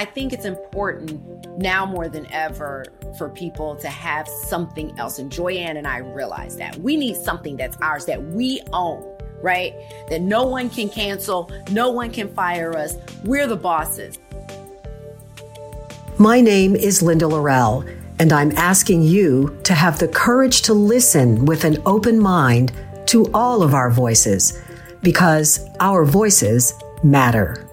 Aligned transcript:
I 0.00 0.06
think 0.06 0.32
it's 0.32 0.46
important 0.46 1.58
now 1.58 1.84
more 1.84 2.08
than 2.08 2.24
ever 2.32 2.86
for 3.18 3.28
people 3.28 3.76
to 3.76 3.88
have 3.90 4.26
something 4.26 4.98
else. 4.98 5.18
And 5.18 5.30
Joy-Ann 5.30 5.76
and 5.76 5.86
I 5.86 5.98
realize 5.98 6.56
that 6.56 6.74
we 6.78 6.96
need 6.96 7.16
something 7.16 7.54
that's 7.58 7.76
ours 7.82 8.06
that 8.06 8.24
we 8.28 8.62
own, 8.72 9.04
right? 9.42 9.74
That 10.08 10.22
no 10.22 10.46
one 10.46 10.70
can 10.70 10.88
cancel, 10.88 11.50
no 11.70 11.90
one 11.90 12.10
can 12.10 12.32
fire 12.32 12.74
us. 12.74 12.94
We're 13.26 13.46
the 13.46 13.56
bosses. 13.56 14.18
My 16.18 16.40
name 16.40 16.76
is 16.76 17.02
Linda 17.02 17.26
Lorelle, 17.26 17.86
and 18.18 18.32
I'm 18.32 18.52
asking 18.52 19.02
you 19.02 19.60
to 19.64 19.74
have 19.74 19.98
the 19.98 20.08
courage 20.08 20.62
to 20.62 20.72
listen 20.72 21.44
with 21.44 21.64
an 21.64 21.76
open 21.84 22.18
mind 22.18 22.72
to 23.08 23.30
all 23.34 23.62
of 23.62 23.74
our 23.74 23.90
voices 23.90 24.62
because 25.02 25.68
our 25.78 26.06
voices 26.06 26.72
matter. 27.02 27.69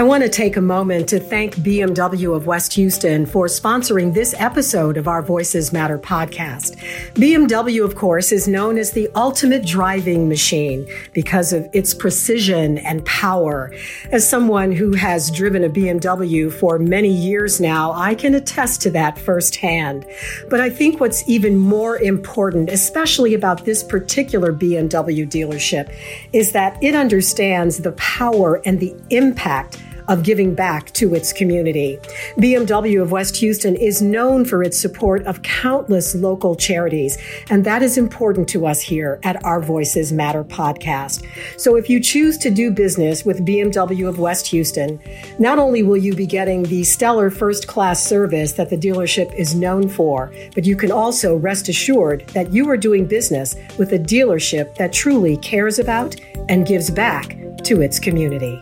I 0.00 0.02
want 0.02 0.22
to 0.22 0.30
take 0.30 0.56
a 0.56 0.62
moment 0.62 1.10
to 1.10 1.20
thank 1.20 1.56
BMW 1.56 2.34
of 2.34 2.46
West 2.46 2.72
Houston 2.72 3.26
for 3.26 3.48
sponsoring 3.48 4.14
this 4.14 4.34
episode 4.38 4.96
of 4.96 5.06
our 5.06 5.20
Voices 5.20 5.74
Matter 5.74 5.98
podcast. 5.98 6.78
BMW, 7.12 7.84
of 7.84 7.96
course, 7.96 8.32
is 8.32 8.48
known 8.48 8.78
as 8.78 8.92
the 8.92 9.10
ultimate 9.14 9.62
driving 9.66 10.26
machine 10.26 10.88
because 11.12 11.52
of 11.52 11.68
its 11.74 11.92
precision 11.92 12.78
and 12.78 13.04
power. 13.04 13.74
As 14.10 14.26
someone 14.26 14.72
who 14.72 14.94
has 14.94 15.30
driven 15.30 15.64
a 15.64 15.68
BMW 15.68 16.50
for 16.50 16.78
many 16.78 17.10
years 17.10 17.60
now, 17.60 17.92
I 17.92 18.14
can 18.14 18.34
attest 18.34 18.80
to 18.80 18.90
that 18.92 19.18
firsthand. 19.18 20.06
But 20.48 20.62
I 20.62 20.70
think 20.70 20.98
what's 20.98 21.28
even 21.28 21.58
more 21.58 21.98
important, 21.98 22.70
especially 22.70 23.34
about 23.34 23.66
this 23.66 23.84
particular 23.84 24.50
BMW 24.50 25.28
dealership, 25.28 25.94
is 26.32 26.52
that 26.52 26.82
it 26.82 26.94
understands 26.94 27.76
the 27.76 27.92
power 27.92 28.62
and 28.64 28.80
the 28.80 28.96
impact 29.10 29.76
of 30.10 30.24
giving 30.24 30.54
back 30.54 30.92
to 30.92 31.14
its 31.14 31.32
community. 31.32 31.98
BMW 32.36 33.00
of 33.00 33.12
West 33.12 33.36
Houston 33.36 33.76
is 33.76 34.02
known 34.02 34.44
for 34.44 34.62
its 34.62 34.78
support 34.78 35.24
of 35.26 35.42
countless 35.42 36.14
local 36.14 36.54
charities, 36.56 37.16
and 37.48 37.64
that 37.64 37.82
is 37.82 37.96
important 37.96 38.48
to 38.48 38.66
us 38.66 38.80
here 38.82 39.20
at 39.22 39.42
our 39.44 39.62
Voices 39.62 40.12
Matter 40.12 40.44
podcast. 40.44 41.24
So 41.58 41.76
if 41.76 41.88
you 41.88 42.00
choose 42.00 42.36
to 42.38 42.50
do 42.50 42.72
business 42.72 43.24
with 43.24 43.46
BMW 43.46 44.08
of 44.08 44.18
West 44.18 44.48
Houston, 44.48 45.00
not 45.38 45.58
only 45.58 45.82
will 45.84 45.96
you 45.96 46.14
be 46.14 46.26
getting 46.26 46.64
the 46.64 46.82
stellar 46.82 47.30
first 47.30 47.68
class 47.68 48.04
service 48.04 48.52
that 48.54 48.68
the 48.68 48.76
dealership 48.76 49.32
is 49.34 49.54
known 49.54 49.88
for, 49.88 50.32
but 50.54 50.66
you 50.66 50.76
can 50.76 50.90
also 50.90 51.36
rest 51.36 51.68
assured 51.68 52.26
that 52.30 52.52
you 52.52 52.68
are 52.68 52.76
doing 52.76 53.06
business 53.06 53.54
with 53.78 53.92
a 53.92 53.98
dealership 53.98 54.74
that 54.74 54.92
truly 54.92 55.36
cares 55.36 55.78
about 55.78 56.16
and 56.48 56.66
gives 56.66 56.90
back 56.90 57.36
to 57.62 57.80
its 57.80 58.00
community. 58.00 58.60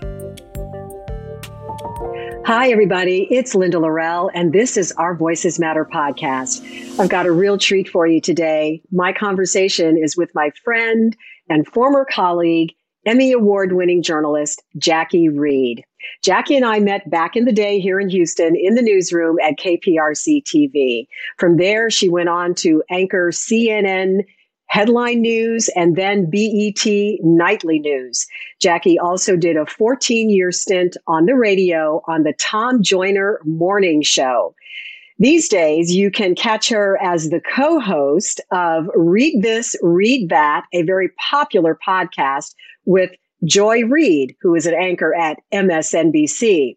Hi, 2.48 2.70
everybody. 2.70 3.28
It's 3.30 3.54
Linda 3.54 3.76
Lorelle, 3.76 4.30
and 4.32 4.54
this 4.54 4.78
is 4.78 4.90
our 4.92 5.14
Voices 5.14 5.58
Matter 5.58 5.84
podcast. 5.84 6.64
I've 6.98 7.10
got 7.10 7.26
a 7.26 7.30
real 7.30 7.58
treat 7.58 7.90
for 7.90 8.06
you 8.06 8.22
today. 8.22 8.80
My 8.90 9.12
conversation 9.12 9.98
is 10.02 10.16
with 10.16 10.34
my 10.34 10.50
friend 10.64 11.14
and 11.50 11.66
former 11.66 12.06
colleague, 12.10 12.72
Emmy 13.04 13.32
Award 13.32 13.74
winning 13.74 14.02
journalist, 14.02 14.62
Jacque 14.78 15.12
Reid. 15.12 15.84
Jacque 16.24 16.52
and 16.52 16.64
I 16.64 16.80
met 16.80 17.10
back 17.10 17.36
in 17.36 17.44
the 17.44 17.52
day 17.52 17.80
here 17.80 18.00
in 18.00 18.08
Houston 18.08 18.56
in 18.56 18.76
the 18.76 18.82
newsroom 18.82 19.36
at 19.42 19.58
KPRC 19.58 20.42
TV. 20.44 21.06
From 21.36 21.58
there, 21.58 21.90
she 21.90 22.08
went 22.08 22.30
on 22.30 22.54
to 22.54 22.82
anchor 22.90 23.30
CNN 23.30 24.24
headline 24.68 25.20
news, 25.20 25.68
and 25.74 25.96
then 25.96 26.30
BET 26.30 26.86
nightly 27.22 27.78
news. 27.80 28.26
Jacque 28.60 28.96
also 29.02 29.36
did 29.36 29.56
a 29.56 29.66
14 29.66 30.30
year 30.30 30.52
stint 30.52 30.96
on 31.06 31.26
the 31.26 31.34
radio 31.34 32.02
on 32.06 32.22
the 32.22 32.34
Tom 32.34 32.82
Joyner 32.82 33.40
Morning 33.44 34.02
Show. 34.02 34.54
These 35.18 35.48
days, 35.48 35.92
you 35.92 36.12
can 36.12 36.36
catch 36.36 36.68
her 36.68 36.96
as 37.02 37.30
the 37.30 37.40
co 37.40 37.80
host 37.80 38.40
of 38.52 38.88
Reid 38.94 39.42
This, 39.42 39.74
Reid 39.82 40.28
That, 40.28 40.64
a 40.72 40.82
very 40.82 41.08
popular 41.30 41.76
podcast 41.86 42.54
with 42.84 43.10
Joy 43.44 43.84
Reid, 43.84 44.36
who 44.40 44.54
is 44.54 44.66
an 44.66 44.74
anchor 44.74 45.14
at 45.14 45.40
MSNBC. 45.52 46.76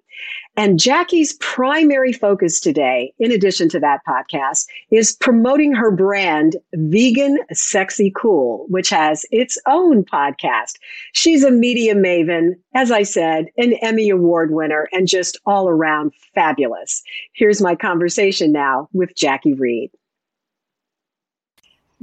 And 0.57 0.79
Jacque's 0.79 1.38
primary 1.39 2.12
focus 2.12 2.59
today, 2.59 3.13
in 3.19 3.31
addition 3.31 3.69
to 3.69 3.79
that 3.79 4.01
podcast, 4.06 4.67
is 4.91 5.16
promoting 5.16 5.73
her 5.73 5.91
brand, 5.91 6.57
Vegan 6.73 7.39
Sexy 7.53 8.12
Cool, 8.13 8.66
which 8.67 8.90
has 8.90 9.25
its 9.31 9.57
own 9.66 10.03
podcast. 10.03 10.73
She's 11.13 11.45
a 11.45 11.51
media 11.51 11.95
maven, 11.95 12.56
as 12.75 12.91
I 12.91 13.03
said, 13.03 13.45
an 13.57 13.73
Emmy 13.81 14.09
Award 14.09 14.51
winner, 14.51 14.90
and 14.91 15.07
just 15.07 15.40
all 15.45 15.69
around 15.69 16.11
fabulous. 16.35 17.01
Here's 17.34 17.61
my 17.61 17.75
conversation 17.75 18.51
now 18.51 18.90
with 18.91 19.16
Jacque 19.16 19.45
Reid. 19.57 19.90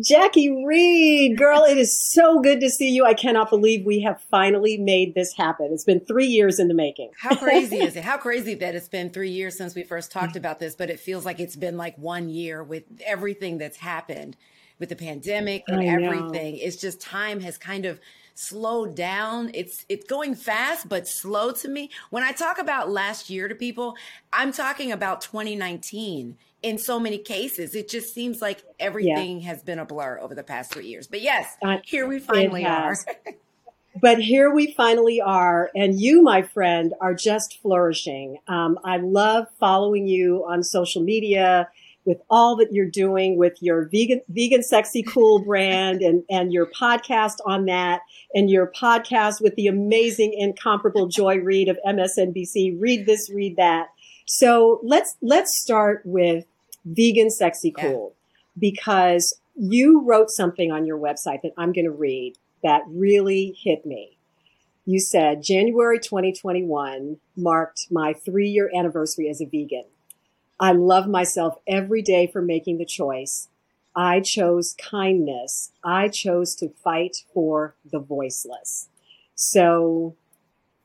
Jacque 0.00 0.36
Reid, 0.64 1.36
girl, 1.36 1.64
it 1.64 1.76
is 1.76 1.98
so 1.98 2.40
good 2.40 2.60
to 2.60 2.70
see 2.70 2.90
you. 2.90 3.04
I 3.04 3.14
cannot 3.14 3.50
believe 3.50 3.84
we 3.84 4.02
have 4.02 4.20
finally 4.30 4.76
made 4.76 5.14
this 5.14 5.32
happen. 5.32 5.70
It's 5.72 5.84
been 5.84 5.98
three 5.98 6.26
years 6.26 6.60
in 6.60 6.68
the 6.68 6.74
making. 6.74 7.10
How 7.18 7.34
crazy 7.34 7.78
is 7.78 7.96
it? 7.96 8.04
How 8.04 8.16
crazy 8.16 8.54
that 8.54 8.76
it's 8.76 8.88
been 8.88 9.10
three 9.10 9.30
years 9.30 9.56
since 9.56 9.74
we 9.74 9.82
first 9.82 10.12
talked 10.12 10.36
about 10.36 10.60
this, 10.60 10.76
but 10.76 10.88
it 10.88 11.00
feels 11.00 11.24
like 11.24 11.40
it's 11.40 11.56
been 11.56 11.76
like 11.76 11.98
one 11.98 12.28
year 12.28 12.62
with 12.62 12.84
everything 13.04 13.58
that's 13.58 13.78
happened 13.78 14.36
with 14.78 14.88
the 14.88 14.96
pandemic 14.96 15.64
and 15.66 15.82
everything. 15.82 16.58
It's 16.58 16.76
just 16.76 17.00
time 17.00 17.40
has 17.40 17.58
kind 17.58 17.84
of 17.84 17.98
slowed 18.38 18.94
down. 18.94 19.50
It's 19.52 19.84
it's 19.88 20.06
going 20.06 20.36
fast 20.36 20.88
but 20.88 21.08
slow 21.08 21.50
to 21.52 21.68
me. 21.68 21.90
When 22.10 22.22
I 22.22 22.32
talk 22.32 22.58
about 22.58 22.88
last 22.88 23.28
year 23.28 23.48
to 23.48 23.54
people, 23.54 23.96
I'm 24.32 24.52
talking 24.52 24.92
about 24.92 25.20
2019 25.22 26.36
in 26.62 26.78
so 26.78 27.00
many 27.00 27.18
cases. 27.18 27.74
It 27.74 27.88
just 27.88 28.14
seems 28.14 28.40
like 28.40 28.62
everything 28.78 29.40
yeah. 29.40 29.48
has 29.48 29.62
been 29.62 29.80
a 29.80 29.84
blur 29.84 30.20
over 30.20 30.34
the 30.34 30.44
past 30.44 30.72
three 30.72 30.86
years. 30.86 31.08
But 31.08 31.20
yes, 31.20 31.56
uh, 31.62 31.78
here 31.84 32.06
we 32.06 32.20
finally 32.20 32.64
are. 32.64 32.94
but 34.00 34.20
here 34.20 34.54
we 34.54 34.72
finally 34.72 35.20
are. 35.20 35.70
And 35.74 36.00
you, 36.00 36.22
my 36.22 36.42
friend, 36.42 36.94
are 37.00 37.14
just 37.14 37.60
flourishing. 37.60 38.38
Um, 38.46 38.78
I 38.84 38.98
love 38.98 39.46
following 39.58 40.06
you 40.06 40.44
on 40.48 40.62
social 40.62 41.02
media 41.02 41.68
with 42.08 42.22
all 42.30 42.56
that 42.56 42.72
you're 42.72 42.88
doing 42.88 43.36
with 43.36 43.52
your 43.60 43.86
vegan, 43.92 44.22
vegan 44.30 44.62
sexy 44.62 45.02
cool 45.02 45.38
brand 45.44 46.00
and, 46.00 46.24
and 46.30 46.54
your 46.54 46.66
podcast 46.66 47.34
on 47.44 47.66
that 47.66 48.00
and 48.34 48.48
your 48.48 48.72
podcast 48.72 49.42
with 49.42 49.54
the 49.56 49.66
amazing, 49.66 50.32
incomparable 50.32 51.06
Joy 51.06 51.36
Reid 51.36 51.68
of 51.68 51.78
MSNBC. 51.86 52.80
Reid 52.80 53.04
this, 53.04 53.28
Reid 53.28 53.56
that. 53.56 53.88
So 54.26 54.80
let's 54.82 55.16
let's 55.20 55.60
start 55.60 56.00
with 56.06 56.46
vegan 56.86 57.30
sexy 57.30 57.72
cool 57.78 58.14
yeah. 58.14 58.70
because 58.70 59.38
you 59.54 60.02
wrote 60.02 60.30
something 60.30 60.72
on 60.72 60.86
your 60.86 60.98
website 60.98 61.42
that 61.42 61.52
I'm 61.58 61.74
going 61.74 61.84
to 61.84 61.90
read 61.90 62.36
that 62.62 62.82
really 62.88 63.54
hit 63.62 63.84
me. 63.84 64.16
You 64.86 64.98
said 64.98 65.42
January 65.42 65.98
2021 65.98 67.18
marked 67.36 67.88
my 67.90 68.14
3-year 68.26 68.70
anniversary 68.74 69.28
as 69.28 69.42
a 69.42 69.44
vegan. 69.44 69.84
I 70.60 70.72
love 70.72 71.06
myself 71.08 71.58
every 71.66 72.02
day 72.02 72.26
for 72.26 72.42
making 72.42 72.78
the 72.78 72.84
choice. 72.84 73.48
I 73.94 74.20
chose 74.20 74.74
kindness. 74.78 75.72
I 75.84 76.08
chose 76.08 76.54
to 76.56 76.68
fight 76.68 77.24
for 77.32 77.74
the 77.90 77.98
voiceless. 77.98 78.88
So 79.34 80.14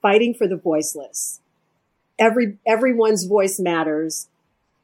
fighting 0.02 0.34
for 0.34 0.48
the 0.48 0.58
voiceless 0.58 1.40
every 2.20 2.58
everyone's 2.66 3.26
voice 3.26 3.60
matters, 3.60 4.28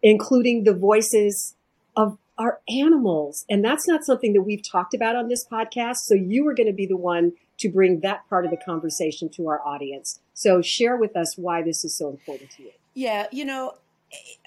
including 0.01 0.63
the 0.63 0.73
voices 0.73 1.55
of 1.95 2.17
our 2.37 2.59
animals. 2.69 3.45
And 3.49 3.63
that's 3.63 3.87
not 3.87 4.05
something 4.05 4.33
that 4.33 4.43
we've 4.43 4.67
talked 4.67 4.93
about 4.93 5.15
on 5.15 5.27
this 5.27 5.45
podcast. 5.45 5.97
So 5.97 6.15
you 6.15 6.47
are 6.47 6.53
going 6.53 6.67
to 6.67 6.73
be 6.73 6.85
the 6.85 6.97
one 6.97 7.33
to 7.59 7.69
bring 7.69 7.99
that 8.01 8.27
part 8.29 8.45
of 8.45 8.51
the 8.51 8.57
conversation 8.57 9.29
to 9.29 9.49
our 9.49 9.61
audience. 9.65 10.19
So 10.33 10.61
share 10.61 10.95
with 10.95 11.17
us 11.17 11.37
why 11.37 11.61
this 11.61 11.83
is 11.83 11.97
so 11.97 12.09
important 12.09 12.51
to 12.51 12.63
you. 12.63 12.71
Yeah, 12.93 13.27
you 13.31 13.43
know, 13.43 13.73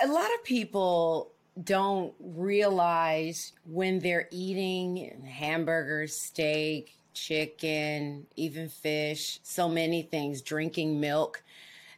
a 0.02 0.06
lot 0.06 0.32
of 0.34 0.44
people 0.44 1.32
don't 1.62 2.14
realize 2.18 3.52
when 3.66 3.98
they're 3.98 4.28
eating 4.30 5.22
hamburgers, 5.26 6.16
steak, 6.26 6.96
chicken, 7.14 8.26
even 8.36 8.68
fish, 8.68 9.38
so 9.42 9.68
many 9.68 10.02
things, 10.02 10.40
drinking 10.42 10.98
milk, 10.98 11.42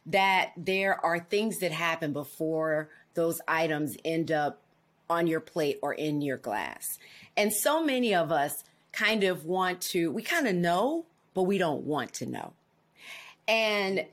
that 0.05 0.51
there 0.57 1.03
are 1.03 1.19
things 1.19 1.59
that 1.59 1.71
happen 1.71 2.13
before 2.13 2.89
those 3.13 3.39
items 3.47 3.95
end 4.03 4.31
up 4.31 4.61
on 5.09 5.27
your 5.27 5.39
plate 5.39 5.79
or 5.81 5.93
in 5.93 6.21
your 6.21 6.37
glass. 6.37 6.99
And 7.37 7.51
so 7.51 7.83
many 7.83 8.13
of 8.13 8.31
us 8.31 8.63
kind 8.91 9.23
of 9.23 9.45
want 9.45 9.81
to, 9.81 10.11
we 10.11 10.21
kind 10.21 10.47
of 10.47 10.55
know, 10.55 11.05
but 11.33 11.43
we 11.43 11.57
don't 11.57 11.83
want 11.83 12.13
to 12.15 12.25
know. 12.25 12.53
And 13.47 14.05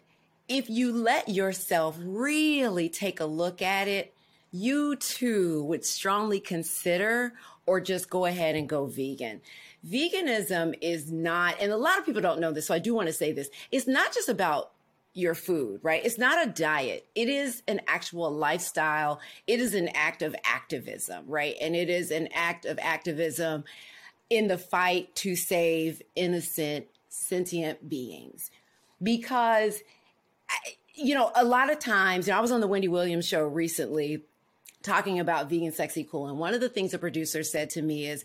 if 0.49 0.69
you 0.69 0.93
let 0.93 1.29
yourself 1.29 1.97
really 2.00 2.89
take 2.89 3.21
a 3.21 3.25
look 3.25 3.62
at 3.62 3.89
it, 3.89 4.15
you 4.50 4.97
too 4.97 5.65
would 5.65 5.85
strongly 5.85 6.41
consider 6.41 7.33
or 7.67 7.81
just 7.81 8.11
go 8.11 8.27
ahead 8.27 8.55
and 8.55 8.69
go 8.69 8.87
vegan. 8.87 9.41
Veganism 9.89 10.75
is 10.81 11.11
not, 11.11 11.56
and 11.61 11.73
a 11.73 11.77
lot 11.77 11.99
of 11.99 12.06
people 12.06 12.23
don't 12.23 12.41
know 12.41 12.53
this, 12.53 12.67
so 12.67 12.75
I 12.75 12.79
do 12.79 12.94
want 12.94 13.09
to 13.09 13.12
say 13.12 13.33
this. 13.33 13.49
It's 13.71 13.89
not 13.89 14.12
just 14.12 14.29
about 14.29 14.73
your 15.15 15.35
food, 15.35 15.81
right? 15.83 16.05
It's 16.05 16.19
not 16.19 16.47
a 16.47 16.50
diet. 16.50 17.06
It 17.15 17.29
is 17.29 17.62
an 17.69 17.81
actual 17.87 18.31
lifestyle. 18.31 19.21
It 19.47 19.61
is 19.61 19.75
an 19.75 19.89
act 19.94 20.23
of 20.23 20.35
activism, 20.44 21.25
right? 21.27 21.55
And 21.61 21.77
it 21.77 21.91
is 21.91 22.11
an 22.11 22.29
act 22.35 22.65
of 22.65 22.79
activism 22.81 23.65
in 24.31 24.49
the 24.49 24.56
fight 24.56 25.15
to 25.17 25.37
save 25.37 26.00
innocent, 26.15 26.87
sentient 27.09 27.89
beings. 27.89 28.50
Because, 29.03 29.83
you 30.94 31.14
know, 31.14 31.31
a 31.34 31.44
lot 31.44 31.70
of 31.70 31.78
times, 31.78 32.26
you 32.26 32.32
know, 32.32 32.38
I 32.38 32.40
was 32.40 32.52
on 32.52 32.60
the 32.60 32.66
Wendy 32.66 32.88
Williams 32.88 33.26
show 33.26 33.44
recently 33.46 34.25
talking 34.82 35.20
about 35.20 35.49
vegan 35.49 35.72
sexy 35.72 36.04
cool. 36.04 36.28
And 36.28 36.38
one 36.38 36.54
of 36.54 36.60
the 36.60 36.69
things 36.69 36.90
the 36.90 36.99
producer 36.99 37.43
said 37.43 37.70
to 37.70 37.82
me 37.82 38.06
is, 38.06 38.25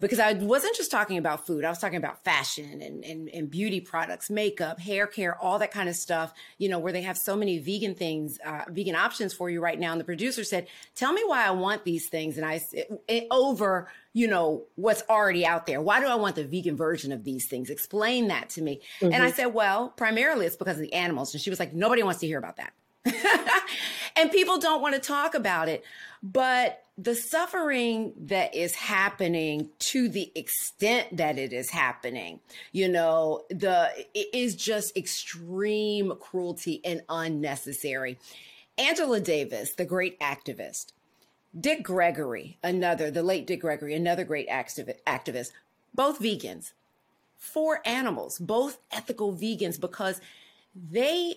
because 0.00 0.20
I 0.20 0.32
wasn't 0.34 0.76
just 0.76 0.92
talking 0.92 1.18
about 1.18 1.44
food. 1.44 1.64
I 1.64 1.70
was 1.70 1.78
talking 1.78 1.96
about 1.96 2.22
fashion 2.22 2.80
and, 2.82 3.04
and, 3.04 3.28
and 3.30 3.50
beauty 3.50 3.80
products, 3.80 4.30
makeup, 4.30 4.78
hair 4.78 5.08
care, 5.08 5.36
all 5.42 5.58
that 5.58 5.72
kind 5.72 5.88
of 5.88 5.96
stuff, 5.96 6.32
you 6.56 6.68
know, 6.68 6.78
where 6.78 6.92
they 6.92 7.02
have 7.02 7.18
so 7.18 7.34
many 7.34 7.58
vegan 7.58 7.96
things, 7.96 8.38
uh, 8.46 8.62
vegan 8.68 8.94
options 8.94 9.34
for 9.34 9.50
you 9.50 9.60
right 9.60 9.78
now. 9.78 9.90
And 9.90 10.00
the 10.00 10.04
producer 10.04 10.44
said, 10.44 10.68
tell 10.94 11.12
me 11.12 11.22
why 11.26 11.44
I 11.44 11.50
want 11.50 11.84
these 11.84 12.08
things. 12.08 12.36
And 12.36 12.46
I 12.46 12.58
said, 12.58 12.86
over, 13.32 13.90
you 14.18 14.26
know, 14.26 14.64
what's 14.74 15.04
already 15.08 15.46
out 15.46 15.66
there. 15.66 15.80
Why 15.80 16.00
do 16.00 16.06
I 16.06 16.16
want 16.16 16.34
the 16.34 16.42
vegan 16.42 16.76
version 16.76 17.12
of 17.12 17.22
these 17.22 17.46
things? 17.46 17.70
Explain 17.70 18.26
that 18.28 18.50
to 18.50 18.62
me. 18.62 18.80
Mm-hmm. 19.00 19.14
And 19.14 19.22
I 19.22 19.30
said, 19.30 19.54
well, 19.54 19.90
primarily 19.90 20.44
it's 20.44 20.56
because 20.56 20.74
of 20.74 20.82
the 20.82 20.92
animals. 20.92 21.32
And 21.32 21.40
she 21.40 21.50
was 21.50 21.60
like, 21.60 21.72
nobody 21.72 22.02
wants 22.02 22.18
to 22.20 22.26
hear 22.26 22.38
about 22.38 22.56
that. 22.56 22.72
and 24.16 24.32
people 24.32 24.58
don't 24.58 24.82
want 24.82 24.96
to 24.96 25.00
talk 25.00 25.36
about 25.36 25.68
it. 25.68 25.84
But 26.20 26.84
the 26.96 27.14
suffering 27.14 28.12
that 28.22 28.56
is 28.56 28.74
happening 28.74 29.70
to 29.78 30.08
the 30.08 30.32
extent 30.34 31.16
that 31.16 31.38
it 31.38 31.52
is 31.52 31.70
happening, 31.70 32.40
you 32.72 32.88
know, 32.88 33.44
the 33.50 33.88
it 34.14 34.34
is 34.34 34.56
just 34.56 34.96
extreme 34.96 36.12
cruelty 36.18 36.80
and 36.84 37.02
unnecessary. 37.08 38.18
Angela 38.78 39.20
Davis, 39.20 39.74
the 39.74 39.84
great 39.84 40.18
activist, 40.18 40.92
Dick 41.58 41.82
Gregory, 41.82 42.58
another, 42.62 43.10
the 43.10 43.22
late 43.22 43.46
Dick 43.46 43.60
Gregory, 43.60 43.94
another 43.94 44.24
great 44.24 44.48
activist, 44.48 45.52
both 45.94 46.20
vegans, 46.20 46.72
for 47.36 47.80
animals, 47.86 48.38
both 48.38 48.78
ethical 48.90 49.32
vegans, 49.32 49.80
because 49.80 50.20
they 50.74 51.36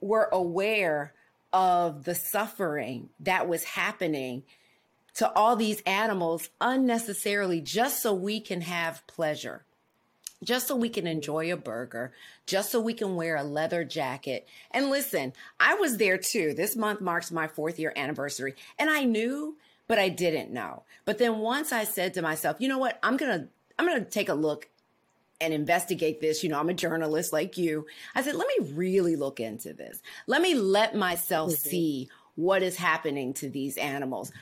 were 0.00 0.28
aware 0.32 1.14
of 1.52 2.04
the 2.04 2.14
suffering 2.14 3.08
that 3.20 3.48
was 3.48 3.64
happening 3.64 4.42
to 5.14 5.32
all 5.32 5.56
these 5.56 5.80
animals 5.82 6.50
unnecessarily 6.60 7.60
just 7.60 8.02
so 8.02 8.12
we 8.12 8.40
can 8.40 8.60
have 8.60 9.06
pleasure, 9.06 9.64
just 10.42 10.68
so 10.68 10.76
we 10.76 10.88
can 10.88 11.06
enjoy 11.06 11.52
a 11.52 11.56
burger, 11.56 12.12
just 12.46 12.70
so 12.70 12.80
we 12.80 12.94
can 12.94 13.16
wear 13.16 13.36
a 13.36 13.42
leather 13.42 13.84
jacket. 13.84 14.46
And 14.70 14.90
listen, 14.90 15.32
I 15.58 15.74
was 15.74 15.96
there 15.96 16.18
too. 16.18 16.54
This 16.54 16.76
month 16.76 17.00
marks 17.00 17.30
my 17.30 17.48
fourth 17.48 17.78
year 17.78 17.92
anniversary, 17.96 18.54
and 18.78 18.88
I 18.88 19.04
knew, 19.04 19.56
but 19.86 19.98
I 19.98 20.08
didn't 20.08 20.52
know. 20.52 20.84
But 21.04 21.18
then 21.18 21.38
once 21.38 21.72
I 21.72 21.84
said 21.84 22.14
to 22.14 22.22
myself, 22.22 22.56
you 22.60 22.68
know 22.68 22.78
what? 22.78 22.98
I'm 23.02 23.16
going 23.16 23.40
to 23.40 23.48
I'm 23.78 23.86
going 23.86 24.04
to 24.04 24.10
take 24.10 24.28
a 24.28 24.34
look 24.34 24.68
and 25.40 25.54
investigate 25.54 26.20
this. 26.20 26.42
You 26.42 26.50
know, 26.50 26.58
I'm 26.58 26.68
a 26.68 26.74
journalist 26.74 27.32
like 27.32 27.56
you. 27.56 27.86
I 28.14 28.22
said, 28.22 28.34
let 28.34 28.48
me 28.48 28.72
really 28.72 29.16
look 29.16 29.40
into 29.40 29.72
this. 29.72 30.02
Let 30.26 30.42
me 30.42 30.54
let 30.54 30.96
myself 30.96 31.52
mm-hmm. 31.52 31.68
see 31.68 32.08
what 32.34 32.62
is 32.62 32.76
happening 32.76 33.34
to 33.34 33.48
these 33.48 33.76
animals. 33.76 34.32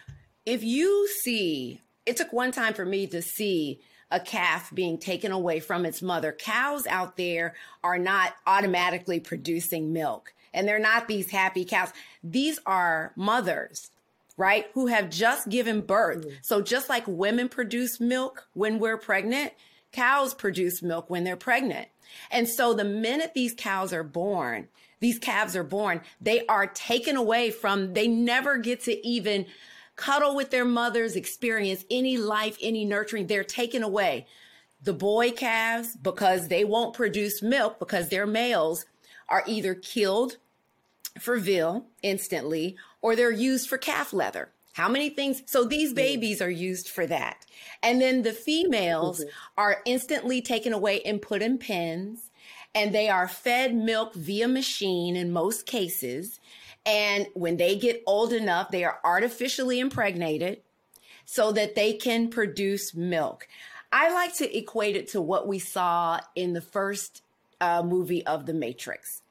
If 0.45 0.63
you 0.63 1.09
see, 1.23 1.81
it 2.07 2.17
took 2.17 2.33
one 2.33 2.53
time 2.53 2.75
for 2.75 2.85
me 2.85 3.07
to 3.09 3.21
see 3.21 3.81
a 4.11 4.21
calf 4.21 4.73
being 4.73 4.99
taken 4.99 5.33
away 5.33 5.61
from 5.61 5.85
its 5.85 6.01
mother. 6.01 6.33
Cows 6.33 6.87
out 6.87 7.17
there 7.17 7.55
are 7.83 7.99
not 7.99 8.35
automatically 8.47 9.19
producing 9.19 9.93
milk, 9.93 10.33
and 10.55 10.67
they're 10.67 10.79
not 10.79 11.09
these 11.09 11.31
happy 11.31 11.65
cows. 11.65 11.93
These 12.23 12.59
are 12.67 13.13
mothers 13.17 13.91
right? 14.37 14.67
Who 14.75 14.87
have 14.89 15.11
just 15.11 15.49
given 15.49 15.81
birth. 15.81 16.19
Mm-hmm. 16.19 16.37
So 16.43 16.61
just 16.61 16.89
like 16.89 17.05
women 17.07 17.49
produce 17.49 18.01
milk 18.01 18.47
when 18.53 18.79
we're 18.79 18.99
pregnant, 18.99 19.53
cows 19.93 20.35
produce 20.35 20.83
milk 20.83 21.09
when 21.09 21.25
they're 21.25 21.37
pregnant. 21.37 21.89
And 22.31 22.49
so 22.49 22.75
the 22.75 22.85
minute 22.85 23.33
these 23.35 23.55
cows 23.55 23.93
are 23.93 24.05
born, 24.05 24.69
these 25.01 25.19
calves 25.19 25.57
are 25.57 25.65
born, 25.65 26.01
they 26.21 26.47
are 26.47 26.67
taken 26.67 27.17
away 27.17 27.51
from, 27.51 27.95
they 27.95 28.09
never 28.09 28.59
get 28.59 28.81
to 28.83 29.07
even 29.07 29.47
cuddle 29.97 30.37
with 30.37 30.51
their 30.51 30.65
mothers, 30.65 31.17
experience 31.17 31.85
any 31.91 32.17
life, 32.17 32.57
any 32.61 32.85
nurturing. 32.85 33.27
They're 33.27 33.45
taken 33.45 33.83
away. 33.83 34.27
The 34.83 34.93
boy 34.93 35.33
calves, 35.33 35.97
because 35.97 36.49
they 36.49 36.65
won't 36.65 36.95
produce 36.95 37.43
milk 37.43 37.79
because 37.79 38.09
they're 38.09 38.27
males, 38.27 38.87
are 39.29 39.43
either 39.47 39.75
killed 39.75 40.37
for 41.19 41.39
veal 41.39 41.87
instantly 42.03 42.77
or 43.01 43.17
they're 43.17 43.31
used 43.31 43.69
for 43.69 43.79
calf 43.79 44.13
leather. 44.13 44.51
How 44.75 44.89
many 44.89 45.09
things? 45.09 45.43
So 45.47 45.65
these 45.65 45.95
babies 45.95 46.43
are 46.43 46.51
used 46.51 46.91
for 46.91 47.07
that. 47.07 47.47
And 47.83 48.01
then 48.01 48.23
the 48.23 48.35
females 48.35 49.21
mm-hmm. 49.21 49.31
are 49.57 49.79
instantly 49.87 50.43
taken 50.43 50.75
away 50.75 51.01
and 51.03 51.23
put 51.23 51.41
in 51.41 51.57
pens 51.57 52.31
and 52.77 52.95
they 52.95 53.09
are 53.09 53.27
fed 53.27 53.75
milk 53.75 54.15
via 54.15 54.47
machine 54.47 55.17
in 55.17 55.33
most 55.33 55.65
cases. 55.65 56.39
And 56.87 57.27
when 57.35 57.57
they 57.57 57.77
get 57.77 58.03
old 58.07 58.33
enough, 58.33 58.71
they 58.71 58.85
are 58.85 59.01
artificially 59.05 59.81
impregnated 59.81 60.63
so 61.25 61.53
that 61.53 61.75
they 61.75 61.93
can 61.93 62.29
produce 62.29 62.95
milk. 62.95 63.49
I 63.93 64.13
like 64.13 64.35
to 64.37 64.57
equate 64.57 64.97
it 64.97 65.09
to 65.09 65.21
what 65.21 65.49
we 65.49 65.59
saw 65.59 66.21
in 66.35 66.53
the 66.53 66.61
first 66.61 67.23
uh, 67.61 67.83
movie 67.83 68.25
of 68.25 68.47
The 68.47 68.55
Matrix 68.55 69.23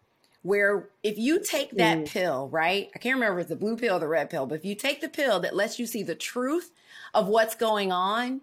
where 0.46 0.90
if 1.02 1.18
you 1.18 1.40
take 1.44 1.72
that 1.72 1.98
mm. 1.98 2.08
pill, 2.08 2.48
right? 2.50 2.92
I 2.94 3.00
can't 3.00 3.16
remember 3.16 3.40
if 3.40 3.46
it's 3.46 3.50
the 3.50 3.56
blue 3.56 3.76
pill 3.76 3.96
or 3.96 4.00
the 4.00 4.08
red 4.08 4.30
pill, 4.30 4.46
but 4.46 4.54
if 4.54 4.64
you 4.64 4.76
take 4.76 5.02
the 5.02 5.10
pill 5.10 5.40
that 5.40 5.56
lets 5.56 5.80
you 5.80 5.88
see 5.88 6.04
the 6.04 6.14
truth 6.14 6.72
of 7.16 7.28
what's 7.28 7.56
going 7.56 7.92
on 7.92 8.42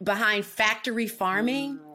behind 0.00 0.46
factory 0.46 1.08
farming, 1.08 1.78
mm. 1.78 1.91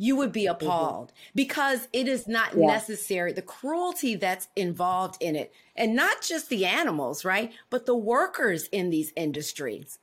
You 0.00 0.16
would 0.16 0.32
be 0.32 0.44
mm-hmm. 0.44 0.52
appalled 0.52 1.08
mm-hmm. 1.08 1.30
because 1.34 1.86
it 1.92 2.08
is 2.08 2.26
not 2.26 2.56
yeah. 2.56 2.66
necessary. 2.66 3.34
The 3.34 3.42
cruelty 3.42 4.16
that's 4.16 4.48
involved 4.56 5.18
in 5.20 5.36
it, 5.36 5.52
and 5.76 5.94
not 5.94 6.22
just 6.22 6.48
the 6.48 6.64
animals, 6.64 7.22
right? 7.22 7.52
But 7.68 7.84
the 7.84 7.94
workers 7.94 8.66
in 8.68 8.88
these 8.88 9.12
industries. 9.14 9.98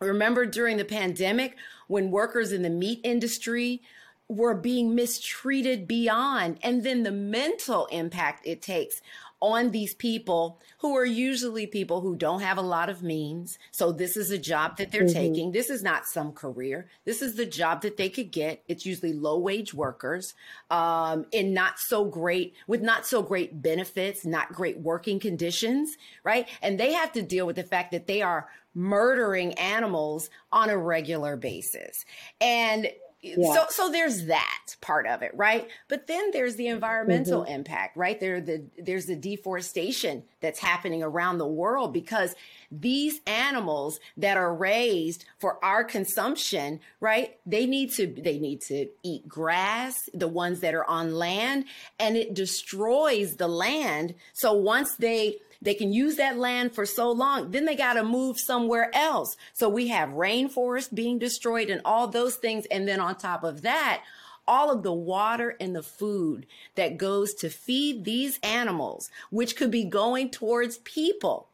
Remember 0.00 0.44
during 0.44 0.76
the 0.76 0.84
pandemic 0.84 1.56
when 1.88 2.10
workers 2.10 2.52
in 2.52 2.60
the 2.60 2.68
meat 2.68 3.00
industry 3.04 3.80
were 4.28 4.54
being 4.54 4.94
mistreated 4.94 5.88
beyond. 5.88 6.58
And 6.62 6.84
then 6.84 7.02
the 7.02 7.10
mental 7.10 7.86
impact 7.86 8.46
it 8.46 8.60
takes 8.60 9.00
on 9.42 9.72
these 9.72 9.92
people 9.92 10.60
who 10.78 10.96
are 10.96 11.04
usually 11.04 11.66
people 11.66 12.00
who 12.00 12.14
don't 12.14 12.40
have 12.40 12.56
a 12.56 12.62
lot 12.62 12.88
of 12.88 13.02
means. 13.02 13.58
So 13.72 13.90
this 13.90 14.16
is 14.16 14.30
a 14.30 14.38
job 14.38 14.76
that 14.76 14.92
they're 14.92 15.02
mm-hmm. 15.02 15.12
taking. 15.12 15.52
This 15.52 15.68
is 15.68 15.82
not 15.82 16.06
some 16.06 16.30
career. 16.32 16.88
This 17.04 17.20
is 17.20 17.34
the 17.34 17.44
job 17.44 17.82
that 17.82 17.96
they 17.96 18.08
could 18.08 18.30
get. 18.30 18.62
It's 18.68 18.86
usually 18.86 19.12
low 19.12 19.36
wage 19.38 19.74
workers, 19.74 20.34
um, 20.70 21.26
in 21.32 21.52
not 21.52 21.80
so 21.80 22.04
great, 22.04 22.54
with 22.68 22.82
not 22.82 23.04
so 23.04 23.20
great 23.20 23.60
benefits, 23.60 24.24
not 24.24 24.52
great 24.52 24.78
working 24.78 25.18
conditions, 25.18 25.96
right? 26.22 26.48
And 26.62 26.78
they 26.78 26.92
have 26.92 27.10
to 27.12 27.22
deal 27.22 27.44
with 27.44 27.56
the 27.56 27.64
fact 27.64 27.90
that 27.90 28.06
they 28.06 28.22
are 28.22 28.48
murdering 28.74 29.54
animals 29.54 30.30
on 30.52 30.70
a 30.70 30.78
regular 30.78 31.36
basis. 31.36 32.04
And 32.40 32.88
yeah. 33.22 33.54
So 33.54 33.66
so 33.70 33.88
there's 33.90 34.26
that 34.26 34.76
part 34.80 35.06
of 35.06 35.22
it, 35.22 35.30
right? 35.34 35.68
But 35.86 36.08
then 36.08 36.32
there's 36.32 36.56
the 36.56 36.66
environmental 36.66 37.42
mm-hmm. 37.42 37.52
impact, 37.52 37.96
right? 37.96 38.18
There 38.18 38.40
the 38.40 38.64
there's 38.76 39.06
the 39.06 39.14
deforestation 39.14 40.24
that's 40.40 40.58
happening 40.58 41.04
around 41.04 41.38
the 41.38 41.46
world 41.46 41.92
because 41.92 42.34
these 42.72 43.20
animals 43.26 44.00
that 44.16 44.36
are 44.36 44.52
raised 44.52 45.24
for 45.38 45.64
our 45.64 45.84
consumption, 45.84 46.80
right? 46.98 47.38
They 47.46 47.66
need 47.66 47.92
to 47.92 48.08
they 48.08 48.40
need 48.40 48.60
to 48.62 48.88
eat 49.04 49.28
grass, 49.28 50.08
the 50.12 50.28
ones 50.28 50.60
that 50.60 50.74
are 50.74 50.88
on 50.88 51.14
land, 51.14 51.66
and 52.00 52.16
it 52.16 52.34
destroys 52.34 53.36
the 53.36 53.48
land. 53.48 54.14
So 54.32 54.52
once 54.52 54.96
they 54.96 55.36
they 55.62 55.74
can 55.74 55.92
use 55.92 56.16
that 56.16 56.36
land 56.36 56.74
for 56.74 56.84
so 56.84 57.10
long. 57.10 57.52
Then 57.52 57.64
they 57.64 57.76
got 57.76 57.94
to 57.94 58.02
move 58.02 58.38
somewhere 58.38 58.90
else. 58.94 59.36
So 59.52 59.68
we 59.68 59.88
have 59.88 60.10
rainforest 60.10 60.92
being 60.92 61.18
destroyed 61.18 61.70
and 61.70 61.80
all 61.84 62.08
those 62.08 62.36
things. 62.36 62.66
And 62.66 62.86
then 62.86 63.00
on 63.00 63.16
top 63.16 63.44
of 63.44 63.62
that, 63.62 64.02
all 64.46 64.72
of 64.72 64.82
the 64.82 64.92
water 64.92 65.56
and 65.60 65.74
the 65.74 65.82
food 65.82 66.46
that 66.74 66.98
goes 66.98 67.32
to 67.34 67.48
feed 67.48 68.04
these 68.04 68.40
animals, 68.42 69.08
which 69.30 69.56
could 69.56 69.70
be 69.70 69.84
going 69.84 70.30
towards 70.30 70.78
people, 70.78 71.48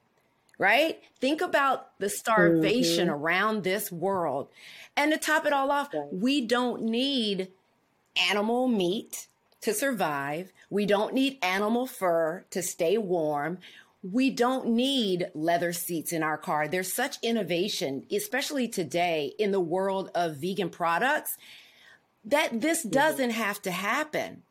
right? 0.57 1.01
Think 1.21 1.43
about 1.43 1.99
the 1.99 2.09
starvation 2.09 3.09
mm-hmm. 3.09 3.23
around 3.23 3.63
this 3.63 3.93
world. 3.93 4.49
And 4.97 5.13
to 5.13 5.19
top 5.19 5.45
it 5.45 5.53
all 5.53 5.71
off, 5.71 5.91
we 6.11 6.41
don't 6.47 6.83
need 6.83 7.49
animal 8.31 8.69
meat 8.69 9.27
to 9.61 9.75
survive. 9.75 10.51
We 10.71 10.87
don't 10.87 11.13
need 11.13 11.39
animal 11.43 11.87
fur 11.87 12.45
to 12.51 12.63
stay 12.63 12.97
warm 12.97 13.59
we 14.03 14.31
don't 14.31 14.69
need 14.69 15.31
leather 15.35 15.73
seats 15.73 16.13
in 16.13 16.23
our 16.23 16.39
car. 16.39 16.69
There's 16.69 16.93
such 16.93 17.19
innovation, 17.23 18.05
especially 18.13 18.69
today 18.69 19.33
in 19.39 19.51
the 19.51 19.61
world 19.61 20.11
of 20.15 20.37
vegan 20.37 20.71
products, 20.71 21.37
that 22.25 22.61
this 22.61 22.81
mm-hmm. 22.81 22.91
doesn't 22.91 23.31
have 23.31 23.61
to 23.63 23.71
happen. 23.71 24.43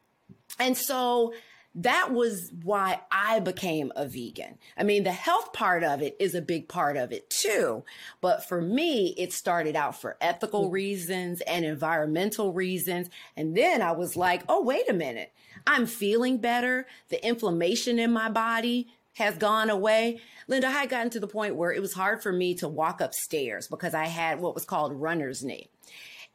And 0.59 0.77
so 0.77 1.33
that 1.75 2.11
was 2.11 2.51
why 2.63 3.01
I 3.11 3.39
became 3.39 3.91
a 3.95 4.07
vegan. 4.07 4.57
I 4.75 4.83
mean, 4.83 5.03
the 5.03 5.11
health 5.11 5.53
part 5.53 5.83
of 5.83 6.01
it 6.01 6.17
is 6.19 6.33
a 6.33 6.41
big 6.41 6.67
part 6.67 6.97
of 6.97 7.11
it 7.11 7.29
too. 7.29 7.83
But 8.19 8.43
for 8.43 8.59
me, 8.59 9.13
it 9.17 9.31
started 9.31 9.75
out 9.75 10.01
for 10.01 10.17
ethical 10.19 10.63
mm-hmm. 10.63 10.73
reasons 10.73 11.41
and 11.41 11.63
environmental 11.63 12.51
reasons. 12.51 13.09
And 13.35 13.55
then 13.55 13.83
I 13.83 13.91
was 13.91 14.17
like, 14.17 14.43
oh, 14.49 14.63
wait 14.63 14.89
a 14.89 14.93
minute. 14.93 15.31
I'm 15.67 15.85
feeling 15.85 16.39
better. 16.39 16.87
The 17.09 17.25
inflammation 17.25 17.99
in 17.99 18.11
my 18.11 18.29
body 18.29 18.87
has 19.17 19.35
gone 19.37 19.69
away. 19.69 20.19
Linda, 20.47 20.67
I 20.67 20.71
had 20.71 20.89
gotten 20.89 21.09
to 21.11 21.19
the 21.19 21.27
point 21.27 21.55
where 21.55 21.71
it 21.71 21.81
was 21.81 21.93
hard 21.93 22.21
for 22.21 22.31
me 22.31 22.53
to 22.55 22.67
walk 22.67 23.01
upstairs 23.01 23.67
because 23.67 23.93
I 23.93 24.05
had 24.05 24.39
what 24.39 24.53
was 24.53 24.63
called 24.63 24.93
runner's 24.93 25.43
knee. 25.43 25.69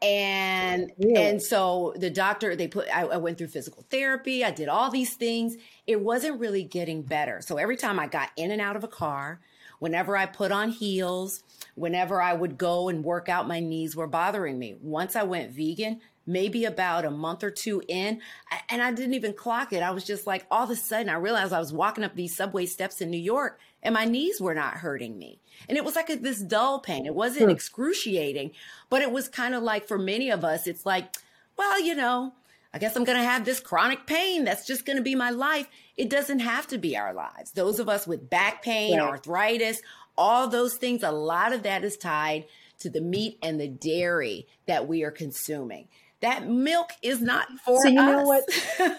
And 0.03 0.91
and 1.17 1.41
so 1.41 1.95
the 1.97 2.11
doctor 2.11 2.57
they 2.57 2.67
put 2.67 2.89
I, 2.93 3.03
I 3.03 3.17
went 3.19 3.39
through 3.39 3.49
physical 3.49 3.87
therapy, 3.89 4.45
I 4.45 4.51
did 4.51 4.69
all 4.69 4.91
these 4.91 5.15
things. 5.15 5.55
It 5.87 6.01
wasn't 6.01 6.41
really 6.41 6.65
getting 6.65 7.03
better. 7.03 7.41
So 7.41 7.57
every 7.57 7.77
time 7.77 8.01
I 8.01 8.09
got 8.09 8.31
in 8.37 8.51
and 8.51 8.61
out 8.61 8.75
of 8.75 8.83
a 8.83 8.89
car, 8.89 9.41
whenever 9.79 10.17
I 10.17 10.27
put 10.27 10.51
on 10.51 10.71
heels, 10.71 11.45
whenever 11.77 12.21
I 12.21 12.33
would 12.33 12.59
go 12.59 12.89
and 12.89 13.05
work 13.05 13.29
out, 13.29 13.47
my 13.47 13.61
knees 13.61 13.95
were 13.95 14.09
bothering 14.09 14.59
me. 14.59 14.75
Once 14.81 15.15
I 15.15 15.23
went 15.23 15.53
vegan, 15.53 16.01
maybe 16.27 16.65
about 16.65 17.05
a 17.05 17.11
month 17.11 17.43
or 17.43 17.51
two 17.51 17.83
in, 17.89 18.21
and 18.69 18.83
I 18.83 18.93
didn't 18.93 19.15
even 19.15 19.33
clock 19.33 19.73
it. 19.73 19.83
I 19.83 19.91
was 19.91 20.05
just 20.05 20.27
like, 20.27 20.47
all 20.51 20.65
of 20.65 20.71
a 20.71 20.77
sudden, 20.77 21.09
I 21.09 21.15
realized 21.15 21.53
I 21.53 21.59
was 21.59 21.73
walking 21.73 22.05
up 22.05 22.15
these 22.15 22.37
subway 22.37 22.67
steps 22.67 23.01
in 23.01 23.11
New 23.11 23.19
York 23.19 23.59
and 23.83 23.95
my 23.95 24.05
knees 24.05 24.41
were 24.41 24.55
not 24.55 24.75
hurting 24.75 25.19
me. 25.19 25.41
And 25.69 25.77
it 25.77 25.85
was 25.85 25.97
like 25.97 26.09
a, 26.09 26.17
this 26.17 26.41
dull 26.41 26.79
pain. 26.79 27.07
It 27.07 27.15
wasn't 27.15 27.51
excruciating, 27.51 28.53
but 28.89 29.03
it 29.03 29.11
was 29.11 29.29
kind 29.29 29.55
of 29.55 29.63
like 29.63 29.89
for 29.89 29.99
many 29.99 30.31
of 30.31 30.45
us, 30.45 30.67
it's 30.67 30.87
like, 30.87 31.17
well, 31.57 31.81
you 31.81 31.95
know, 31.95 32.33
I 32.73 32.79
guess 32.79 32.97
I'm 32.97 33.05
going 33.05 33.19
to 33.19 33.25
have 33.25 33.45
this 33.45 33.61
chronic 33.61 34.07
pain. 34.07 34.45
That's 34.45 34.67
just 34.67 34.87
going 34.87 34.97
to 34.97 35.03
be 35.03 35.15
my 35.15 35.31
life. 35.31 35.69
It 35.97 36.09
doesn't 36.09 36.39
have 36.39 36.67
to 36.69 36.79
be 36.79 36.97
our 36.97 37.13
lives. 37.13 37.53
Those 37.53 37.79
of 37.81 37.89
us 37.89 38.07
with 38.07 38.31
back 38.31 38.63
pain, 38.63 38.99
right. 38.99 39.09
arthritis, 39.09 39.83
all 40.17 40.49
those 40.49 40.75
things, 40.77 41.03
a 41.03 41.11
lot 41.11 41.53
of 41.53 41.65
that 41.65 41.85
is 41.85 41.97
tied 41.97 42.47
to 42.79 42.89
the 42.89 43.01
meat 43.01 43.39
and 43.43 43.61
the 43.61 43.69
dairy 43.69 44.47
that 44.67 44.89
we 44.89 45.03
are 45.03 45.11
consuming. 45.11 45.89
That 46.23 46.49
milk 46.49 46.91
is 47.03 47.21
not 47.21 47.49
for 47.65 47.83
so 47.83 47.89
you 47.89 48.01
us. 48.01 48.07
know 48.07 48.23
what 48.23 48.45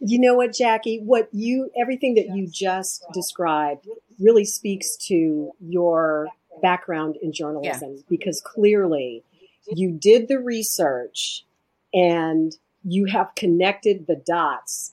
you 0.00 0.18
know 0.18 0.34
what 0.34 0.52
Jacque 0.52 1.00
what 1.02 1.28
you 1.32 1.70
everything 1.80 2.14
that 2.14 2.34
you 2.34 2.46
just 2.46 3.04
described 3.12 3.86
really 4.18 4.44
speaks 4.44 4.96
to 5.08 5.52
your 5.60 6.28
background 6.62 7.16
in 7.22 7.32
journalism 7.32 7.94
yeah. 7.96 8.02
because 8.08 8.40
clearly 8.40 9.22
you 9.68 9.92
did 9.92 10.28
the 10.28 10.38
research 10.38 11.44
and 11.92 12.56
you 12.84 13.06
have 13.06 13.34
connected 13.34 14.06
the 14.06 14.16
dots 14.16 14.92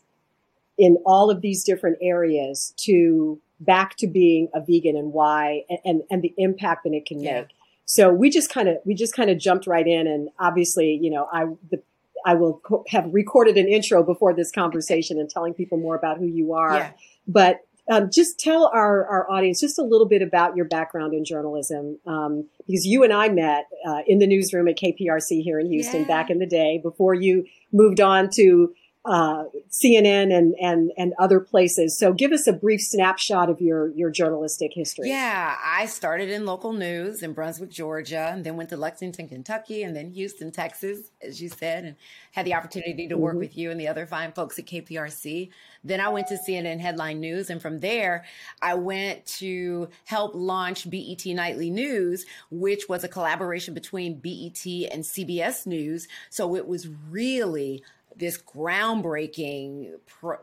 in 0.77 0.97
all 1.05 1.29
of 1.29 1.41
these 1.41 1.63
different 1.63 1.97
areas 2.01 2.73
to 2.77 3.39
back 3.59 3.95
to 3.97 4.07
being 4.07 4.49
a 4.53 4.59
vegan 4.59 4.97
and 4.97 5.13
why 5.13 5.63
and, 5.69 5.79
and, 5.85 6.03
and 6.09 6.21
the 6.21 6.33
impact 6.37 6.83
that 6.83 6.93
it 6.93 7.05
can 7.05 7.21
yeah. 7.21 7.41
make. 7.41 7.47
So 7.85 8.11
we 8.11 8.29
just 8.29 8.49
kind 8.49 8.67
of 8.69 8.77
we 8.85 8.95
just 8.95 9.15
kind 9.15 9.29
of 9.29 9.37
jumped 9.37 9.67
right 9.67 9.85
in, 9.85 10.07
and 10.07 10.29
obviously, 10.39 10.97
you 11.01 11.11
know, 11.11 11.27
I 11.31 11.45
the, 11.69 11.81
I 12.25 12.35
will 12.35 12.61
co- 12.63 12.85
have 12.89 13.05
recorded 13.11 13.57
an 13.57 13.67
intro 13.67 14.03
before 14.03 14.33
this 14.33 14.51
conversation 14.51 15.19
and 15.19 15.29
telling 15.29 15.53
people 15.53 15.77
more 15.77 15.95
about 15.95 16.17
who 16.17 16.25
you 16.25 16.53
are. 16.53 16.75
Yeah. 16.75 16.91
But 17.27 17.61
um, 17.91 18.09
just 18.11 18.39
tell 18.39 18.71
our, 18.73 19.05
our 19.07 19.29
audience 19.29 19.59
just 19.59 19.77
a 19.77 19.83
little 19.83 20.07
bit 20.07 20.21
about 20.21 20.55
your 20.55 20.65
background 20.65 21.13
in 21.13 21.25
journalism, 21.25 21.99
um, 22.07 22.47
because 22.65 22.85
you 22.85 23.03
and 23.03 23.11
I 23.11 23.27
met 23.27 23.65
uh, 23.85 23.99
in 24.07 24.19
the 24.19 24.27
newsroom 24.27 24.69
at 24.69 24.77
KPRC 24.77 25.43
here 25.43 25.59
in 25.59 25.67
Houston 25.67 26.01
yeah. 26.01 26.07
back 26.07 26.29
in 26.29 26.39
the 26.39 26.45
day 26.45 26.79
before 26.81 27.13
you 27.13 27.45
moved 27.73 27.99
on 27.99 28.29
to 28.35 28.73
uh, 29.05 29.43
CNN 29.69 30.33
and, 30.33 30.55
and, 30.61 30.91
and 30.97 31.13
other 31.19 31.41
places. 31.41 31.97
So 31.99 32.13
give 32.13 32.31
us 32.31 32.47
a 32.47 32.53
brief 32.53 32.79
snapshot 32.81 33.49
of 33.49 33.59
your, 33.59 33.89
your 33.89 34.09
journalistic 34.09 34.71
history. 34.73 35.09
Yeah, 35.09 35.57
I 35.65 35.87
started 35.87 36.29
in 36.29 36.45
local 36.45 36.71
news 36.71 37.21
in 37.21 37.33
Brunswick, 37.33 37.69
Georgia, 37.69 38.29
and 38.31 38.45
then 38.45 38.55
went 38.55 38.69
to 38.69 38.77
Lexington, 38.77 39.27
Kentucky, 39.27 39.83
and 39.83 39.93
then 39.93 40.11
Houston, 40.11 40.51
Texas, 40.51 41.09
as 41.21 41.41
you 41.41 41.49
said, 41.49 41.83
and 41.83 41.95
had 42.31 42.45
the 42.45 42.53
opportunity 42.53 43.07
to 43.09 43.17
work 43.17 43.33
mm-hmm. 43.33 43.39
with 43.39 43.57
you 43.57 43.71
and 43.71 43.79
the 43.79 43.89
other 43.89 44.05
fine 44.05 44.31
folks 44.31 44.57
at 44.57 44.65
KPRC. 44.65 45.49
Then 45.83 45.99
I 45.99 46.07
went 46.07 46.27
to 46.27 46.39
CNN 46.47 46.79
Headline 46.79 47.19
News, 47.19 47.49
and 47.49 47.61
from 47.61 47.81
there, 47.81 48.23
I 48.61 48.75
went 48.75 49.25
to 49.37 49.89
help 50.05 50.31
launch 50.33 50.89
BET 50.89 51.25
Nightly 51.25 51.69
News, 51.69 52.25
which 52.49 52.87
was 52.87 53.03
a 53.03 53.09
collaboration 53.09 53.73
between 53.73 54.19
BET 54.19 54.65
and 54.65 55.03
CBS 55.03 55.67
News. 55.67 56.07
So 56.29 56.55
it 56.55 56.67
was 56.67 56.87
really 57.09 57.83
this 58.17 58.41
groundbreaking 58.41 59.93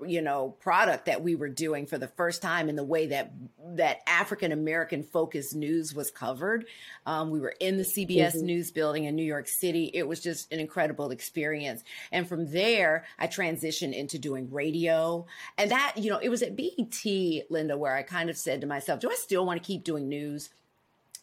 you 0.07 0.23
know 0.23 0.51
product 0.61 1.07
that 1.07 1.23
we 1.23 1.35
were 1.35 1.49
doing 1.49 1.87
for 1.87 1.99
the 1.99 2.09
first 2.09 2.43
time 2.43 2.69
in 2.69 2.77
the 2.77 2.85
way 2.85 3.07
that 3.09 3.33
that 3.77 3.99
african 4.07 4.53
american 4.53 5.03
focused 5.03 5.55
news 5.55 5.95
was 5.95 6.11
covered. 6.11 6.67
Um, 7.07 7.31
we 7.31 7.41
were 7.41 7.55
in 7.61 7.77
the 7.77 7.85
cbs 7.85 8.35
mm-hmm. 8.35 8.47
news 8.47 8.71
building 8.71 9.05
in 9.05 9.15
new 9.15 9.25
york 9.25 9.49
city. 9.49 9.91
It 9.93 10.07
was 10.07 10.21
just 10.21 10.53
an 10.53 10.61
incredible 10.61 11.11
experience. 11.11 11.83
And 12.13 12.29
from 12.29 12.51
there 12.51 13.05
i 13.19 13.27
transitioned 13.27 13.95
into 13.95 14.19
doing 14.19 14.51
radio. 14.51 15.27
And 15.59 15.71
that 15.71 15.95
you 15.97 16.11
know 16.11 16.19
it 16.19 16.29
was 16.29 16.43
at 16.43 16.57
bet 16.57 17.45
linda 17.51 17.77
where 17.77 17.95
i 17.95 18.03
kind 18.03 18.31
of 18.31 18.37
said 18.37 18.61
to 18.61 18.67
myself 18.67 19.01
do 19.01 19.11
i 19.11 19.15
still 19.15 19.47
want 19.47 19.63
to 19.63 19.67
keep 19.67 19.85
doing 19.85 20.09
news 20.09 20.51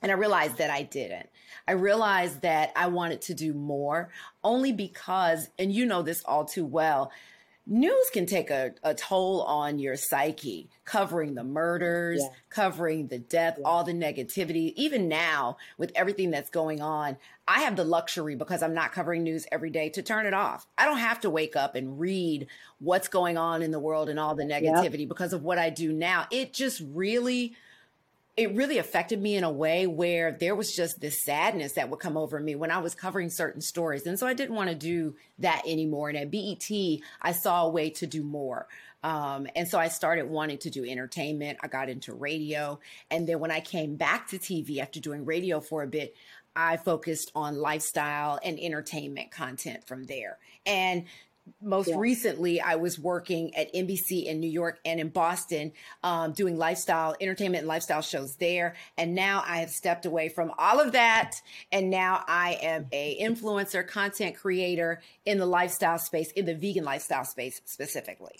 and 0.01 0.11
I 0.11 0.15
realized 0.15 0.57
that 0.57 0.69
I 0.69 0.83
didn't. 0.83 1.29
I 1.67 1.73
realized 1.73 2.41
that 2.41 2.71
I 2.75 2.87
wanted 2.87 3.21
to 3.23 3.33
do 3.33 3.53
more 3.53 4.09
only 4.43 4.71
because, 4.71 5.49
and 5.59 5.71
you 5.71 5.85
know 5.85 6.01
this 6.01 6.23
all 6.25 6.45
too 6.45 6.65
well, 6.65 7.11
news 7.67 8.09
can 8.13 8.25
take 8.25 8.49
a, 8.49 8.71
a 8.83 8.93
toll 8.93 9.41
on 9.41 9.77
your 9.77 9.95
psyche, 9.97 10.69
covering 10.85 11.35
the 11.35 11.43
murders, 11.43 12.21
yeah. 12.21 12.29
covering 12.49 13.07
the 13.07 13.19
death, 13.19 13.57
yeah. 13.59 13.67
all 13.67 13.83
the 13.83 13.91
negativity. 13.91 14.73
Even 14.75 15.07
now, 15.07 15.57
with 15.77 15.91
everything 15.93 16.31
that's 16.31 16.49
going 16.49 16.81
on, 16.81 17.17
I 17.47 17.61
have 17.61 17.75
the 17.75 17.83
luxury 17.83 18.35
because 18.35 18.63
I'm 18.63 18.73
not 18.73 18.93
covering 18.93 19.23
news 19.23 19.45
every 19.51 19.69
day 19.69 19.89
to 19.89 20.01
turn 20.01 20.25
it 20.25 20.33
off. 20.33 20.67
I 20.77 20.85
don't 20.85 20.97
have 20.97 21.19
to 21.21 21.29
wake 21.29 21.55
up 21.55 21.75
and 21.75 21.99
read 21.99 22.47
what's 22.79 23.07
going 23.07 23.37
on 23.37 23.61
in 23.61 23.71
the 23.71 23.79
world 23.79 24.09
and 24.09 24.19
all 24.19 24.35
the 24.35 24.43
negativity 24.43 25.01
yeah. 25.01 25.05
because 25.07 25.33
of 25.33 25.43
what 25.43 25.57
I 25.57 25.69
do 25.69 25.91
now. 25.91 26.27
It 26.31 26.53
just 26.53 26.81
really 26.93 27.55
it 28.37 28.53
really 28.53 28.77
affected 28.77 29.19
me 29.19 29.35
in 29.35 29.43
a 29.43 29.51
way 29.51 29.87
where 29.87 30.31
there 30.31 30.55
was 30.55 30.75
just 30.75 31.01
this 31.01 31.23
sadness 31.23 31.73
that 31.73 31.89
would 31.89 31.99
come 31.99 32.15
over 32.15 32.39
me 32.39 32.53
when 32.53 32.69
I 32.69 32.77
was 32.77 32.93
covering 32.93 33.31
certain 33.31 33.61
stories. 33.61 34.05
And 34.05 34.17
so 34.19 34.27
I 34.27 34.35
didn't 34.35 34.55
want 34.55 34.69
to 34.69 34.75
do 34.75 35.15
that 35.39 35.63
anymore. 35.65 36.09
And 36.09 36.17
at 36.17 36.29
BET, 36.29 36.69
I 37.19 37.31
saw 37.31 37.65
a 37.65 37.69
way 37.69 37.89
to 37.89 38.05
do 38.05 38.21
more. 38.21 38.67
Um, 39.03 39.47
and 39.55 39.67
so 39.67 39.79
I 39.79 39.87
started 39.87 40.29
wanting 40.29 40.59
to 40.59 40.69
do 40.69 40.85
entertainment. 40.85 41.57
I 41.63 41.67
got 41.67 41.89
into 41.89 42.13
radio. 42.13 42.79
And 43.09 43.27
then 43.27 43.39
when 43.39 43.51
I 43.51 43.59
came 43.59 43.95
back 43.95 44.27
to 44.27 44.37
TV 44.37 44.77
after 44.77 44.99
doing 44.99 45.25
radio 45.25 45.59
for 45.59 45.81
a 45.81 45.87
bit, 45.87 46.15
I 46.55 46.77
focused 46.77 47.31
on 47.33 47.55
lifestyle 47.55 48.39
and 48.43 48.59
entertainment 48.59 49.31
content 49.31 49.87
from 49.87 50.05
there. 50.05 50.37
And 50.65 51.05
most 51.61 51.89
yeah. 51.89 51.95
recently, 51.97 52.61
I 52.61 52.75
was 52.75 52.99
working 52.99 53.55
at 53.55 53.73
NBC 53.73 54.25
in 54.25 54.39
New 54.39 54.49
York 54.49 54.79
and 54.85 54.99
in 54.99 55.09
Boston, 55.09 55.71
um, 56.03 56.33
doing 56.33 56.57
lifestyle, 56.57 57.15
entertainment, 57.19 57.61
and 57.61 57.67
lifestyle 57.67 58.01
shows 58.01 58.35
there. 58.35 58.75
And 58.97 59.15
now 59.15 59.43
I 59.45 59.57
have 59.57 59.69
stepped 59.69 60.05
away 60.05 60.29
from 60.29 60.51
all 60.57 60.79
of 60.79 60.91
that, 60.93 61.41
and 61.71 61.89
now 61.89 62.23
I 62.27 62.57
am 62.61 62.87
a 62.91 63.19
influencer, 63.21 63.87
content 63.87 64.37
creator 64.37 65.01
in 65.25 65.37
the 65.37 65.45
lifestyle 65.45 65.99
space, 65.99 66.31
in 66.31 66.45
the 66.45 66.55
vegan 66.55 66.83
lifestyle 66.83 67.25
space 67.25 67.61
specifically. 67.65 68.39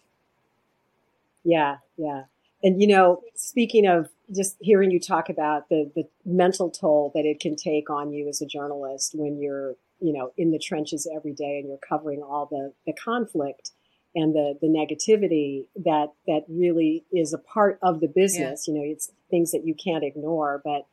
Yeah, 1.43 1.77
yeah. 1.97 2.23
And 2.63 2.81
you 2.81 2.87
know, 2.87 3.21
speaking 3.35 3.85
of 3.85 4.09
just 4.35 4.57
hearing 4.59 4.91
you 4.91 4.99
talk 4.99 5.29
about 5.29 5.69
the 5.69 5.89
the 5.95 6.07
mental 6.25 6.69
toll 6.69 7.11
that 7.15 7.25
it 7.25 7.39
can 7.39 7.55
take 7.55 7.89
on 7.89 8.11
you 8.11 8.27
as 8.27 8.41
a 8.41 8.45
journalist 8.45 9.15
when 9.15 9.39
you're 9.39 9.75
you 9.99 10.13
know, 10.13 10.31
in 10.37 10.51
the 10.51 10.59
trenches 10.59 11.09
every 11.15 11.33
day 11.33 11.59
and 11.59 11.67
you're 11.67 11.77
covering 11.77 12.21
all 12.21 12.47
the, 12.49 12.73
the 12.85 12.93
conflict 12.93 13.71
and 14.13 14.33
the, 14.33 14.55
the 14.61 14.67
negativity 14.67 15.65
that, 15.75 16.13
that 16.25 16.41
really 16.47 17.03
is 17.11 17.33
a 17.33 17.37
part 17.37 17.79
of 17.81 17.99
the 17.99 18.07
business. 18.07 18.65
Yeah. 18.67 18.73
You 18.73 18.79
know, 18.79 18.85
it's 18.91 19.11
things 19.29 19.51
that 19.51 19.65
you 19.65 19.75
can't 19.75 20.03
ignore, 20.03 20.61
but 20.63 20.87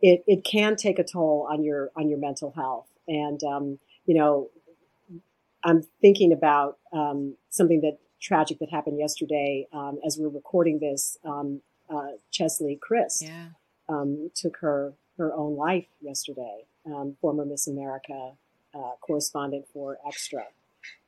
it, 0.00 0.24
it 0.26 0.44
can 0.44 0.76
take 0.76 0.98
a 0.98 1.04
toll 1.04 1.46
on 1.50 1.62
your, 1.62 1.90
on 1.96 2.08
your 2.08 2.18
mental 2.18 2.52
health. 2.52 2.88
And, 3.06 3.42
um, 3.44 3.78
you 4.06 4.14
know, 4.14 4.50
I'm 5.64 5.82
thinking 6.00 6.32
about, 6.32 6.78
um, 6.92 7.36
something 7.50 7.80
that 7.82 7.98
tragic 8.20 8.58
that 8.60 8.70
happened 8.70 8.98
yesterday, 8.98 9.66
um, 9.72 9.98
as 10.06 10.16
we 10.18 10.24
are 10.24 10.30
recording 10.30 10.78
this, 10.78 11.18
um, 11.24 11.60
uh, 11.88 12.12
Cheslie 12.30 12.78
Kryst, 12.78 13.22
yeah. 13.22 13.48
um, 13.88 14.30
took 14.34 14.56
her, 14.58 14.94
her 15.18 15.32
own 15.34 15.56
life 15.56 15.86
yesterday. 16.00 16.64
Um, 16.86 17.16
former 17.20 17.44
Miss 17.44 17.66
America, 17.66 18.34
uh, 18.76 18.92
correspondent 19.00 19.66
for 19.72 19.98
Extra. 20.06 20.44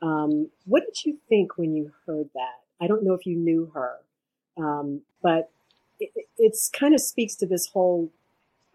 Um, 0.02 0.50
what 0.64 0.84
did 0.86 1.04
you 1.04 1.18
think 1.28 1.58
when 1.58 1.74
you 1.74 1.92
heard 2.06 2.30
that? 2.34 2.60
I 2.80 2.86
don't 2.86 3.04
know 3.04 3.14
if 3.14 3.26
you 3.26 3.36
knew 3.36 3.70
her, 3.74 3.96
um, 4.56 5.02
but 5.22 5.50
it, 6.00 6.10
it's 6.36 6.70
kind 6.70 6.94
of 6.94 7.00
speaks 7.00 7.34
to 7.36 7.46
this 7.46 7.68
whole 7.68 8.10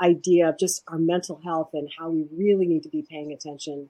idea 0.01 0.50
of 0.50 0.59
just 0.59 0.83
our 0.88 0.97
mental 0.97 1.39
health 1.43 1.69
and 1.73 1.89
how 1.97 2.09
we 2.09 2.27
really 2.35 2.67
need 2.67 2.83
to 2.83 2.89
be 2.89 3.05
paying 3.09 3.31
attention 3.31 3.89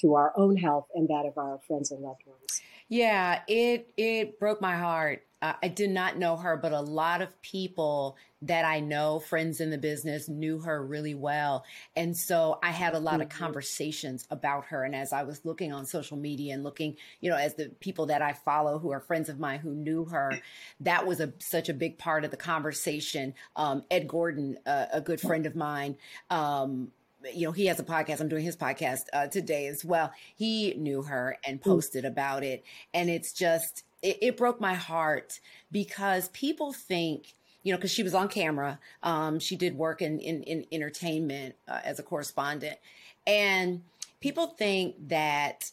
to 0.00 0.14
our 0.14 0.32
own 0.36 0.56
health 0.56 0.86
and 0.94 1.08
that 1.08 1.24
of 1.26 1.36
our 1.38 1.58
friends 1.66 1.90
and 1.90 2.02
loved 2.02 2.22
ones. 2.26 2.62
Yeah, 2.88 3.42
it 3.46 3.92
it 3.96 4.40
broke 4.40 4.60
my 4.60 4.76
heart. 4.76 5.24
Uh, 5.40 5.52
I 5.62 5.68
did 5.68 5.90
not 5.90 6.18
know 6.18 6.36
her, 6.36 6.56
but 6.56 6.72
a 6.72 6.80
lot 6.80 7.22
of 7.22 7.40
people 7.42 8.16
that 8.42 8.64
I 8.64 8.80
know, 8.80 9.20
friends 9.20 9.60
in 9.60 9.70
the 9.70 9.78
business, 9.78 10.28
knew 10.28 10.58
her 10.60 10.84
really 10.84 11.14
well. 11.14 11.64
And 11.94 12.16
so 12.16 12.58
I 12.62 12.70
had 12.70 12.94
a 12.94 12.98
lot 12.98 13.14
mm-hmm. 13.14 13.22
of 13.22 13.28
conversations 13.28 14.26
about 14.30 14.66
her. 14.66 14.84
And 14.84 14.96
as 14.96 15.12
I 15.12 15.22
was 15.24 15.44
looking 15.44 15.72
on 15.72 15.86
social 15.86 16.16
media 16.16 16.54
and 16.54 16.64
looking, 16.64 16.96
you 17.20 17.30
know, 17.30 17.36
as 17.36 17.54
the 17.54 17.68
people 17.80 18.06
that 18.06 18.22
I 18.22 18.32
follow 18.32 18.78
who 18.78 18.90
are 18.90 19.00
friends 19.00 19.28
of 19.28 19.38
mine 19.38 19.60
who 19.60 19.74
knew 19.74 20.04
her, 20.06 20.40
that 20.80 21.06
was 21.06 21.20
a 21.20 21.32
such 21.38 21.68
a 21.68 21.74
big 21.74 21.98
part 21.98 22.24
of 22.24 22.30
the 22.32 22.36
conversation. 22.36 23.34
Um, 23.54 23.84
Ed 23.90 24.08
Gordon, 24.08 24.58
uh, 24.66 24.86
a 24.92 25.00
good 25.00 25.20
friend 25.20 25.46
of 25.46 25.54
mine, 25.54 25.96
um, 26.30 26.90
you 27.34 27.46
know, 27.46 27.52
he 27.52 27.66
has 27.66 27.80
a 27.80 27.84
podcast. 27.84 28.20
I'm 28.20 28.28
doing 28.28 28.44
his 28.44 28.56
podcast 28.56 29.02
uh, 29.12 29.26
today 29.26 29.66
as 29.66 29.84
well. 29.84 30.12
He 30.34 30.74
knew 30.74 31.02
her 31.02 31.36
and 31.44 31.60
posted 31.60 32.04
mm. 32.04 32.08
about 32.08 32.42
it. 32.42 32.64
And 32.94 33.10
it's 33.10 33.32
just, 33.32 33.84
it, 34.02 34.18
it, 34.22 34.36
broke 34.36 34.60
my 34.60 34.74
heart 34.74 35.40
because 35.72 36.28
people 36.28 36.72
think, 36.72 37.34
you 37.62 37.72
know, 37.72 37.78
because 37.78 37.90
she 37.90 38.02
was 38.02 38.14
on 38.14 38.28
camera. 38.28 38.78
Um, 39.02 39.40
she 39.40 39.56
did 39.56 39.76
work 39.76 40.00
in, 40.00 40.20
in, 40.20 40.42
in 40.44 40.64
entertainment 40.70 41.56
uh, 41.66 41.80
as 41.84 41.98
a 41.98 42.02
correspondent. 42.02 42.78
And 43.26 43.82
people 44.20 44.48
think 44.48 45.08
that 45.08 45.70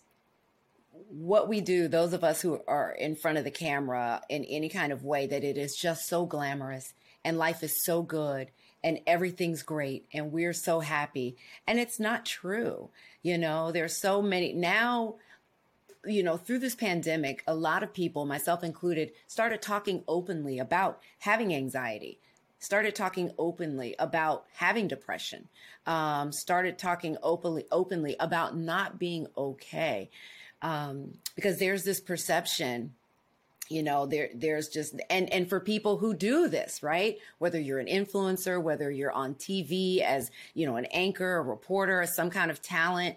what 1.10 1.48
we 1.48 1.62
do, 1.62 1.88
those 1.88 2.14
of 2.14 2.24
us 2.24 2.42
who 2.42 2.60
are 2.68 2.92
in 2.92 3.16
front 3.16 3.38
of 3.38 3.44
the 3.44 3.52
camera 3.52 4.22
in 4.30 4.44
any 4.46 4.70
kind 4.70 4.92
of 4.92 5.04
way, 5.04 5.28
that 5.28 5.44
it 5.44 5.58
is 5.58 5.76
just 5.76 6.08
so 6.08 6.26
glamorous 6.26 6.94
and 7.24 7.38
life 7.38 7.64
is 7.64 7.84
so 7.84 8.02
good 8.02 8.50
and 8.86 9.00
everything's 9.08 9.64
great 9.64 10.06
and 10.14 10.32
we're 10.32 10.54
so 10.54 10.80
happy. 10.80 11.36
And 11.66 11.80
it's 11.80 12.00
not 12.00 12.24
true. 12.24 12.90
You 13.24 13.36
know, 13.36 13.72
there's 13.72 13.98
so 13.98 14.22
many 14.22 14.54
now, 14.54 15.16
you 16.06 16.22
know, 16.22 16.38
through 16.38 16.60
this 16.60 16.76
pandemic, 16.76 17.44
a 17.48 17.56
lot 17.56 17.82
of 17.82 17.96
people, 17.96 18.28
myself 18.28 18.64
included, 18.64 19.12
started 19.26 19.60
talking 19.60 20.04
openly 20.08 20.60
about 20.60 21.02
having 21.18 21.52
anxiety, 21.52 22.20
started 22.60 22.94
talking 22.94 23.32
openly 23.40 23.96
about 23.98 24.46
having 24.54 24.88
depression, 24.88 25.48
um, 25.88 26.32
started 26.32 26.78
talking 26.78 27.18
openly 27.24 27.66
openly 27.72 28.16
about 28.20 28.56
not 28.56 29.00
being 29.00 29.26
okay, 29.36 30.12
um, 30.62 31.16
because 31.36 31.58
there's 31.58 31.84
this 31.84 32.00
perception 32.00 32.94
you 33.70 33.82
know 33.84 34.06
there 34.06 34.30
there's 34.36 34.68
just 34.68 34.96
and 35.10 35.32
and 35.34 35.50
for 35.50 35.60
people 35.60 35.98
who 35.98 36.14
do 36.14 36.48
this 36.48 36.84
right 36.84 37.18
whether 37.40 37.60
you're 37.60 37.80
an 37.80 37.88
influencer 37.88 38.62
whether 38.62 38.92
you're 38.92 39.12
on 39.12 39.36
tv 39.36 40.02
as 40.02 40.32
you 40.54 40.66
know 40.66 40.76
an 40.76 40.86
anchor 40.86 41.38
a 41.38 41.42
reporter 41.42 42.06
some 42.06 42.30
kind 42.30 42.52
of 42.52 42.62
talent 42.62 43.16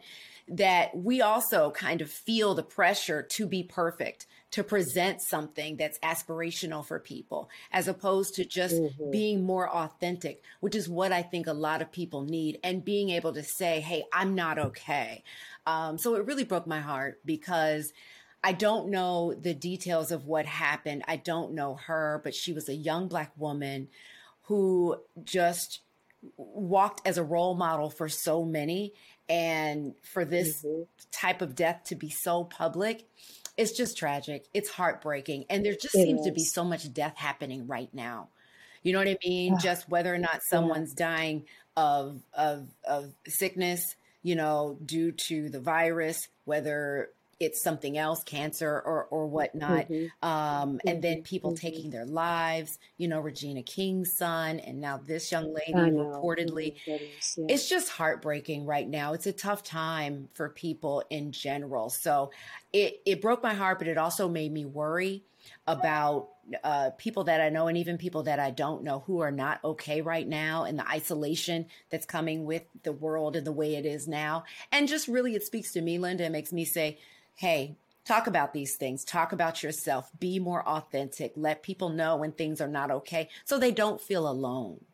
that 0.51 0.97
we 0.97 1.21
also 1.21 1.71
kind 1.71 2.01
of 2.01 2.11
feel 2.11 2.55
the 2.55 2.63
pressure 2.63 3.23
to 3.23 3.47
be 3.47 3.63
perfect 3.63 4.27
to 4.51 4.65
present 4.65 5.21
something 5.21 5.77
that's 5.77 5.99
aspirational 5.99 6.83
for 6.83 6.99
people 6.99 7.51
as 7.71 7.87
opposed 7.87 8.35
to 8.35 8.47
just 8.47 8.75
mm-hmm. 8.75 9.11
being 9.11 9.45
more 9.45 9.69
authentic 9.69 10.43
which 10.61 10.75
is 10.75 10.89
what 10.89 11.13
i 11.13 11.21
think 11.21 11.47
a 11.47 11.53
lot 11.53 11.83
of 11.83 11.93
people 11.93 12.23
need 12.23 12.59
and 12.65 12.85
being 12.85 13.11
able 13.11 13.33
to 13.33 13.43
say 13.43 13.81
hey 13.81 14.05
i'm 14.13 14.35
not 14.35 14.59
okay 14.59 15.23
um, 15.67 15.99
so 15.99 16.15
it 16.15 16.25
really 16.25 16.45
broke 16.45 16.67
my 16.67 16.81
heart 16.81 17.21
because 17.27 17.93
I 18.43 18.53
don't 18.53 18.91
know 18.91 19.35
the 19.35 19.55
details 19.55 20.13
of 20.13 20.27
what 20.27 20.47
happened. 20.47 21.05
I 21.09 21.17
don't 21.17 21.53
know 21.53 21.75
her, 21.87 22.21
but 22.23 22.35
she 22.35 22.53
was 22.53 22.69
a 22.69 22.75
young 22.75 23.09
black 23.09 23.33
woman 23.37 23.89
who 24.43 24.97
just 25.25 25.81
walked 26.37 27.07
as 27.07 27.19
a 27.19 27.25
role 27.25 27.55
model 27.55 27.91
for 27.91 28.09
so 28.09 28.45
many. 28.45 28.93
And 29.29 29.95
for 30.03 30.25
this 30.25 30.63
mm-hmm. 30.63 30.83
type 31.11 31.43
of 31.43 31.55
death 31.55 31.83
to 31.87 31.95
be 31.95 32.11
so 32.11 32.45
public, 32.45 33.07
it's 33.57 33.73
just 33.73 33.99
tragic. 33.99 34.47
It's 34.55 34.71
heartbreaking. 34.71 35.45
And 35.51 35.65
there 35.65 35.75
just 35.75 35.95
it 35.95 36.05
seems 36.05 36.21
is. 36.21 36.27
to 36.27 36.33
be 36.33 36.45
so 36.45 36.65
much 36.65 36.93
death 36.93 37.17
happening 37.17 37.67
right 37.67 37.93
now. 37.93 38.29
You 38.83 38.93
know 38.93 39.01
what 39.01 39.09
I 39.09 39.19
mean? 39.25 39.59
just 39.59 39.89
whether 39.89 40.15
or 40.15 40.19
not 40.19 40.41
someone's 40.49 40.95
yeah. 40.97 41.09
dying 41.09 41.45
of, 41.77 42.23
of, 42.33 42.69
of 42.85 43.13
sickness, 43.27 43.97
you 44.23 44.37
know, 44.37 44.79
due 44.85 45.13
to 45.13 45.51
the 45.51 45.61
virus, 45.61 46.29
whether 46.45 47.11
it's 47.41 47.63
something 47.63 47.97
else, 47.97 48.25
cancer 48.25 48.71
or 48.71 49.07
or 49.11 49.27
whatnot. 49.27 49.89
Mm-hmm. 49.89 50.29
Um, 50.29 50.81
and 50.87 51.03
then 51.03 51.19
mm-hmm. 51.19 51.23
people 51.23 51.53
mm-hmm. 51.53 51.67
taking 51.67 51.91
their 51.91 52.05
lives. 52.05 52.79
You 52.97 53.09
know, 53.09 53.21
Regina 53.21 53.63
King's 53.63 54.13
son, 54.13 54.59
and 54.61 54.81
now 54.81 54.99
this 54.99 55.31
young 55.31 55.55
lady 55.55 55.73
reportedly. 55.73 56.75
yeah. 56.87 56.99
It's 57.49 57.69
just 57.69 57.91
heartbreaking 57.91 58.67
right 58.67 58.89
now. 58.89 59.13
It's 59.13 59.27
a 59.27 59.33
tough 59.33 59.63
time 59.63 60.29
for 60.35 60.49
people 60.49 61.05
in 61.11 61.33
general. 61.33 61.91
So 61.91 62.31
it 62.73 63.01
it 63.07 63.23
broke 63.23 63.43
my 63.43 63.55
heart, 63.55 63.79
but 63.79 63.89
it 63.89 63.99
also 63.99 64.29
made 64.29 64.53
me 64.53 64.65
worry 64.65 65.23
about 65.67 66.31
uh, 66.65 66.91
people 66.99 67.25
that 67.25 67.41
I 67.41 67.49
know 67.51 67.69
and 67.69 67.77
even 67.77 67.99
people 67.99 68.25
that 68.25 68.39
I 68.39 68.51
don't 68.51 68.83
know 68.83 69.01
who 69.07 69.21
are 69.21 69.31
not 69.31 69.63
okay 69.63 70.01
right 70.01 70.27
now 70.27 70.65
and 70.65 70.79
the 70.79 70.89
isolation 70.89 71.67
that's 71.91 72.07
coming 72.07 72.45
with 72.45 72.63
the 72.83 72.93
world 72.93 73.37
and 73.37 73.47
the 73.47 73.53
way 73.53 73.77
it 73.77 73.87
is 73.87 74.09
now. 74.09 74.45
And 74.73 74.89
just 74.89 75.09
really, 75.09 75.35
it 75.35 75.43
speaks 75.43 75.73
to 75.73 75.81
me, 75.81 75.99
Linda. 75.99 76.25
It 76.25 76.33
makes 76.33 76.53
me 76.53 76.65
say, 76.65 76.99
hey, 77.39 77.77
talk 78.05 78.27
about 78.27 78.53
these 78.53 78.75
things, 78.75 79.05
talk 79.05 79.31
about 79.31 79.63
yourself, 79.63 80.11
be 80.19 80.41
more 80.41 80.67
authentic, 80.67 81.33
let 81.37 81.63
people 81.63 81.89
know 81.89 82.17
when 82.17 82.33
things 82.33 82.61
are 82.61 82.69
not 82.69 82.91
okay 82.91 83.29
so 83.45 83.59
they 83.59 83.71
don't 83.71 84.01
feel 84.01 84.29
alone. 84.29 84.85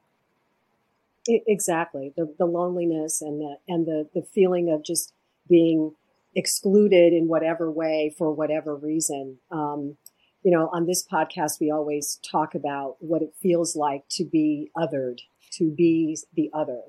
Exactly. 1.27 2.13
The, 2.15 2.35
the 2.39 2.45
loneliness 2.45 3.23
and 3.23 3.41
the, 3.41 3.57
and 3.67 3.87
the, 3.87 4.09
the 4.15 4.21
feeling 4.21 4.71
of 4.71 4.85
just 4.85 5.15
being 5.49 5.95
excluded 6.35 7.15
in 7.15 7.29
whatever 7.29 7.71
way 7.71 8.15
for 8.19 8.31
whatever 8.31 8.77
reason. 8.77 9.39
Um, 9.51 9.97
you 10.43 10.51
know, 10.51 10.69
on 10.71 10.85
this 10.85 11.03
podcast, 11.03 11.61
we 11.61 11.71
always 11.71 12.21
talk 12.31 12.55
about 12.55 12.97
what 12.99 13.23
it 13.23 13.33
feels 13.41 13.75
like 13.75 14.07
to 14.11 14.25
be 14.25 14.71
othered, 14.77 15.21
to 15.53 15.71
be 15.71 16.19
the 16.35 16.51
other. 16.53 16.83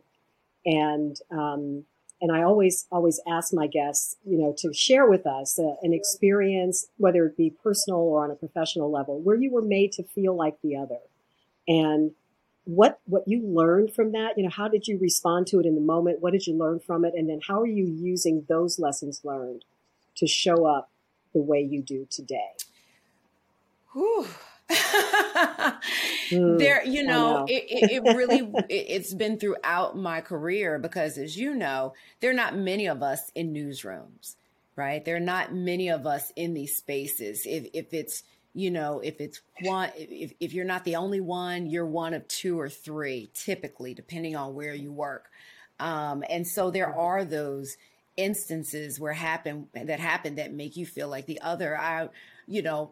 And, 0.65 1.15
um, 1.31 1.85
and 2.21 2.31
I 2.31 2.43
always, 2.43 2.87
always 2.91 3.19
ask 3.27 3.53
my 3.53 3.67
guests, 3.67 4.15
you 4.25 4.37
know, 4.37 4.53
to 4.59 4.73
share 4.73 5.09
with 5.09 5.27
us 5.27 5.59
uh, 5.59 5.75
an 5.81 5.93
experience, 5.93 6.87
whether 6.97 7.25
it 7.25 7.35
be 7.35 7.53
personal 7.61 7.99
or 7.99 8.23
on 8.23 8.31
a 8.31 8.35
professional 8.35 8.89
level, 8.89 9.19
where 9.19 9.35
you 9.35 9.51
were 9.51 9.61
made 9.61 9.91
to 9.93 10.03
feel 10.03 10.35
like 10.35 10.55
the 10.63 10.77
other. 10.77 10.99
And 11.67 12.11
what, 12.63 12.99
what 13.05 13.27
you 13.27 13.45
learned 13.45 13.93
from 13.93 14.13
that, 14.13 14.37
you 14.37 14.43
know, 14.43 14.49
how 14.49 14.67
did 14.67 14.87
you 14.87 14.97
respond 14.97 15.47
to 15.47 15.59
it 15.59 15.65
in 15.65 15.75
the 15.75 15.81
moment? 15.81 16.21
What 16.21 16.31
did 16.31 16.47
you 16.47 16.57
learn 16.57 16.79
from 16.79 17.05
it? 17.05 17.13
And 17.15 17.29
then 17.29 17.41
how 17.47 17.61
are 17.61 17.67
you 17.67 17.85
using 17.85 18.45
those 18.47 18.79
lessons 18.79 19.21
learned 19.23 19.65
to 20.17 20.25
show 20.25 20.65
up 20.65 20.89
the 21.33 21.41
way 21.41 21.59
you 21.61 21.81
do 21.81 22.07
today? 22.09 22.53
Whew. 23.93 24.27
Mm, 24.69 26.57
there, 26.57 26.85
you 26.85 27.03
know, 27.03 27.39
know. 27.39 27.45
it, 27.47 27.65
it, 27.69 27.91
it, 27.91 28.15
really, 28.15 28.51
it's 28.69 29.13
been 29.13 29.37
throughout 29.37 29.97
my 29.97 30.21
career 30.21 30.79
because 30.79 31.17
as 31.17 31.37
you 31.37 31.53
know, 31.53 31.93
there 32.19 32.31
are 32.31 32.35
not 32.35 32.55
many 32.55 32.87
of 32.87 33.03
us 33.03 33.31
in 33.35 33.53
newsrooms, 33.53 34.35
right? 34.75 35.03
There 35.03 35.17
are 35.17 35.19
not 35.19 35.53
many 35.53 35.89
of 35.89 36.05
us 36.05 36.31
in 36.35 36.53
these 36.53 36.75
spaces. 36.75 37.45
If, 37.45 37.67
if 37.73 37.93
it's, 37.93 38.23
you 38.53 38.71
know, 38.71 38.99
if 38.99 39.19
it's 39.19 39.41
one, 39.61 39.91
if, 39.95 40.33
if 40.39 40.53
you're 40.53 40.65
not 40.65 40.83
the 40.83 40.95
only 40.95 41.21
one, 41.21 41.67
you're 41.67 41.85
one 41.85 42.13
of 42.13 42.27
two 42.27 42.59
or 42.59 42.69
three, 42.69 43.29
typically, 43.33 43.93
depending 43.93 44.35
on 44.35 44.55
where 44.55 44.73
you 44.73 44.91
work. 44.91 45.29
Um, 45.79 46.23
and 46.29 46.47
so 46.47 46.71
there 46.71 46.87
mm-hmm. 46.87 46.99
are 46.99 47.25
those 47.25 47.77
instances 48.17 48.97
where 48.97 49.11
happen 49.11 49.67
that 49.73 49.99
happen 49.99 50.35
that 50.35 50.53
make 50.53 50.77
you 50.77 50.85
feel 50.85 51.09
like 51.09 51.25
the 51.25 51.41
other. 51.41 51.77
I, 51.77 52.09
you 52.47 52.61
know, 52.61 52.91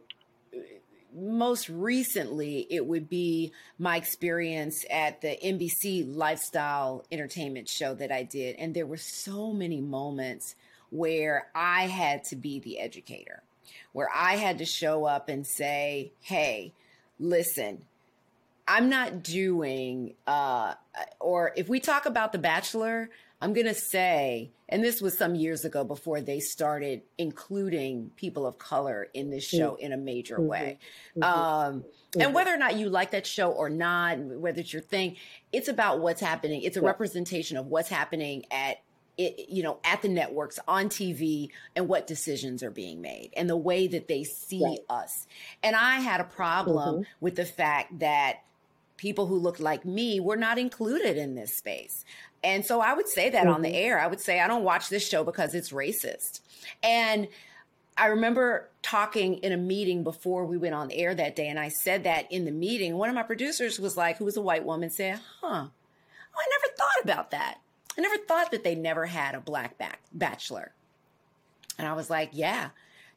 most 1.16 1.70
recently, 1.70 2.68
it 2.70 2.86
would 2.86 3.10
be 3.10 3.52
my 3.78 3.98
experience 3.98 4.86
at 4.90 5.22
the 5.22 5.38
NBC 5.44 6.16
lifestyle 6.16 7.06
entertainment 7.12 7.70
show 7.70 7.94
that 7.96 8.12
I 8.12 8.24
did. 8.24 8.56
And 8.58 8.74
there 8.74 8.86
were 8.86 8.98
so 8.98 9.54
many 9.54 9.82
moments 9.82 10.56
where 10.90 11.48
I 11.56 11.88
had 11.88 12.24
to 12.26 12.36
be 12.36 12.60
the 12.60 12.80
educator, 12.80 13.42
where 13.94 14.10
I 14.14 14.36
had 14.36 14.60
to 14.60 14.66
show 14.66 15.06
up 15.06 15.30
and 15.30 15.46
say, 15.46 16.12
hey, 16.22 16.74
listen, 17.20 17.86
I'm 18.68 18.90
not 18.90 19.24
doing, 19.24 20.14
uh, 20.28 20.76
or 21.20 21.52
if 21.56 21.68
we 21.68 21.80
talk 21.80 22.06
about 22.06 22.32
The 22.32 22.38
Bachelor, 22.38 23.10
I'm 23.44 23.52
going 23.52 23.68
to 23.68 23.74
say, 23.74 24.52
and 24.70 24.82
this 24.82 25.02
was 25.02 25.18
some 25.18 25.36
years 25.36 25.66
ago 25.66 25.84
before 25.84 26.22
they 26.22 26.40
started 26.40 27.02
including 27.18 28.12
people 28.16 28.48
of 28.48 28.58
color 28.58 29.10
in 29.14 29.32
this 29.32 29.44
show 29.44 29.72
mm-hmm. 29.72 29.86
in 29.86 29.92
a 29.92 29.98
major 29.98 30.38
mm-hmm. 30.38 30.48
way. 30.48 30.80
Mm-hmm. 31.18 31.24
Um, 31.24 31.74
mm-hmm. 31.82 32.22
And 32.22 32.34
whether 32.34 32.54
or 32.54 32.58
not 32.58 32.78
you 32.78 32.88
like 32.88 33.12
that 33.12 33.28
show 33.28 33.52
or 33.52 33.70
not, 33.70 34.18
whether 34.18 34.62
it's 34.62 34.72
your 34.72 34.82
thing, 34.82 35.18
it's 35.52 35.68
about 35.68 36.00
what's 36.00 36.22
happening. 36.22 36.62
It's 36.62 36.78
a 36.78 36.80
yeah. 36.80 36.88
representation 36.88 37.58
of 37.58 37.68
what's 37.68 37.90
happening 37.90 38.46
at 38.50 38.78
it, 39.18 39.50
you 39.50 39.62
know, 39.62 39.78
at 39.84 40.02
the 40.02 40.08
networks 40.08 40.58
on 40.66 40.88
TV 40.88 41.50
and 41.76 41.90
what 41.90 42.08
decisions 42.08 42.64
are 42.64 42.72
being 42.72 43.02
made 43.02 43.32
and 43.36 43.50
the 43.50 43.58
way 43.58 43.88
that 43.88 44.08
they 44.08 44.24
see 44.24 44.64
right. 44.64 44.80
us. 44.90 45.28
And 45.62 45.76
I 45.76 46.00
had 46.00 46.22
a 46.22 46.24
problem 46.24 46.96
mm-hmm. 46.96 47.04
with 47.20 47.36
the 47.36 47.46
fact 47.46 48.00
that 48.00 48.38
people 48.96 49.28
who 49.28 49.38
looked 49.38 49.60
like 49.60 49.84
me 49.84 50.22
were 50.22 50.38
not 50.38 50.58
included 50.58 51.18
in 51.18 51.36
this 51.36 51.54
space. 51.54 52.06
And 52.44 52.66
so 52.66 52.82
I 52.82 52.94
would 52.94 53.08
say 53.08 53.30
that 53.30 53.44
mm-hmm. 53.44 53.54
on 53.54 53.62
the 53.62 53.70
mm-hmm. 53.70 53.86
air. 53.86 54.00
I 54.00 54.08
would 54.08 54.20
say, 54.20 54.40
I 54.40 54.48
don't 54.48 54.64
watch 54.64 54.90
this 54.90 55.08
show 55.08 55.24
because 55.24 55.56
it's 55.56 55.72
racist. 55.72 56.42
And 56.82 57.28
I 57.98 58.08
remember 58.08 58.70
talking 58.82 59.36
in 59.36 59.52
a 59.52 59.58
meeting 59.58 60.04
before 60.04 60.46
we 60.46 60.58
went 60.58 60.74
on 60.74 60.88
the 60.88 60.98
air 60.98 61.14
that 61.14 61.36
day, 61.36 61.48
and 61.48 61.60
I 61.60 61.70
said 61.70 62.04
that 62.04 62.32
in 62.32 62.46
the 62.46 62.52
meeting. 62.52 62.98
One 62.98 63.10
of 63.10 63.16
my 63.16 63.24
producers 63.24 63.80
was 63.80 63.96
like, 63.96 64.18
who 64.18 64.26
was 64.26 64.38
a 64.38 64.42
white 64.42 64.66
woman, 64.66 64.90
said, 64.90 65.20
Huh, 65.42 65.68
oh, 65.68 65.70
I 66.36 66.48
never 66.50 66.76
thought 66.76 67.04
about 67.04 67.32
that. 67.32 67.60
I 67.98 68.02
never 68.02 68.18
thought 68.18 68.52
that 68.52 68.64
they 68.64 68.76
never 68.76 69.06
had 69.06 69.36
a 69.36 69.40
black 69.40 69.78
back 69.78 70.00
bachelor. 70.12 70.72
And 71.78 71.88
I 71.88 71.94
was 71.94 72.10
like, 72.10 72.30
Yeah, 72.34 72.70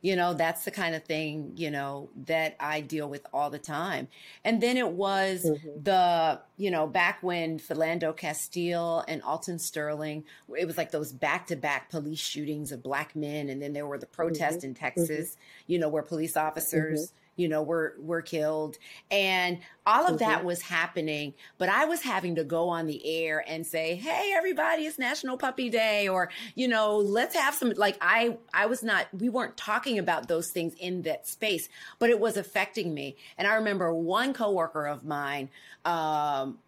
you 0.07 0.15
know, 0.15 0.35
that's 0.35 0.65
the 0.65 0.71
kind 0.71 0.95
of 0.95 1.03
thing, 1.03 1.51
you 1.57 1.69
know, 1.69 2.09
that 2.27 2.55
I 2.61 2.81
deal 2.81 3.09
with 3.09 3.27
all 3.33 3.51
the 3.51 3.59
time. 3.59 4.07
And 4.45 4.61
then 4.61 4.77
it 4.77 4.93
was 4.93 5.45
mm-hmm. 5.45 5.83
the, 5.83 6.41
you 6.57 6.71
know, 6.71 6.87
back 6.87 7.25
when 7.25 7.59
Philando 7.59 8.17
Castile 8.17 9.05
and 9.09 9.21
Alton 9.23 9.59
Sterling, 9.59 10.23
it 10.57 10.65
was 10.65 10.79
like 10.79 10.93
those 10.93 11.11
back 11.11 11.49
to 11.49 11.57
back 11.57 11.91
police 11.91 12.21
shootings 12.21 12.71
of 12.71 12.85
black 12.85 13.17
men. 13.17 13.49
And 13.49 13.61
then 13.61 13.73
there 13.73 13.85
were 13.85 13.99
the 13.99 14.07
protests 14.07 14.59
mm-hmm. 14.59 14.67
in 14.67 14.75
Texas, 14.75 15.31
mm-hmm. 15.31 15.73
you 15.73 15.81
know, 15.81 15.89
where 15.89 16.05
police 16.05 16.37
officers 16.37 17.07
mm-hmm 17.07 17.17
you 17.37 17.49
know, 17.49 17.63
were 17.63 17.95
were 17.99 18.23
killed. 18.23 18.79
And 19.11 19.59
all 19.85 20.05
of 20.05 20.17
mm-hmm. 20.17 20.31
that 20.31 20.45
was 20.45 20.63
happening, 20.63 21.35
but 21.59 21.69
I 21.69 21.85
was 21.85 22.03
having 22.03 22.35
to 22.37 22.45
go 22.45 22.69
on 22.69 22.87
the 22.87 23.05
air 23.07 23.45
and 23.47 23.67
say, 23.67 23.95
"Hey 23.95 24.33
everybody, 24.37 24.83
it's 24.83 24.99
National 24.99 25.37
Puppy 25.37 25.71
Day," 25.71 26.09
or, 26.09 26.31
you 26.55 26.67
know, 26.67 26.97
let's 26.97 27.37
have 27.37 27.55
some 27.55 27.73
like 27.77 27.97
I 28.01 28.39
I 28.53 28.67
was 28.67 28.83
not 28.83 29.07
we 29.13 29.29
weren't 29.29 29.57
talking 29.57 29.99
about 29.99 30.29
those 30.29 30.51
things 30.51 30.75
in 30.81 31.03
that 31.03 31.29
space, 31.29 31.69
but 31.99 32.11
it 32.11 32.19
was 32.19 32.37
affecting 32.37 32.95
me. 32.95 33.17
And 33.39 33.47
I 33.47 33.55
remember 33.55 33.95
one 33.95 34.33
coworker 34.33 34.87
of 34.87 35.05
mine 35.05 35.51
um 35.85 36.59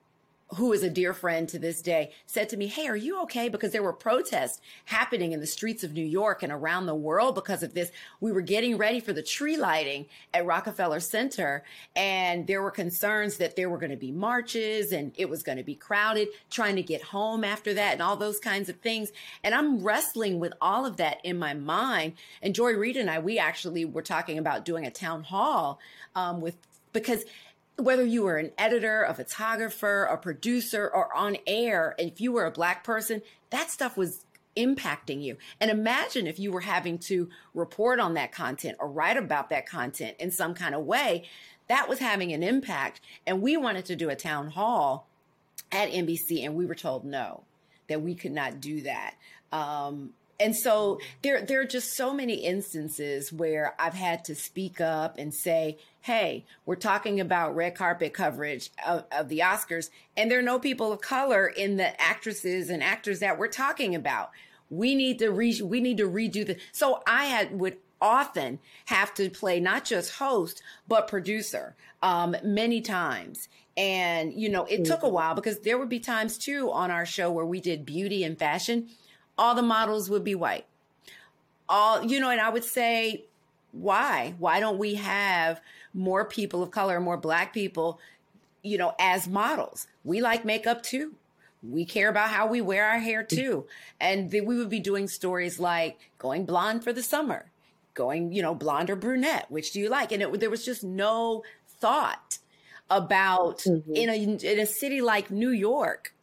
who 0.56 0.72
is 0.72 0.82
a 0.82 0.90
dear 0.90 1.12
friend 1.12 1.48
to 1.48 1.58
this 1.58 1.82
day, 1.82 2.10
said 2.26 2.48
to 2.48 2.56
me, 2.56 2.66
Hey, 2.66 2.86
are 2.86 2.96
you 2.96 3.20
okay? 3.22 3.48
Because 3.48 3.72
there 3.72 3.82
were 3.82 3.92
protests 3.92 4.60
happening 4.86 5.32
in 5.32 5.40
the 5.40 5.46
streets 5.46 5.84
of 5.84 5.92
New 5.92 6.04
York 6.04 6.42
and 6.42 6.50
around 6.50 6.86
the 6.86 6.94
world 6.94 7.34
because 7.34 7.62
of 7.62 7.74
this. 7.74 7.90
We 8.20 8.32
were 8.32 8.40
getting 8.40 8.78
ready 8.78 9.00
for 9.00 9.12
the 9.12 9.22
tree 9.22 9.56
lighting 9.56 10.06
at 10.32 10.46
Rockefeller 10.46 11.00
Center, 11.00 11.64
and 11.94 12.46
there 12.46 12.62
were 12.62 12.70
concerns 12.70 13.36
that 13.36 13.56
there 13.56 13.68
were 13.68 13.78
going 13.78 13.90
to 13.90 13.96
be 13.96 14.12
marches 14.12 14.92
and 14.92 15.12
it 15.16 15.28
was 15.28 15.42
going 15.42 15.58
to 15.58 15.64
be 15.64 15.74
crowded, 15.74 16.28
trying 16.50 16.76
to 16.76 16.82
get 16.82 17.02
home 17.02 17.44
after 17.44 17.74
that 17.74 17.92
and 17.92 18.02
all 18.02 18.16
those 18.16 18.38
kinds 18.38 18.68
of 18.68 18.76
things. 18.76 19.10
And 19.44 19.54
I'm 19.54 19.82
wrestling 19.82 20.40
with 20.40 20.54
all 20.60 20.86
of 20.86 20.96
that 20.96 21.18
in 21.24 21.38
my 21.38 21.54
mind. 21.54 22.14
And 22.42 22.54
Joy 22.54 22.72
Reid 22.72 22.96
and 22.96 23.10
I, 23.10 23.18
we 23.18 23.38
actually 23.38 23.84
were 23.84 24.02
talking 24.02 24.38
about 24.38 24.64
doing 24.64 24.86
a 24.86 24.90
town 24.90 25.24
hall 25.24 25.78
um, 26.14 26.40
with 26.40 26.56
because 26.92 27.24
whether 27.78 28.04
you 28.04 28.24
were 28.24 28.38
an 28.38 28.50
editor, 28.58 29.04
a 29.04 29.14
photographer, 29.14 30.04
a 30.04 30.16
producer, 30.16 30.90
or 30.92 31.14
on 31.14 31.36
air, 31.46 31.94
if 31.98 32.20
you 32.20 32.32
were 32.32 32.44
a 32.44 32.50
black 32.50 32.82
person, 32.82 33.22
that 33.50 33.70
stuff 33.70 33.96
was 33.96 34.24
impacting 34.56 35.22
you. 35.22 35.36
And 35.60 35.70
imagine 35.70 36.26
if 36.26 36.38
you 36.38 36.50
were 36.50 36.62
having 36.62 36.98
to 37.00 37.28
report 37.54 38.00
on 38.00 38.14
that 38.14 38.32
content 38.32 38.76
or 38.80 38.88
write 38.88 39.16
about 39.16 39.50
that 39.50 39.66
content 39.66 40.16
in 40.18 40.32
some 40.32 40.54
kind 40.54 40.74
of 40.74 40.84
way, 40.84 41.24
that 41.68 41.88
was 41.88 42.00
having 42.00 42.32
an 42.32 42.42
impact. 42.42 43.00
And 43.26 43.40
we 43.40 43.56
wanted 43.56 43.84
to 43.86 43.96
do 43.96 44.10
a 44.10 44.16
town 44.16 44.50
hall 44.50 45.06
at 45.70 45.90
NBC, 45.90 46.44
and 46.44 46.56
we 46.56 46.66
were 46.66 46.74
told 46.74 47.04
no, 47.04 47.44
that 47.88 48.02
we 48.02 48.14
could 48.14 48.32
not 48.32 48.60
do 48.60 48.80
that. 48.82 49.14
Um, 49.52 50.10
and 50.40 50.54
so 50.54 51.00
there, 51.22 51.42
there 51.42 51.60
are 51.60 51.66
just 51.66 51.96
so 51.96 52.14
many 52.14 52.34
instances 52.34 53.32
where 53.32 53.74
I've 53.78 53.94
had 53.94 54.24
to 54.26 54.36
speak 54.36 54.80
up 54.80 55.18
and 55.18 55.34
say, 55.34 55.78
hey, 56.02 56.44
we're 56.64 56.76
talking 56.76 57.18
about 57.18 57.56
red 57.56 57.74
carpet 57.74 58.14
coverage 58.14 58.70
of, 58.86 59.04
of, 59.10 59.28
the 59.28 59.40
Oscars, 59.40 59.90
and 60.16 60.30
there 60.30 60.38
are 60.38 60.42
no 60.42 60.60
people 60.60 60.92
of 60.92 61.00
color 61.00 61.48
in 61.48 61.76
the 61.76 62.00
actresses 62.00 62.70
and 62.70 62.84
actors 62.84 63.18
that 63.18 63.36
we're 63.36 63.48
talking 63.48 63.96
about. 63.96 64.30
We 64.70 64.94
need 64.94 65.18
to 65.18 65.30
re- 65.30 65.62
we 65.62 65.80
need 65.80 65.96
to 65.96 66.08
redo 66.08 66.46
the. 66.46 66.56
So 66.72 67.02
I 67.06 67.24
had 67.24 67.58
would 67.58 67.78
often 68.00 68.60
have 68.84 69.12
to 69.14 69.28
play 69.28 69.58
not 69.58 69.84
just 69.84 70.12
host 70.14 70.62
but 70.86 71.08
producer 71.08 71.74
um, 72.00 72.36
many 72.44 72.80
times. 72.80 73.48
And 73.76 74.32
you 74.34 74.48
know, 74.48 74.66
it 74.66 74.84
took 74.84 75.02
a 75.02 75.06
mm-hmm. 75.06 75.14
while 75.14 75.34
because 75.34 75.60
there 75.60 75.78
would 75.78 75.88
be 75.88 76.00
times 76.00 76.38
too 76.38 76.70
on 76.70 76.90
our 76.92 77.06
show 77.06 77.30
where 77.32 77.46
we 77.46 77.60
did 77.60 77.84
beauty 77.84 78.22
and 78.22 78.38
fashion 78.38 78.88
all 79.38 79.54
the 79.54 79.62
models 79.62 80.10
would 80.10 80.24
be 80.24 80.34
white. 80.34 80.66
All, 81.68 82.04
you 82.04 82.18
know, 82.20 82.30
and 82.30 82.40
I 82.40 82.50
would 82.50 82.64
say, 82.64 83.24
why? 83.72 84.34
Why 84.38 84.60
don't 84.60 84.78
we 84.78 84.94
have 84.94 85.60
more 85.94 86.24
people 86.24 86.62
of 86.62 86.70
color, 86.70 87.00
more 87.00 87.16
black 87.16 87.52
people, 87.52 88.00
you 88.62 88.76
know, 88.78 88.94
as 88.98 89.28
models? 89.28 89.86
We 90.04 90.20
like 90.20 90.44
makeup 90.44 90.82
too. 90.82 91.14
We 91.62 91.84
care 91.84 92.08
about 92.08 92.30
how 92.30 92.46
we 92.46 92.60
wear 92.60 92.84
our 92.86 92.98
hair 92.98 93.22
too. 93.22 93.66
And 94.00 94.30
then 94.30 94.46
we 94.46 94.56
would 94.56 94.70
be 94.70 94.80
doing 94.80 95.08
stories 95.08 95.58
like 95.58 96.10
going 96.18 96.44
blonde 96.44 96.84
for 96.84 96.92
the 96.92 97.02
summer, 97.02 97.50
going, 97.94 98.32
you 98.32 98.42
know, 98.42 98.54
blonde 98.54 98.90
or 98.90 98.96
brunette, 98.96 99.50
which 99.50 99.72
do 99.72 99.80
you 99.80 99.88
like? 99.88 100.12
And 100.12 100.22
it, 100.22 100.40
there 100.40 100.50
was 100.50 100.64
just 100.64 100.84
no 100.84 101.42
thought 101.66 102.38
about 102.90 103.58
mm-hmm. 103.58 103.94
in 103.94 104.08
a 104.08 104.52
in 104.52 104.58
a 104.60 104.66
city 104.66 105.00
like 105.02 105.30
New 105.30 105.50
York 105.50 106.14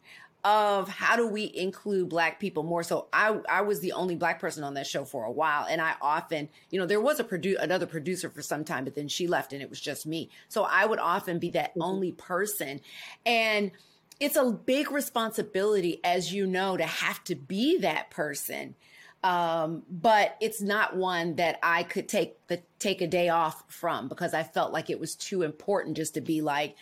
of 0.46 0.88
how 0.88 1.16
do 1.16 1.26
we 1.26 1.50
include 1.56 2.08
black 2.08 2.38
people 2.38 2.62
more? 2.62 2.84
So 2.84 3.08
i 3.12 3.36
i 3.48 3.62
was 3.62 3.80
the 3.80 3.92
only 3.92 4.14
black 4.14 4.38
person 4.38 4.62
on 4.62 4.74
that 4.74 4.86
show 4.86 5.04
for 5.04 5.24
a 5.24 5.30
while 5.30 5.66
and 5.68 5.80
i 5.80 5.94
often 6.00 6.48
you 6.70 6.78
know 6.78 6.86
there 6.86 7.00
was 7.00 7.18
a 7.18 7.24
produ- 7.24 7.60
another 7.60 7.86
producer 7.86 8.30
for 8.30 8.42
some 8.42 8.64
time 8.64 8.84
but 8.84 8.94
then 8.94 9.08
she 9.08 9.26
left 9.26 9.52
and 9.52 9.60
it 9.60 9.68
was 9.68 9.80
just 9.80 10.06
me. 10.06 10.30
So 10.48 10.62
i 10.62 10.86
would 10.86 11.00
often 11.00 11.40
be 11.40 11.50
that 11.50 11.70
mm-hmm. 11.70 11.82
only 11.82 12.12
person. 12.12 12.80
And 13.26 13.72
it's 14.20 14.36
a 14.36 14.50
big 14.50 14.92
responsibility 14.92 16.00
as 16.04 16.32
you 16.32 16.46
know 16.46 16.76
to 16.76 16.84
have 16.84 17.22
to 17.24 17.34
be 17.34 17.78
that 17.78 18.10
person. 18.10 18.76
Um, 19.24 19.82
but 19.90 20.36
it's 20.40 20.62
not 20.62 20.96
one 20.96 21.36
that 21.36 21.58
I 21.62 21.82
could 21.82 22.08
take 22.08 22.46
the 22.46 22.62
take 22.78 23.00
a 23.00 23.08
day 23.08 23.28
off 23.28 23.64
from 23.66 24.08
because 24.08 24.32
I 24.32 24.44
felt 24.44 24.72
like 24.72 24.90
it 24.90 25.00
was 25.00 25.16
too 25.16 25.42
important 25.42 25.96
just 25.96 26.14
to 26.14 26.20
be 26.20 26.40
like, 26.40 26.76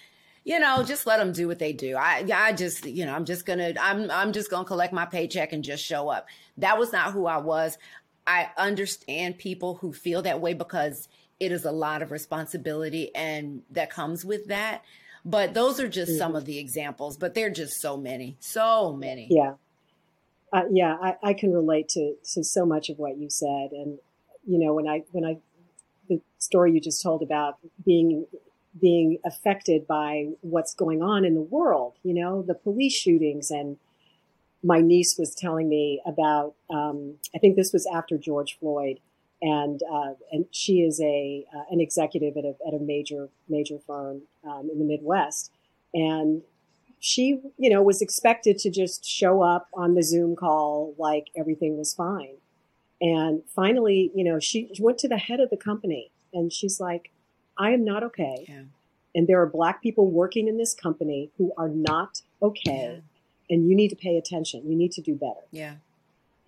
you 0.44 0.59
know, 0.59 0.83
just 0.83 1.07
let 1.07 1.18
them 1.18 1.33
do 1.33 1.48
what 1.48 1.59
they 1.59 1.72
do. 1.72 1.96
I, 1.96 2.24
I 2.33 2.52
just, 2.52 2.85
you 2.85 3.07
know, 3.07 3.14
I'm 3.14 3.24
just 3.24 3.46
gonna, 3.46 3.72
I'm, 3.80 4.11
I'm 4.11 4.33
just 4.33 4.50
gonna 4.50 4.66
collect 4.66 4.92
my 4.92 5.07
paycheck 5.07 5.52
and 5.52 5.64
just 5.64 5.83
show 5.83 6.11
up. 6.11 6.26
That 6.59 6.78
was 6.78 6.92
not 6.92 7.12
who 7.12 7.26
I 7.26 7.38
was. 7.38 7.78
I 8.26 8.50
understand 8.57 9.38
people 9.38 9.76
who 9.76 9.92
feel 9.92 10.22
that 10.22 10.40
way 10.40 10.54
because 10.54 11.09
it 11.40 11.50
is 11.50 11.64
a 11.64 11.72
lot 11.72 12.02
of 12.02 12.11
responsibility 12.11 13.14
and 13.14 13.62
that 13.70 13.90
comes 13.90 14.24
with 14.24 14.46
that. 14.48 14.83
But 15.24 15.54
those 15.54 15.80
are 15.80 15.88
just 15.88 16.12
mm-hmm. 16.12 16.18
some 16.18 16.37
of 16.37 16.44
the 16.44 16.59
examples, 16.59 17.16
but 17.16 17.35
they're 17.35 17.50
just 17.50 17.80
so 17.80 17.96
many, 17.96 18.37
so 18.40 18.92
many. 18.92 19.28
Yeah. 19.30 19.54
Uh, 20.52 20.62
yeah, 20.70 20.96
I, 21.02 21.16
I 21.22 21.35
can 21.35 21.52
relate 21.52 21.88
to, 21.90 22.14
to 22.35 22.44
so 22.44 22.64
much 22.66 22.90
of 22.90 22.98
what 22.98 23.16
you 23.16 23.28
said. 23.30 23.70
And, 23.72 23.98
you 24.46 24.59
know, 24.59 24.74
when 24.74 24.87
I, 24.87 25.02
when 25.11 25.24
I, 25.24 25.38
the 26.09 26.20
story 26.38 26.72
you 26.72 26.80
just 26.80 27.02
told 27.02 27.22
about 27.22 27.59
being 27.85 28.26
being 28.81 29.19
affected 29.25 29.87
by 29.87 30.29
what's 30.41 30.75
going 30.75 31.03
on 31.03 31.25
in 31.25 31.35
the 31.35 31.41
world, 31.41 31.95
you 32.03 32.15
know, 32.15 32.43
the 32.43 32.55
police 32.55 32.95
shootings. 32.95 33.51
And 33.51 33.77
my 34.63 34.81
niece 34.81 35.17
was 35.19 35.35
telling 35.35 35.69
me 35.69 36.03
about, 36.07 36.55
um, 36.71 37.15
I 37.35 37.39
think 37.39 37.57
this 37.57 37.73
was 37.73 37.87
after 37.87 38.19
George 38.19 38.59
Floyd. 38.59 38.99
And, 39.43 39.83
uh, 39.93 40.15
and 40.33 40.47
she 40.51 40.81
is 40.81 41.01
a, 41.01 41.45
uh, 41.55 41.65
an 41.71 41.81
executive 41.81 42.37
at 42.37 42.45
a, 42.45 42.55
at 42.67 42.75
a 42.75 42.79
major, 42.79 43.29
major 43.49 43.79
firm, 43.87 44.23
um, 44.49 44.71
in 44.73 44.79
the 44.79 44.85
Midwest. 44.85 45.53
And 45.93 46.43
she, 46.99 47.41
you 47.59 47.69
know, 47.69 47.83
was 47.83 48.01
expected 48.01 48.59
to 48.59 48.71
just 48.71 49.05
show 49.05 49.43
up 49.43 49.69
on 49.75 49.95
the 49.95 50.03
Zoom 50.03 50.35
call 50.35 50.95
like 50.99 51.27
everything 51.37 51.77
was 51.77 51.93
fine. 51.93 52.37
And 53.01 53.43
finally, 53.55 54.11
you 54.15 54.25
know, 54.25 54.41
she 54.41 54.71
went 54.81 54.99
to 54.99 55.09
the 55.09 55.19
head 55.19 55.39
of 55.39 55.51
the 55.51 55.59
company 55.59 56.11
and 56.33 56.51
she's 56.51 56.81
like, 56.81 57.11
I 57.59 57.71
am 57.71 57.85
not 57.85 58.03
okay. 58.05 58.47
Yeah. 58.49 58.62
And 59.14 59.29
there 59.29 59.40
are 59.40 59.47
black 59.47 59.83
people 59.83 60.11
working 60.11 60.49
in 60.49 60.59
this 60.59 60.75
company 60.75 61.31
who 61.38 61.53
are 61.57 61.69
not 61.69 62.23
okay. 62.43 63.01
Yeah. 63.01 63.55
And 63.55 63.69
you 63.69 63.77
need 63.77 63.88
to 63.88 63.97
pay 63.97 64.17
attention. 64.17 64.69
You 64.69 64.77
need 64.77 64.93
to 64.93 65.01
do 65.01 65.14
better. 65.14 65.45
Yeah. 65.53 65.75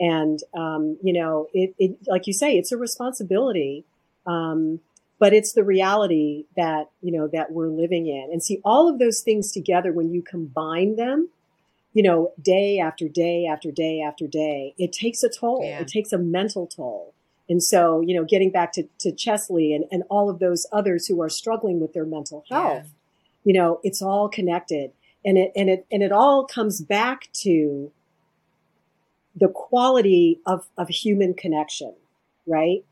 And, 0.01 0.41
um, 0.55 0.99
you 1.03 1.13
know, 1.13 1.49
it, 1.55 1.75
it, 1.79 1.97
like 2.07 2.27
you 2.27 2.33
say, 2.33 2.57
it's 2.57 2.73
a 2.73 2.77
responsibility. 2.77 3.85
Um, 4.27 4.81
but 5.19 5.33
it's 5.33 5.53
the 5.53 5.65
reality 5.65 6.45
that, 6.57 6.91
you 7.01 7.13
know, 7.13 7.29
that 7.29 7.53
we're 7.53 7.69
living 7.69 8.07
in. 8.07 8.29
And 8.33 8.43
see 8.43 8.61
all 8.65 8.89
of 8.89 8.99
those 8.99 9.21
things 9.21 9.53
together 9.53 9.93
when 9.93 10.11
you 10.11 10.23
combine 10.23 10.97
them, 10.97 11.29
you 11.95 12.03
know, 12.03 12.33
day 12.41 12.79
after 12.79 13.09
day 13.09 13.47
after 13.47 13.71
day 13.71 14.03
after 14.03 14.27
day, 14.27 14.75
it 14.77 14.93
takes 14.93 15.23
a 15.23 15.31
toll. 15.31 15.63
Yeah. 15.65 15.81
It 15.81 15.89
takes 15.89 16.13
a 16.13 16.19
mental 16.19 16.67
toll. 16.67 17.15
And 17.49 17.63
so, 17.63 18.01
you 18.01 18.15
know, 18.17 18.25
getting 18.25 18.51
back 18.51 18.73
to, 18.73 18.85
to 19.01 19.13
Cheslie 19.13 19.73
and, 19.73 19.85
and 19.91 20.03
all 20.11 20.29
of 20.29 20.39
those 20.39 20.67
others 20.73 21.07
who 21.07 21.21
are 21.23 21.29
struggling 21.29 21.81
with 21.81 21.93
their 21.93 22.05
mental 22.05 22.45
health, 22.51 22.85
yeah. 22.85 22.91
you 23.45 23.53
know, 23.53 23.81
it's 23.83 24.03
all 24.03 24.29
connected. 24.29 24.93
And 25.25 25.39
it, 25.39 25.53
and 25.55 25.69
it, 25.69 25.87
and 25.91 26.03
it 26.03 26.13
all 26.13 26.45
comes 26.45 26.81
back 26.81 27.29
to 27.43 27.93
the 29.35 29.49
quality 29.49 30.41
of, 30.47 30.69
of 30.77 30.89
human 30.89 31.35
connection, 31.35 31.95
right? 32.47 32.85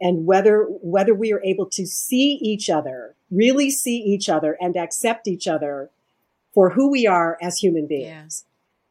And 0.00 0.26
whether, 0.26 0.64
whether 0.82 1.14
we 1.14 1.32
are 1.32 1.42
able 1.42 1.66
to 1.70 1.86
see 1.86 2.38
each 2.42 2.68
other, 2.68 3.14
really 3.30 3.70
see 3.70 3.96
each 3.96 4.28
other 4.28 4.56
and 4.60 4.76
accept 4.76 5.28
each 5.28 5.46
other 5.46 5.90
for 6.52 6.70
who 6.70 6.90
we 6.90 7.06
are 7.06 7.38
as 7.40 7.58
human 7.58 7.86
beings 7.86 8.44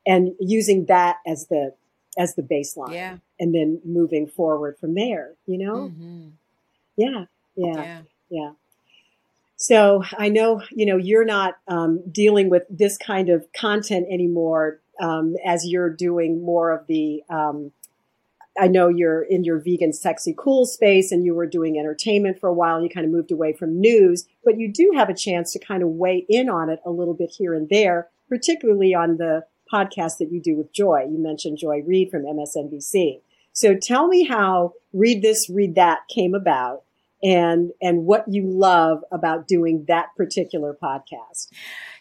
yeah. 0.06 0.16
and 0.16 0.34
using 0.40 0.86
that 0.86 1.18
as 1.28 1.48
the 1.48 1.74
as 2.18 2.36
the 2.36 2.42
baseline 2.42 2.94
yeah. 2.94 3.18
and 3.40 3.54
then 3.54 3.80
moving 3.86 4.28
forward 4.28 4.78
from 4.80 4.96
there 4.96 5.34
you 5.46 5.58
know 5.58 5.90
mm-hmm. 5.90 6.28
yeah, 6.98 7.26
yeah 7.56 7.74
yeah 7.76 8.02
yeah 8.30 8.52
so 9.58 10.04
i 10.18 10.28
know 10.28 10.62
you 10.72 10.86
know 10.86 10.98
you're 10.98 11.26
not 11.26 11.56
um, 11.68 12.02
dealing 12.12 12.50
with 12.50 12.64
this 12.70 12.98
kind 12.98 13.30
of 13.30 13.46
content 13.54 14.06
anymore 14.12 14.80
um, 15.00 15.36
as 15.46 15.66
you're 15.66 15.90
doing 15.90 16.44
more 16.44 16.72
of 16.72 16.86
the 16.88 17.24
um, 17.30 17.72
I 18.60 18.68
know 18.68 18.90
you're 18.90 19.24
in 19.24 19.44
your 19.44 19.60
vegan, 19.60 19.94
sexy, 19.94 20.36
cool 20.38 20.66
space 20.66 21.12
and 21.12 21.24
you 21.24 21.34
were 21.34 21.48
doing 21.48 21.78
entertainment 21.80 22.40
for 22.40 22.50
a 22.50 22.54
while 22.54 22.76
and 22.76 22.84
you 22.84 22.90
kind 22.90 23.06
of 23.06 23.12
moved 23.12 23.32
away 23.32 23.54
from 23.54 23.80
news, 23.80 24.28
but 24.44 24.58
you 24.58 24.72
do 24.72 24.92
have 24.96 25.10
a 25.10 25.16
chance 25.16 25.54
to 25.54 25.60
kind 25.60 25.84
of 25.84 25.90
weigh 25.90 26.26
in 26.28 26.50
on 26.50 26.70
it 26.70 26.80
a 26.86 26.92
little 26.92 27.14
bit 27.14 27.32
here 27.32 27.54
and 27.54 27.70
there, 27.70 28.10
particularly 28.28 28.94
on 28.94 29.18
the 29.18 29.46
podcast 29.72 30.18
that 30.20 30.30
you 30.32 30.42
do 30.42 30.56
with 30.56 30.74
Joy. 30.74 31.08
You 31.10 31.18
mentioned 31.18 31.58
Joy 31.58 31.82
Reid 31.86 32.10
from 32.10 32.24
MSNBC. 32.24 33.22
So 33.54 33.76
tell 33.76 34.08
me 34.08 34.24
how 34.24 34.74
Reid 34.94 35.22
This, 35.22 35.50
Reid 35.50 35.76
That 35.76 36.00
came 36.14 36.34
about 36.34 36.84
and, 37.24 37.72
and 37.82 38.06
what 38.06 38.26
you 38.28 38.44
love 38.48 39.04
about 39.12 39.48
doing 39.48 39.86
that 39.88 40.08
particular 40.16 40.78
podcast. 40.82 41.48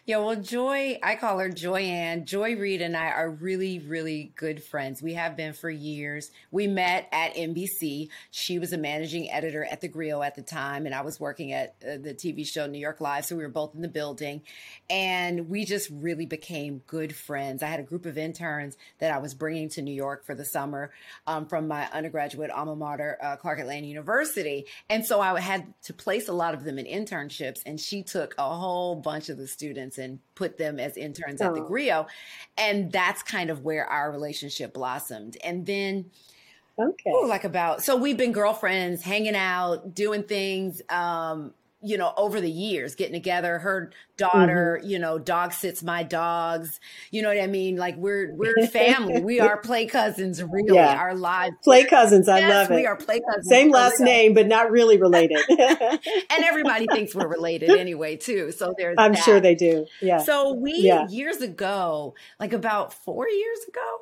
Yeah, 0.03 0.17
well, 0.17 0.35
Joy, 0.35 0.97
I 1.03 1.13
call 1.13 1.37
her 1.37 1.49
Joy-Ann. 1.49 2.25
Joy 2.25 2.55
Reid 2.55 2.81
and 2.81 2.97
I 2.97 3.11
are 3.11 3.29
really, 3.29 3.77
really 3.77 4.33
good 4.35 4.63
friends. 4.63 4.99
We 4.99 5.13
have 5.13 5.37
been 5.37 5.53
for 5.53 5.69
years. 5.69 6.31
We 6.49 6.65
met 6.65 7.07
at 7.11 7.35
NBC. 7.35 8.09
She 8.31 8.57
was 8.57 8.73
a 8.73 8.79
managing 8.79 9.29
editor 9.29 9.63
at 9.63 9.79
The 9.79 9.87
Grio 9.87 10.23
at 10.23 10.33
the 10.33 10.41
time, 10.41 10.87
and 10.87 10.95
I 10.95 11.01
was 11.01 11.19
working 11.19 11.53
at 11.53 11.75
uh, 11.83 11.97
the 12.01 12.15
TV 12.15 12.47
show 12.47 12.65
New 12.65 12.79
York 12.79 12.99
Live. 12.99 13.25
So 13.25 13.35
we 13.35 13.43
were 13.43 13.49
both 13.49 13.75
in 13.75 13.83
the 13.83 13.87
building, 13.87 14.41
and 14.89 15.47
we 15.49 15.65
just 15.65 15.87
really 15.91 16.25
became 16.25 16.81
good 16.87 17.15
friends. 17.15 17.61
I 17.61 17.67
had 17.67 17.79
a 17.79 17.83
group 17.83 18.07
of 18.07 18.17
interns 18.17 18.77
that 18.97 19.13
I 19.13 19.19
was 19.19 19.35
bringing 19.35 19.69
to 19.69 19.83
New 19.83 19.93
York 19.93 20.25
for 20.25 20.33
the 20.33 20.45
summer 20.45 20.89
um, 21.27 21.45
from 21.45 21.67
my 21.67 21.87
undergraduate 21.91 22.49
alma 22.49 22.75
mater, 22.75 23.19
uh, 23.21 23.35
Clark 23.35 23.59
Atlanta 23.59 23.85
University. 23.85 24.65
And 24.89 25.05
so 25.05 25.21
I 25.21 25.39
had 25.39 25.71
to 25.83 25.93
place 25.93 26.27
a 26.27 26.33
lot 26.33 26.55
of 26.55 26.63
them 26.63 26.79
in 26.79 26.87
internships, 26.87 27.59
and 27.67 27.79
she 27.79 28.01
took 28.01 28.33
a 28.39 28.49
whole 28.49 28.95
bunch 28.95 29.29
of 29.29 29.37
the 29.37 29.45
students 29.45 29.90
and 29.97 30.19
put 30.35 30.57
them 30.57 30.79
as 30.79 30.97
interns 30.97 31.41
oh. 31.41 31.47
at 31.47 31.53
the 31.53 31.61
oh. 31.61 31.67
Grio. 31.67 32.07
And 32.57 32.91
that's 32.91 33.23
kind 33.23 33.49
of 33.49 33.63
where 33.63 33.85
our 33.85 34.11
relationship 34.11 34.73
blossomed. 34.73 35.37
And 35.43 35.65
then 35.65 36.11
Okay. 36.79 37.11
Ooh, 37.11 37.27
like 37.27 37.43
about 37.43 37.83
so 37.83 37.95
we've 37.95 38.17
been 38.17 38.31
girlfriends, 38.31 39.03
hanging 39.03 39.35
out, 39.35 39.93
doing 39.93 40.23
things. 40.23 40.81
Um, 40.89 41.53
you 41.83 41.97
know, 41.97 42.13
over 42.15 42.39
the 42.39 42.51
years, 42.51 42.95
getting 42.95 43.13
together. 43.13 43.59
Her 43.59 43.91
daughter, 44.17 44.77
mm-hmm. 44.79 44.89
you 44.89 44.99
know, 44.99 45.17
dog 45.17 45.51
sits 45.51 45.81
my 45.81 46.03
dogs. 46.03 46.79
You 47.09 47.21
know 47.21 47.29
what 47.29 47.41
I 47.41 47.47
mean? 47.47 47.77
Like 47.77 47.97
we're 47.97 48.33
we're 48.35 48.67
family. 48.67 49.21
we 49.21 49.39
are 49.39 49.57
play 49.57 49.87
cousins, 49.87 50.41
really. 50.43 50.75
Yeah. 50.75 50.95
Our 50.95 51.15
lives 51.15 51.55
play 51.63 51.85
cousins. 51.85 52.29
I 52.29 52.39
yes, 52.39 52.49
love 52.49 52.71
it. 52.71 52.81
We 52.81 52.85
are 52.85 52.95
play 52.95 53.19
cousins. 53.19 53.49
Same 53.49 53.71
last 53.71 53.99
name, 53.99 54.33
but 54.33 54.47
not 54.47 54.71
really 54.71 54.97
related. 54.97 55.39
and 55.49 56.43
everybody 56.43 56.85
thinks 56.91 57.15
we're 57.15 57.27
related 57.27 57.71
anyway, 57.71 58.15
too. 58.15 58.51
So 58.51 58.73
there's. 58.77 58.95
I'm 58.97 59.13
that. 59.13 59.23
sure 59.23 59.39
they 59.39 59.55
do. 59.55 59.87
Yeah. 60.01 60.19
So 60.19 60.53
we 60.53 60.73
yeah. 60.75 61.07
years 61.09 61.41
ago, 61.41 62.13
like 62.39 62.53
about 62.53 62.93
four 62.93 63.27
years 63.27 63.59
ago, 63.67 63.97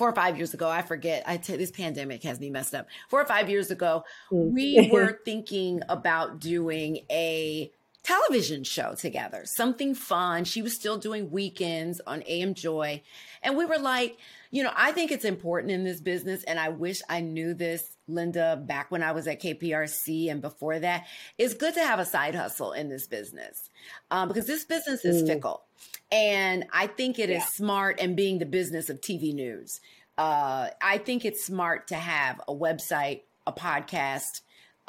four 0.00 0.08
or 0.08 0.14
five 0.14 0.38
years 0.38 0.54
ago, 0.54 0.66
I 0.66 0.80
forget. 0.80 1.24
I 1.26 1.36
t- 1.36 1.56
this 1.56 1.70
pandemic 1.70 2.22
has 2.22 2.40
me 2.40 2.48
messed 2.48 2.74
up. 2.74 2.86
Four 3.10 3.20
or 3.20 3.26
five 3.26 3.50
years 3.50 3.70
ago, 3.70 4.04
mm. 4.32 4.50
we 4.50 4.88
were 4.92 5.20
thinking 5.26 5.82
about 5.90 6.40
doing 6.40 7.00
a 7.10 7.70
television 8.02 8.64
show 8.64 8.94
together, 8.94 9.42
something 9.44 9.94
fun. 9.94 10.44
She 10.44 10.62
was 10.62 10.74
still 10.74 10.96
doing 10.96 11.30
weekends 11.30 12.00
on 12.06 12.22
AM 12.26 12.54
Joy. 12.54 13.02
And 13.42 13.56
we 13.56 13.66
were 13.66 13.78
like, 13.78 14.16
you 14.50 14.62
know, 14.62 14.72
I 14.74 14.92
think 14.92 15.12
it's 15.12 15.24
important 15.24 15.70
in 15.72 15.84
this 15.84 16.00
business. 16.00 16.42
And 16.44 16.58
I 16.58 16.70
wish 16.70 17.02
I 17.08 17.20
knew 17.20 17.54
this, 17.54 17.96
Linda, 18.08 18.56
back 18.56 18.90
when 18.90 19.02
I 19.02 19.12
was 19.12 19.26
at 19.26 19.40
KPRC 19.40 20.30
and 20.30 20.40
before 20.40 20.78
that. 20.78 21.06
It's 21.38 21.54
good 21.54 21.74
to 21.74 21.80
have 21.80 21.98
a 21.98 22.06
side 22.06 22.34
hustle 22.34 22.72
in 22.72 22.88
this 22.88 23.06
business 23.06 23.70
um, 24.10 24.28
because 24.28 24.46
this 24.46 24.64
business 24.64 25.04
is 25.04 25.22
mm. 25.22 25.26
fickle. 25.26 25.62
And 26.10 26.66
I 26.72 26.86
think 26.86 27.18
it 27.18 27.28
yeah. 27.28 27.38
is 27.38 27.46
smart 27.48 28.00
and 28.00 28.16
being 28.16 28.38
the 28.38 28.46
business 28.46 28.88
of 28.90 29.00
TV 29.00 29.34
news. 29.34 29.80
Uh, 30.18 30.68
I 30.82 30.98
think 30.98 31.24
it's 31.24 31.44
smart 31.44 31.88
to 31.88 31.94
have 31.94 32.40
a 32.48 32.54
website, 32.54 33.22
a 33.46 33.52
podcast, 33.52 34.40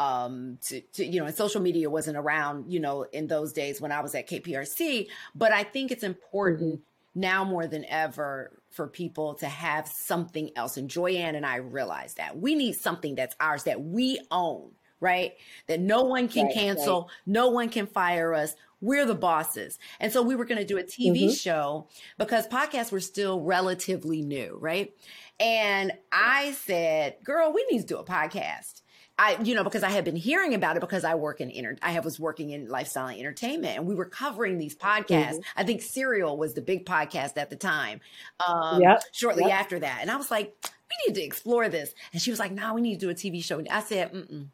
um, 0.01 0.57
to, 0.61 0.81
to, 0.81 1.05
you 1.05 1.19
know, 1.19 1.27
and 1.27 1.35
social 1.35 1.61
media 1.61 1.89
wasn't 1.89 2.17
around, 2.17 2.71
you 2.71 2.79
know, 2.79 3.03
in 3.03 3.27
those 3.27 3.53
days 3.53 3.79
when 3.79 3.91
I 3.91 4.01
was 4.01 4.15
at 4.15 4.27
KPRC. 4.27 5.07
But 5.35 5.51
I 5.51 5.63
think 5.63 5.91
it's 5.91 6.03
important 6.03 6.75
mm-hmm. 6.75 7.19
now 7.19 7.43
more 7.43 7.67
than 7.67 7.85
ever 7.85 8.59
for 8.71 8.87
people 8.87 9.35
to 9.35 9.47
have 9.47 9.87
something 9.87 10.49
else. 10.55 10.77
And 10.77 10.89
Joy-Ann 10.89 11.35
and 11.35 11.45
I 11.45 11.57
realize 11.57 12.15
that 12.15 12.39
we 12.39 12.55
need 12.55 12.73
something 12.73 13.13
that's 13.13 13.35
ours 13.39 13.65
that 13.65 13.83
we 13.83 14.19
own, 14.31 14.71
right? 14.99 15.33
That 15.67 15.79
no 15.79 16.01
one 16.03 16.27
can 16.27 16.45
right, 16.45 16.55
cancel, 16.55 17.01
right. 17.01 17.11
no 17.27 17.49
one 17.49 17.69
can 17.69 17.85
fire 17.85 18.33
us. 18.33 18.55
We're 18.79 19.05
the 19.05 19.13
bosses. 19.13 19.77
And 19.99 20.11
so 20.11 20.23
we 20.23 20.35
were 20.35 20.45
going 20.45 20.57
to 20.57 20.65
do 20.65 20.79
a 20.79 20.83
TV 20.83 21.25
mm-hmm. 21.25 21.33
show 21.33 21.87
because 22.17 22.47
podcasts 22.47 22.91
were 22.91 22.99
still 22.99 23.41
relatively 23.41 24.23
new, 24.23 24.57
right? 24.59 24.95
And 25.39 25.91
I 26.11 26.53
said, 26.53 27.17
girl, 27.23 27.53
we 27.53 27.63
need 27.69 27.81
to 27.81 27.85
do 27.85 27.97
a 27.97 28.03
podcast. 28.03 28.80
I, 29.21 29.37
you 29.43 29.53
know, 29.53 29.63
because 29.63 29.83
I 29.83 29.91
had 29.91 30.03
been 30.03 30.15
hearing 30.15 30.55
about 30.55 30.77
it 30.77 30.79
because 30.79 31.03
I 31.03 31.13
work 31.13 31.41
in 31.41 31.51
inter- 31.51 31.77
I 31.83 31.99
was 31.99 32.19
working 32.19 32.49
in 32.49 32.67
lifestyle 32.69 33.05
and 33.05 33.19
entertainment 33.19 33.77
and 33.77 33.85
we 33.85 33.93
were 33.93 34.05
covering 34.05 34.57
these 34.57 34.75
podcasts. 34.75 35.33
Mm-hmm. 35.33 35.57
I 35.59 35.63
think 35.63 35.83
Serial 35.83 36.37
was 36.37 36.55
the 36.55 36.61
big 36.61 36.87
podcast 36.87 37.37
at 37.37 37.51
the 37.51 37.55
time. 37.55 38.01
Um, 38.45 38.81
yep. 38.81 39.03
shortly 39.11 39.43
yep. 39.43 39.59
after 39.59 39.77
that. 39.77 39.99
And 40.01 40.09
I 40.09 40.15
was 40.15 40.31
like, 40.31 40.55
we 40.63 40.95
need 41.07 41.19
to 41.19 41.23
explore 41.23 41.69
this. 41.69 41.93
And 42.13 42.21
she 42.21 42.31
was 42.31 42.39
like, 42.39 42.51
no, 42.51 42.69
nah, 42.69 42.73
we 42.73 42.81
need 42.81 42.99
to 42.99 43.05
do 43.05 43.09
a 43.11 43.13
TV 43.13 43.43
show. 43.43 43.59
And 43.59 43.69
I 43.69 43.81
said, 43.81 44.11
Mm 44.11 44.31
mm 44.31 44.47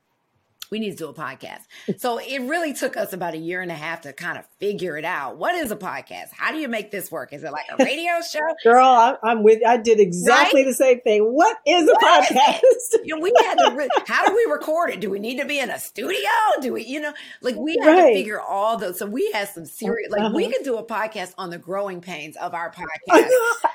we 0.69 0.79
need 0.79 0.91
to 0.91 0.97
do 0.97 1.09
a 1.09 1.13
podcast. 1.13 1.61
So 1.97 2.19
it 2.19 2.41
really 2.41 2.73
took 2.73 2.95
us 2.95 3.11
about 3.11 3.33
a 3.33 3.37
year 3.37 3.61
and 3.61 3.71
a 3.71 3.75
half 3.75 4.01
to 4.01 4.13
kind 4.13 4.37
of 4.37 4.45
figure 4.59 4.97
it 4.97 5.05
out. 5.05 5.37
What 5.37 5.55
is 5.55 5.71
a 5.71 5.75
podcast? 5.75 6.29
How 6.31 6.51
do 6.51 6.57
you 6.57 6.67
make 6.67 6.91
this 6.91 7.11
work? 7.11 7.33
Is 7.33 7.43
it 7.43 7.51
like 7.51 7.65
a 7.71 7.83
radio 7.83 8.21
show? 8.21 8.39
Girl, 8.63 9.17
I'm 9.23 9.41
with, 9.41 9.65
I 9.65 9.77
did 9.77 9.99
exactly 9.99 10.61
right? 10.61 10.67
the 10.67 10.73
same 10.73 11.01
thing. 11.01 11.23
What 11.23 11.57
is 11.65 11.87
a 11.87 11.93
what 11.93 12.25
podcast? 12.25 12.59
Is 12.63 12.99
you 13.03 13.15
know, 13.15 13.21
we 13.21 13.33
had 13.43 13.55
to, 13.55 13.75
re- 13.75 13.89
how 14.05 14.27
do 14.27 14.35
we 14.35 14.51
record 14.51 14.91
it? 14.91 14.99
Do 14.99 15.09
we 15.09 15.19
need 15.19 15.39
to 15.39 15.45
be 15.45 15.59
in 15.59 15.69
a 15.69 15.79
studio? 15.79 16.29
Do 16.61 16.73
we, 16.73 16.85
you 16.85 17.01
know, 17.01 17.13
like 17.41 17.55
we 17.55 17.77
had 17.81 17.87
right. 17.87 18.07
to 18.09 18.13
figure 18.13 18.39
all 18.39 18.77
those. 18.77 18.99
So 18.99 19.05
we 19.05 19.31
had 19.31 19.47
some 19.49 19.65
serious, 19.65 20.11
like 20.11 20.21
uh-huh. 20.21 20.35
we 20.35 20.51
could 20.51 20.63
do 20.63 20.77
a 20.77 20.83
podcast 20.83 21.33
on 21.37 21.49
the 21.49 21.57
growing 21.57 22.01
pains 22.01 22.35
of 22.35 22.53
our 22.53 22.71
podcast. 23.07 23.29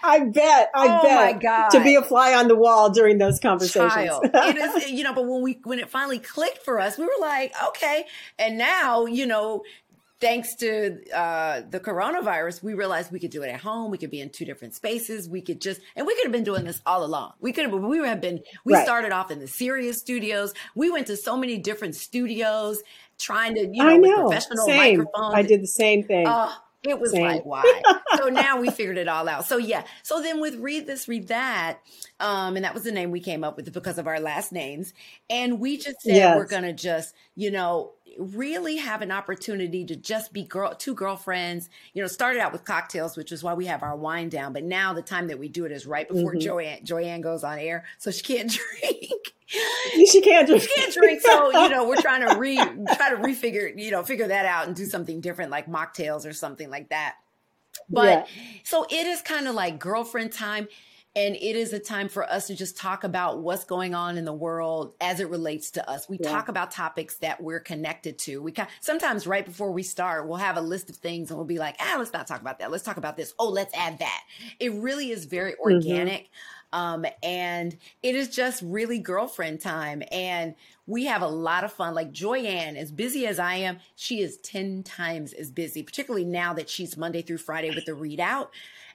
I 0.04 0.20
bet, 0.32 0.70
I 0.74 0.98
oh 0.98 1.02
bet. 1.02 1.34
my 1.34 1.40
God. 1.40 1.70
To 1.70 1.82
be 1.82 1.94
a 1.94 2.02
fly 2.02 2.34
on 2.34 2.48
the 2.48 2.56
wall 2.56 2.90
during 2.90 3.18
those 3.18 3.40
conversations. 3.40 3.92
Child. 3.92 4.30
it 4.32 4.56
is, 4.56 4.90
you 4.90 5.02
know, 5.02 5.14
but 5.14 5.26
when 5.26 5.42
we, 5.42 5.58
when 5.64 5.78
it 5.78 5.88
finally 5.88 6.18
clicked 6.18 6.58
for 6.58 6.81
us, 6.82 6.98
we 6.98 7.04
were 7.04 7.10
like, 7.20 7.52
okay. 7.68 8.04
And 8.38 8.58
now, 8.58 9.06
you 9.06 9.26
know, 9.26 9.62
thanks 10.20 10.54
to 10.54 11.00
uh, 11.12 11.62
the 11.68 11.80
coronavirus, 11.80 12.62
we 12.62 12.74
realized 12.74 13.10
we 13.10 13.18
could 13.18 13.32
do 13.32 13.42
it 13.42 13.48
at 13.48 13.60
home. 13.60 13.90
We 13.90 13.98
could 13.98 14.10
be 14.10 14.20
in 14.20 14.30
two 14.30 14.44
different 14.44 14.72
spaces. 14.72 15.28
We 15.28 15.40
could 15.40 15.60
just, 15.60 15.80
and 15.96 16.06
we 16.06 16.14
could 16.14 16.24
have 16.24 16.32
been 16.32 16.44
doing 16.44 16.64
this 16.64 16.80
all 16.86 17.04
along. 17.04 17.32
We 17.40 17.52
could 17.52 17.68
have, 17.68 17.74
we 17.74 17.98
have 17.98 18.20
been, 18.20 18.40
we 18.64 18.74
right. 18.74 18.84
started 18.84 19.10
off 19.10 19.32
in 19.32 19.40
the 19.40 19.48
Sirius 19.48 19.98
studios. 19.98 20.54
We 20.76 20.90
went 20.90 21.08
to 21.08 21.16
so 21.16 21.36
many 21.36 21.58
different 21.58 21.96
studios 21.96 22.82
trying 23.18 23.56
to, 23.56 23.62
you 23.62 23.82
know, 23.82 23.96
know. 23.96 24.28
professional 24.28 24.64
same. 24.64 24.98
microphones. 24.98 25.34
I 25.34 25.42
did 25.42 25.60
the 25.60 25.66
same 25.66 26.04
thing. 26.04 26.26
Uh, 26.26 26.52
it 26.84 26.98
was 26.98 27.12
Same. 27.12 27.22
like, 27.22 27.44
why? 27.44 27.82
so 28.16 28.26
now 28.28 28.60
we 28.60 28.70
figured 28.70 28.98
it 28.98 29.08
all 29.08 29.28
out. 29.28 29.44
So 29.44 29.56
yeah. 29.56 29.84
So 30.02 30.20
then 30.20 30.40
with 30.40 30.56
Reid 30.56 30.86
this, 30.86 31.08
Reid 31.08 31.28
that, 31.28 31.78
um, 32.18 32.56
and 32.56 32.64
that 32.64 32.74
was 32.74 32.82
the 32.82 32.92
name 32.92 33.10
we 33.10 33.20
came 33.20 33.44
up 33.44 33.56
with 33.56 33.72
because 33.72 33.98
of 33.98 34.06
our 34.06 34.20
last 34.20 34.52
names. 34.52 34.92
And 35.30 35.60
we 35.60 35.76
just 35.76 36.00
said 36.02 36.16
yes. 36.16 36.36
we're 36.36 36.46
gonna 36.46 36.72
just, 36.72 37.14
you 37.36 37.50
know, 37.50 37.92
really 38.18 38.76
have 38.76 39.02
an 39.02 39.10
opportunity 39.10 39.84
to 39.84 39.96
just 39.96 40.32
be 40.32 40.42
girl 40.42 40.74
two 40.74 40.94
girlfriends 40.94 41.68
you 41.92 42.02
know 42.02 42.08
started 42.08 42.40
out 42.40 42.52
with 42.52 42.64
cocktails 42.64 43.16
which 43.16 43.32
is 43.32 43.42
why 43.42 43.54
we 43.54 43.66
have 43.66 43.82
our 43.82 43.96
wine 43.96 44.28
down 44.28 44.52
but 44.52 44.64
now 44.64 44.92
the 44.92 45.02
time 45.02 45.28
that 45.28 45.38
we 45.38 45.48
do 45.48 45.64
it 45.64 45.72
is 45.72 45.86
right 45.86 46.08
before 46.08 46.32
mm-hmm. 46.32 46.40
Joy-Ann 46.40 46.84
Joy-Ann 46.84 47.20
goes 47.20 47.44
on 47.44 47.58
air 47.58 47.84
so 47.98 48.10
she 48.10 48.22
can't 48.22 48.50
drink 48.80 49.34
she 49.46 50.20
can't 50.22 50.46
drink. 50.46 50.62
She 50.62 50.68
can't 50.74 50.94
drink. 50.94 51.20
So, 51.20 51.50
you 51.62 51.68
know, 51.68 51.86
we're 51.86 52.00
trying 52.00 52.26
to 52.26 52.36
re 52.38 52.56
try 52.56 53.10
to 53.10 53.16
refigure, 53.16 53.78
you 53.78 53.90
know, 53.90 54.02
figure 54.02 54.28
that 54.28 54.46
out 54.46 54.66
and 54.66 54.74
do 54.74 54.86
something 54.86 55.20
different 55.20 55.50
like 55.50 55.66
mocktails 55.66 56.26
or 56.26 56.32
something 56.32 56.70
like 56.70 56.88
that. 56.88 57.16
But 57.88 58.06
yeah. 58.06 58.26
so 58.64 58.84
it 58.84 59.06
is 59.06 59.20
kind 59.22 59.46
of 59.48 59.54
like 59.54 59.78
girlfriend 59.78 60.32
time. 60.32 60.68
And 61.14 61.36
it 61.36 61.56
is 61.56 61.72
a 61.72 61.78
time 61.78 62.08
for 62.08 62.24
us 62.24 62.46
to 62.46 62.56
just 62.56 62.76
talk 62.76 63.04
about 63.04 63.40
what's 63.40 63.64
going 63.64 63.94
on 63.94 64.16
in 64.16 64.24
the 64.24 64.32
world 64.32 64.94
as 65.00 65.20
it 65.20 65.28
relates 65.28 65.72
to 65.72 65.90
us. 65.90 66.08
We 66.08 66.18
yeah. 66.20 66.30
talk 66.30 66.48
about 66.48 66.70
topics 66.70 67.16
that 67.16 67.42
we're 67.42 67.60
connected 67.60 68.18
to. 68.20 68.40
We 68.40 68.54
sometimes 68.80 69.26
right 69.26 69.44
before 69.44 69.72
we 69.72 69.82
start, 69.82 70.26
we'll 70.26 70.38
have 70.38 70.56
a 70.56 70.62
list 70.62 70.88
of 70.88 70.96
things 70.96 71.30
and 71.30 71.36
we'll 71.36 71.46
be 71.46 71.58
like, 71.58 71.76
ah, 71.80 71.96
let's 71.98 72.12
not 72.12 72.26
talk 72.26 72.40
about 72.40 72.60
that. 72.60 72.70
Let's 72.70 72.84
talk 72.84 72.96
about 72.96 73.16
this. 73.16 73.34
Oh, 73.38 73.50
let's 73.50 73.74
add 73.76 73.98
that. 73.98 74.22
It 74.58 74.72
really 74.72 75.10
is 75.10 75.26
very 75.26 75.52
mm-hmm. 75.52 75.74
organic. 75.74 76.22
Mm-hmm 76.22 76.32
Um, 76.72 77.04
and 77.22 77.76
it 78.02 78.14
is 78.14 78.28
just 78.28 78.62
really 78.62 78.98
girlfriend 78.98 79.60
time. 79.60 80.02
And 80.10 80.54
we 80.86 81.04
have 81.04 81.22
a 81.22 81.28
lot 81.28 81.64
of 81.64 81.72
fun. 81.72 81.94
Like 81.94 82.12
Joy-Ann, 82.12 82.76
as 82.76 82.90
busy 82.90 83.26
as 83.26 83.38
I 83.38 83.56
am, 83.56 83.78
she 83.94 84.20
is 84.20 84.38
10 84.38 84.82
times 84.82 85.32
as 85.32 85.50
busy, 85.50 85.82
particularly 85.82 86.24
now 86.24 86.54
that 86.54 86.70
she's 86.70 86.96
Monday 86.96 87.22
through 87.22 87.38
Friday 87.38 87.70
with 87.70 87.84
the 87.84 87.92
ReidOut. 87.92 88.48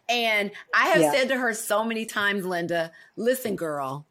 And 0.09 0.51
I 0.73 0.87
have 0.89 1.01
yeah. 1.01 1.11
said 1.11 1.29
to 1.29 1.37
her 1.37 1.53
so 1.53 1.83
many 1.83 2.05
times, 2.05 2.45
Linda, 2.45 2.91
listen, 3.15 3.55
girl, 3.55 4.05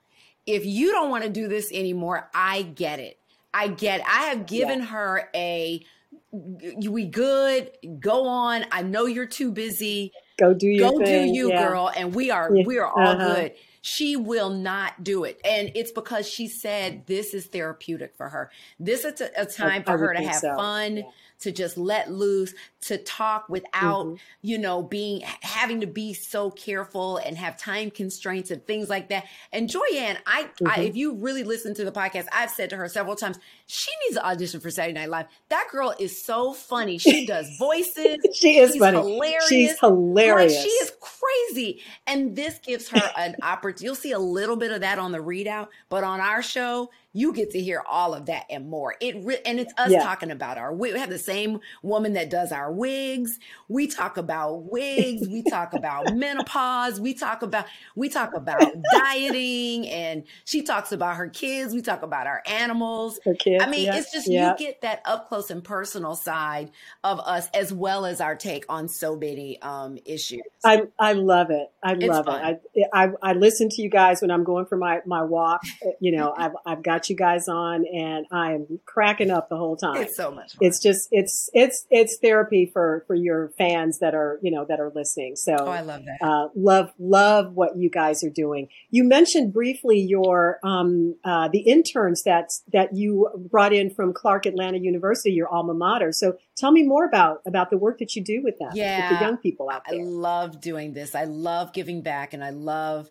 if 0.46 0.64
you 0.64 0.92
don't 0.92 1.10
want 1.10 1.24
to 1.24 1.30
do 1.30 1.48
this 1.48 1.72
anymore, 1.72 2.30
I 2.34 2.62
get 2.62 3.00
it. 3.00 3.18
I 3.52 3.68
get 3.68 4.02
I 4.06 4.24
have 4.24 4.46
given 4.46 4.80
yeah. 4.80 4.86
her 4.86 5.30
a 5.34 5.84
we 6.32 7.06
good, 7.06 7.70
go 7.98 8.26
on. 8.26 8.66
I 8.70 8.82
know 8.82 9.06
you're 9.06 9.26
too 9.26 9.50
busy. 9.50 10.12
Go 10.38 10.52
do 10.52 10.68
your 10.68 10.90
Go 10.90 10.98
thing. 10.98 11.28
do 11.28 11.34
you, 11.34 11.48
yeah. 11.48 11.66
girl. 11.66 11.90
And 11.96 12.14
we 12.14 12.30
are 12.30 12.52
we 12.52 12.78
are 12.78 12.86
all 12.86 13.08
uh-huh. 13.08 13.34
good. 13.34 13.52
She 13.80 14.16
will 14.16 14.50
not 14.50 15.04
do 15.04 15.24
it. 15.24 15.40
And 15.44 15.70
it's 15.74 15.92
because 15.92 16.28
she 16.28 16.48
said 16.48 17.06
this 17.06 17.32
is 17.32 17.46
therapeutic 17.46 18.14
for 18.16 18.28
her. 18.28 18.50
This 18.78 19.04
is 19.04 19.20
a, 19.20 19.30
a 19.36 19.46
time 19.46 19.84
for 19.84 19.96
her 19.96 20.12
to 20.12 20.22
have 20.22 20.40
so. 20.40 20.56
fun. 20.56 21.04
To 21.40 21.52
just 21.52 21.76
let 21.76 22.10
loose, 22.10 22.54
to 22.82 22.98
talk 22.98 23.48
without, 23.48 24.06
mm-hmm. 24.06 24.16
you 24.42 24.58
know, 24.58 24.82
being 24.82 25.20
having 25.42 25.80
to 25.80 25.86
be 25.86 26.14
so 26.14 26.50
careful 26.50 27.18
and 27.18 27.36
have 27.36 27.56
time 27.56 27.90
constraints 27.90 28.50
and 28.50 28.64
things 28.66 28.88
like 28.88 29.08
that. 29.08 29.24
And 29.52 29.68
Joy-Ann, 29.68 30.18
I, 30.26 30.44
mm-hmm. 30.44 30.68
I 30.68 30.82
if 30.84 30.96
you 30.96 31.14
really 31.14 31.44
listen 31.44 31.74
to 31.74 31.84
the 31.84 31.92
podcast, 31.92 32.26
I've 32.32 32.50
said 32.50 32.70
to 32.70 32.76
her 32.76 32.88
several 32.88 33.16
times, 33.16 33.38
she 33.66 33.90
needs 34.04 34.16
to 34.16 34.26
audition 34.26 34.60
for 34.60 34.70
Saturday 34.70 34.98
Night 34.98 35.10
Live. 35.10 35.26
That 35.48 35.68
girl 35.70 35.94
is 35.98 36.22
so 36.22 36.52
funny. 36.52 36.98
She 37.06 37.24
does 37.24 37.56
voices. 37.56 38.18
she 38.34 38.58
is 38.58 38.72
She's 38.72 38.80
funny. 38.80 38.98
Hilarious. 38.98 39.48
She's 39.48 39.78
hilarious. 39.78 40.52
Like, 40.54 40.62
she 40.62 40.68
is 40.68 40.92
crazy. 41.00 41.82
And 42.06 42.34
this 42.34 42.58
gives 42.58 42.88
her 42.88 43.10
an 43.16 43.36
opportunity. 43.42 43.84
You'll 43.84 43.94
see 43.94 44.12
a 44.12 44.18
little 44.18 44.56
bit 44.56 44.72
of 44.72 44.80
that 44.80 44.98
on 44.98 45.12
the 45.12 45.18
ReidOut, 45.18 45.68
but 45.88 46.02
on 46.02 46.20
our 46.20 46.42
show, 46.42 46.90
you 47.16 47.32
get 47.32 47.50
to 47.52 47.60
hear 47.60 47.82
all 47.88 48.12
of 48.12 48.26
that 48.26 48.44
and 48.50 48.68
more. 48.68 48.94
It 49.00 49.16
re- 49.24 49.40
and 49.46 49.58
it's 49.58 49.72
us 49.78 49.90
yeah. 49.90 50.02
talking 50.02 50.30
about 50.30 50.58
our 50.58 50.74
we 50.74 50.90
have 50.90 51.08
the 51.08 51.18
same 51.18 51.60
woman 51.82 52.12
that 52.12 52.28
does 52.28 52.52
our 52.52 52.70
wigs. 52.70 53.38
We 53.68 53.86
talk 53.86 54.18
about 54.18 54.70
wigs, 54.70 55.26
we 55.26 55.42
talk 55.42 55.72
about 55.72 56.14
menopause, 56.14 57.00
we 57.00 57.14
talk 57.14 57.40
about 57.40 57.64
we 57.94 58.10
talk 58.10 58.34
about 58.34 58.60
dieting 58.92 59.88
and 59.88 60.24
she 60.44 60.62
talks 60.62 60.92
about 60.92 61.16
her 61.16 61.30
kids, 61.30 61.72
we 61.72 61.80
talk 61.80 62.02
about 62.02 62.26
our 62.26 62.42
animals. 62.44 63.18
Her 63.24 63.34
kids, 63.34 63.64
I 63.64 63.70
mean, 63.70 63.86
yeah. 63.86 63.96
it's 63.96 64.12
just 64.12 64.30
yeah. 64.30 64.50
you 64.50 64.58
get 64.58 64.82
that 64.82 65.00
up 65.06 65.30
close 65.30 65.50
and 65.50 65.64
personal 65.64 66.16
side 66.16 66.70
of 67.02 67.18
us 67.20 67.48
as 67.54 67.72
well 67.72 68.04
as 68.04 68.20
our 68.20 68.36
take 68.36 68.66
on 68.68 68.88
so 68.88 69.16
many 69.16 69.60
um, 69.62 69.96
issues. 70.04 70.42
I 70.62 70.82
I 70.98 71.14
love 71.14 71.48
it. 71.50 71.72
I 71.82 71.92
it's 71.92 72.06
love 72.08 72.26
fun. 72.26 72.58
it. 72.74 72.88
I, 72.92 73.04
I 73.04 73.12
I 73.22 73.32
listen 73.32 73.70
to 73.70 73.80
you 73.80 73.88
guys 73.88 74.20
when 74.20 74.30
I'm 74.30 74.44
going 74.44 74.66
for 74.66 74.76
my 74.76 75.00
my 75.06 75.22
walk. 75.22 75.62
You 75.98 76.14
know, 76.14 76.34
I've 76.36 76.52
I've 76.66 76.82
got 76.82 77.05
you 77.08 77.16
guys 77.16 77.48
on 77.48 77.84
and 77.86 78.26
I'm 78.30 78.80
cracking 78.86 79.30
up 79.30 79.48
the 79.48 79.56
whole 79.56 79.76
time. 79.76 80.02
It's 80.02 80.16
so 80.16 80.30
much 80.30 80.54
fun. 80.54 80.66
It's 80.66 80.80
just, 80.80 81.08
it's, 81.10 81.50
it's, 81.52 81.86
it's 81.90 82.18
therapy 82.18 82.70
for, 82.72 83.04
for 83.06 83.14
your 83.14 83.52
fans 83.58 83.98
that 84.00 84.14
are, 84.14 84.38
you 84.42 84.50
know, 84.50 84.64
that 84.68 84.80
are 84.80 84.92
listening. 84.94 85.36
So 85.36 85.56
oh, 85.58 85.66
I 85.66 85.80
love 85.80 86.04
that. 86.04 86.26
Uh, 86.26 86.48
love, 86.54 86.92
love 86.98 87.52
what 87.52 87.76
you 87.76 87.90
guys 87.90 88.22
are 88.24 88.30
doing. 88.30 88.68
You 88.90 89.04
mentioned 89.04 89.52
briefly 89.52 89.98
your, 89.98 90.58
um, 90.62 91.16
uh, 91.24 91.48
the 91.48 91.60
interns 91.60 92.22
that, 92.24 92.50
that 92.72 92.94
you 92.94 93.28
brought 93.50 93.72
in 93.72 93.90
from 93.90 94.12
Clark 94.12 94.46
Atlanta 94.46 94.78
University, 94.78 95.32
your 95.32 95.48
alma 95.48 95.74
mater. 95.74 96.12
So 96.12 96.36
tell 96.56 96.72
me 96.72 96.82
more 96.82 97.04
about, 97.04 97.42
about 97.46 97.70
the 97.70 97.78
work 97.78 97.98
that 97.98 98.16
you 98.16 98.22
do 98.22 98.42
with 98.42 98.58
them, 98.58 98.70
yeah, 98.74 99.10
with 99.10 99.18
the 99.18 99.24
young 99.24 99.36
people 99.36 99.70
out 99.70 99.82
there. 99.88 100.00
I 100.00 100.02
love 100.02 100.60
doing 100.60 100.92
this. 100.92 101.14
I 101.14 101.24
love 101.24 101.72
giving 101.72 102.02
back 102.02 102.34
and 102.34 102.42
I 102.44 102.50
love 102.50 103.10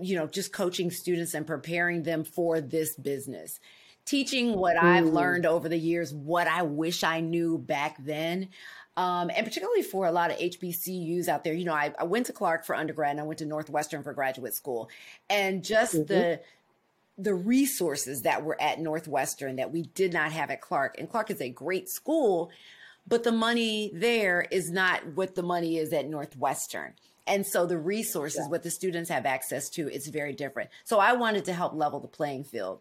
you 0.00 0.16
know, 0.16 0.26
just 0.26 0.52
coaching 0.52 0.90
students 0.90 1.34
and 1.34 1.46
preparing 1.46 2.02
them 2.02 2.24
for 2.24 2.60
this 2.60 2.94
business. 2.96 3.60
Teaching 4.04 4.56
what 4.56 4.76
mm. 4.76 4.82
I've 4.82 5.06
learned 5.06 5.46
over 5.46 5.68
the 5.68 5.78
years, 5.78 6.14
what 6.14 6.46
I 6.46 6.62
wish 6.62 7.04
I 7.04 7.20
knew 7.20 7.58
back 7.58 7.96
then. 7.98 8.48
Um, 8.96 9.30
and 9.34 9.46
particularly 9.46 9.82
for 9.82 10.06
a 10.06 10.12
lot 10.12 10.32
of 10.32 10.38
HBCUs 10.38 11.28
out 11.28 11.44
there, 11.44 11.54
you 11.54 11.64
know, 11.64 11.74
I, 11.74 11.92
I, 11.96 12.04
went 12.04 12.26
to 12.26 12.32
Clark 12.32 12.66
for 12.66 12.74
undergrad 12.74 13.12
and 13.12 13.20
I 13.20 13.22
went 13.22 13.38
to 13.38 13.44
Northwestern 13.44 14.02
for 14.02 14.12
graduate 14.12 14.54
school. 14.54 14.90
And 15.30 15.62
just 15.62 15.94
mm-hmm. 15.94 16.06
the 16.06 16.40
the 17.18 17.34
resources 17.34 18.22
that 18.22 18.44
were 18.44 18.60
at 18.60 18.80
Northwestern 18.80 19.56
that 19.56 19.72
we 19.72 19.82
did 19.82 20.12
not 20.12 20.32
have 20.32 20.50
at 20.50 20.60
Clark. 20.60 20.96
And 20.98 21.10
Clark 21.10 21.30
is 21.30 21.40
a 21.40 21.48
great 21.48 21.88
school, 21.88 22.50
but 23.06 23.24
the 23.24 23.32
money 23.32 23.90
there 23.92 24.46
is 24.52 24.70
not 24.70 25.04
what 25.14 25.34
the 25.34 25.42
money 25.42 25.78
is 25.78 25.92
at 25.92 26.08
Northwestern. 26.08 26.94
And 27.28 27.46
so 27.46 27.66
the 27.66 27.78
resources, 27.78 28.40
yeah. 28.44 28.48
what 28.48 28.62
the 28.62 28.70
students 28.70 29.10
have 29.10 29.26
access 29.26 29.68
to, 29.70 29.88
is 29.88 30.08
very 30.08 30.32
different. 30.32 30.70
So 30.84 30.98
I 30.98 31.12
wanted 31.12 31.44
to 31.46 31.52
help 31.52 31.74
level 31.74 32.00
the 32.00 32.08
playing 32.08 32.44
field. 32.44 32.80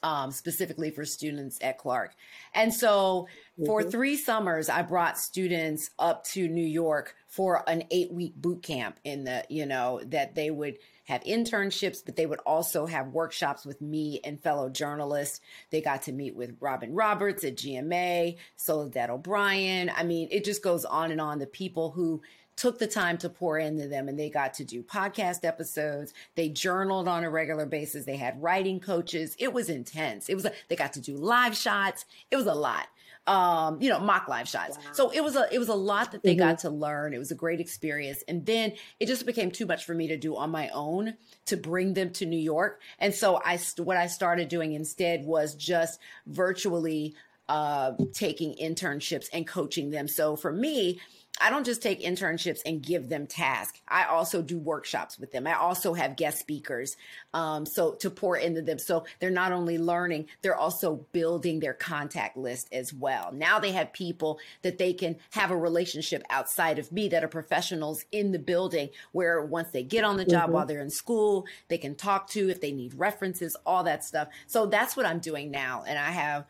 Um, 0.00 0.30
specifically 0.30 0.92
for 0.92 1.04
students 1.04 1.58
at 1.60 1.76
Clark. 1.76 2.14
And 2.54 2.72
so 2.72 3.26
mm-hmm. 3.58 3.66
for 3.66 3.82
three 3.82 4.16
summers, 4.16 4.68
I 4.68 4.82
brought 4.82 5.18
students 5.18 5.90
up 5.98 6.22
to 6.26 6.46
New 6.46 6.64
York 6.64 7.16
for 7.26 7.68
an 7.68 7.82
eight 7.90 8.12
week 8.12 8.36
boot 8.36 8.62
camp 8.62 9.00
in 9.02 9.24
the, 9.24 9.44
you 9.48 9.66
know, 9.66 10.00
that 10.06 10.36
they 10.36 10.52
would 10.52 10.78
have 11.08 11.24
internships, 11.24 12.04
but 12.04 12.16
they 12.16 12.26
would 12.26 12.38
also 12.40 12.84
have 12.84 13.08
workshops 13.08 13.64
with 13.64 13.80
me 13.80 14.20
and 14.24 14.40
fellow 14.40 14.68
journalists. 14.68 15.40
They 15.70 15.80
got 15.80 16.02
to 16.02 16.12
meet 16.12 16.36
with 16.36 16.56
Robin 16.60 16.94
Roberts 16.94 17.42
at 17.44 17.56
GMA, 17.56 18.36
Soledad 18.56 19.08
O'Brien. 19.08 19.90
I 19.96 20.04
mean, 20.04 20.28
it 20.30 20.44
just 20.44 20.62
goes 20.62 20.84
on 20.84 21.10
and 21.10 21.20
on. 21.20 21.38
The 21.38 21.46
people 21.46 21.90
who 21.90 22.22
took 22.58 22.78
the 22.78 22.88
time 22.88 23.16
to 23.16 23.28
pour 23.28 23.56
into 23.56 23.86
them 23.86 24.08
and 24.08 24.18
they 24.18 24.28
got 24.28 24.52
to 24.54 24.64
do 24.64 24.82
podcast 24.82 25.44
episodes. 25.44 26.12
They 26.34 26.48
journaled 26.48 27.06
on 27.06 27.22
a 27.22 27.30
regular 27.30 27.66
basis. 27.66 28.04
They 28.04 28.16
had 28.16 28.42
writing 28.42 28.80
coaches. 28.80 29.36
It 29.38 29.52
was 29.52 29.68
intense. 29.68 30.28
It 30.28 30.34
was, 30.34 30.44
a, 30.44 30.52
they 30.68 30.74
got 30.74 30.92
to 30.94 31.00
do 31.00 31.16
live 31.16 31.56
shots. 31.56 32.04
It 32.32 32.36
was 32.36 32.46
a 32.46 32.54
lot. 32.54 32.88
Um, 33.28 33.80
you 33.80 33.90
know, 33.90 34.00
mock 34.00 34.26
live 34.26 34.48
shots. 34.48 34.76
Wow. 34.76 34.92
So 34.92 35.10
it 35.10 35.22
was 35.22 35.36
a, 35.36 35.46
it 35.52 35.58
was 35.58 35.68
a 35.68 35.74
lot 35.74 36.12
that 36.12 36.22
they 36.24 36.34
mm-hmm. 36.34 36.48
got 36.48 36.58
to 36.60 36.70
learn. 36.70 37.14
It 37.14 37.18
was 37.18 37.30
a 37.30 37.36
great 37.36 37.60
experience. 37.60 38.24
And 38.26 38.44
then 38.44 38.72
it 38.98 39.06
just 39.06 39.24
became 39.24 39.52
too 39.52 39.66
much 39.66 39.84
for 39.84 39.94
me 39.94 40.08
to 40.08 40.16
do 40.16 40.34
on 40.34 40.50
my 40.50 40.68
own 40.70 41.14
to 41.46 41.56
bring 41.56 41.94
them 41.94 42.10
to 42.14 42.26
New 42.26 42.38
York. 42.38 42.80
And 42.98 43.14
so 43.14 43.40
I, 43.44 43.60
what 43.76 43.96
I 43.96 44.08
started 44.08 44.48
doing 44.48 44.72
instead 44.72 45.24
was 45.24 45.54
just 45.54 46.00
virtually, 46.26 47.14
uh, 47.48 47.92
taking 48.12 48.54
internships 48.56 49.26
and 49.32 49.46
coaching 49.46 49.90
them. 49.90 50.08
So 50.08 50.36
for 50.36 50.52
me, 50.52 51.00
I 51.40 51.50
don't 51.50 51.64
just 51.64 51.82
take 51.82 52.02
internships 52.02 52.60
and 52.66 52.82
give 52.82 53.08
them 53.08 53.26
tasks. 53.26 53.80
I 53.88 54.04
also 54.04 54.42
do 54.42 54.58
workshops 54.58 55.18
with 55.18 55.32
them. 55.32 55.46
I 55.46 55.54
also 55.54 55.94
have 55.94 56.16
guest 56.16 56.38
speakers, 56.38 56.96
um, 57.34 57.66
so 57.66 57.92
to 57.94 58.10
pour 58.10 58.36
into 58.36 58.62
them. 58.62 58.78
So 58.78 59.04
they're 59.20 59.30
not 59.30 59.52
only 59.52 59.78
learning, 59.78 60.26
they're 60.42 60.56
also 60.56 61.06
building 61.12 61.60
their 61.60 61.74
contact 61.74 62.36
list 62.36 62.68
as 62.72 62.92
well. 62.92 63.30
Now 63.32 63.58
they 63.58 63.72
have 63.72 63.92
people 63.92 64.38
that 64.62 64.78
they 64.78 64.92
can 64.92 65.16
have 65.30 65.50
a 65.50 65.56
relationship 65.56 66.22
outside 66.30 66.78
of 66.78 66.92
me 66.92 67.08
that 67.08 67.24
are 67.24 67.28
professionals 67.28 68.04
in 68.12 68.32
the 68.32 68.38
building. 68.38 68.90
Where 69.12 69.42
once 69.42 69.70
they 69.72 69.82
get 69.82 70.04
on 70.04 70.16
the 70.16 70.24
job 70.24 70.44
mm-hmm. 70.44 70.52
while 70.52 70.66
they're 70.66 70.80
in 70.80 70.90
school, 70.90 71.46
they 71.68 71.78
can 71.78 71.94
talk 71.94 72.28
to 72.30 72.48
if 72.48 72.60
they 72.60 72.72
need 72.72 72.94
references, 72.94 73.56
all 73.64 73.84
that 73.84 74.04
stuff. 74.04 74.28
So 74.46 74.66
that's 74.66 74.96
what 74.96 75.06
I'm 75.06 75.20
doing 75.20 75.50
now, 75.50 75.84
and 75.86 75.98
I 75.98 76.10
have 76.10 76.46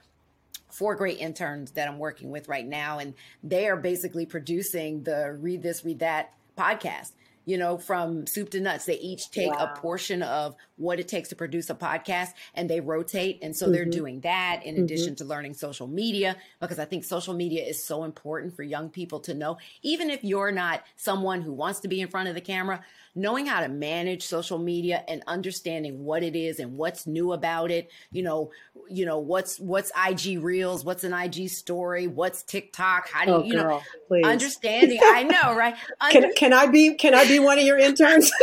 four 0.78 0.94
great 0.94 1.18
interns 1.18 1.72
that 1.72 1.88
I'm 1.88 1.98
working 1.98 2.30
with 2.30 2.48
right 2.48 2.66
now, 2.66 3.00
and 3.00 3.14
they 3.42 3.66
are 3.68 3.76
basically 3.76 4.26
producing 4.26 5.02
the 5.02 5.32
Reid 5.32 5.62
This, 5.62 5.84
Reid 5.84 5.98
That 5.98 6.32
podcast. 6.56 7.12
You 7.44 7.56
know, 7.56 7.78
from 7.78 8.26
soup 8.26 8.50
to 8.50 8.60
nuts, 8.60 8.84
they 8.84 8.98
each 8.98 9.30
take 9.30 9.50
wow. 9.50 9.72
a 9.74 9.78
portion 9.78 10.22
of 10.22 10.54
what 10.76 11.00
it 11.00 11.08
takes 11.08 11.30
to 11.30 11.34
produce 11.34 11.70
a 11.70 11.74
podcast 11.74 12.28
and 12.52 12.68
they 12.68 12.80
rotate. 12.80 13.38
And 13.40 13.56
so 13.56 13.64
mm-hmm. 13.64 13.72
they're 13.72 13.84
doing 13.86 14.20
that 14.20 14.60
in 14.66 14.74
mm-hmm. 14.74 14.84
addition 14.84 15.16
to 15.16 15.24
learning 15.24 15.54
social 15.54 15.86
media, 15.86 16.36
because 16.60 16.78
I 16.78 16.84
think 16.84 17.04
social 17.04 17.32
media 17.32 17.64
is 17.64 17.82
so 17.82 18.04
important 18.04 18.54
for 18.54 18.64
young 18.64 18.90
people 18.90 19.20
to 19.20 19.32
know. 19.32 19.56
Even 19.80 20.10
if 20.10 20.22
you're 20.24 20.52
not 20.52 20.84
someone 20.96 21.40
who 21.40 21.54
wants 21.54 21.80
to 21.80 21.88
be 21.88 22.02
in 22.02 22.08
front 22.08 22.28
of 22.28 22.34
the 22.34 22.42
camera, 22.42 22.84
knowing 23.18 23.46
how 23.46 23.60
to 23.60 23.68
manage 23.68 24.24
social 24.24 24.58
media 24.58 25.04
and 25.08 25.22
understanding 25.26 26.04
what 26.04 26.22
it 26.22 26.36
is 26.36 26.60
and 26.60 26.76
what's 26.76 27.06
new 27.06 27.32
about 27.32 27.70
it, 27.70 27.90
you 28.12 28.22
know, 28.22 28.50
you 28.88 29.04
know, 29.04 29.18
what's 29.18 29.58
what's 29.58 29.90
IG 30.08 30.42
Reels, 30.42 30.84
what's 30.84 31.04
an 31.04 31.12
IG 31.12 31.50
story, 31.50 32.06
what's 32.06 32.42
TikTok, 32.44 33.08
how 33.10 33.24
do 33.24 33.30
you, 33.30 33.36
oh, 33.36 33.42
you 33.42 33.52
girl, 33.54 33.78
know, 33.78 33.82
please. 34.06 34.24
understanding. 34.24 35.00
I 35.02 35.24
know, 35.24 35.54
right? 35.56 35.74
Under- 36.00 36.20
can, 36.20 36.34
can 36.34 36.52
I 36.52 36.66
be 36.66 36.94
can 36.94 37.14
I 37.14 37.26
be 37.26 37.38
one 37.38 37.58
of 37.58 37.64
your 37.64 37.78
interns? 37.78 38.30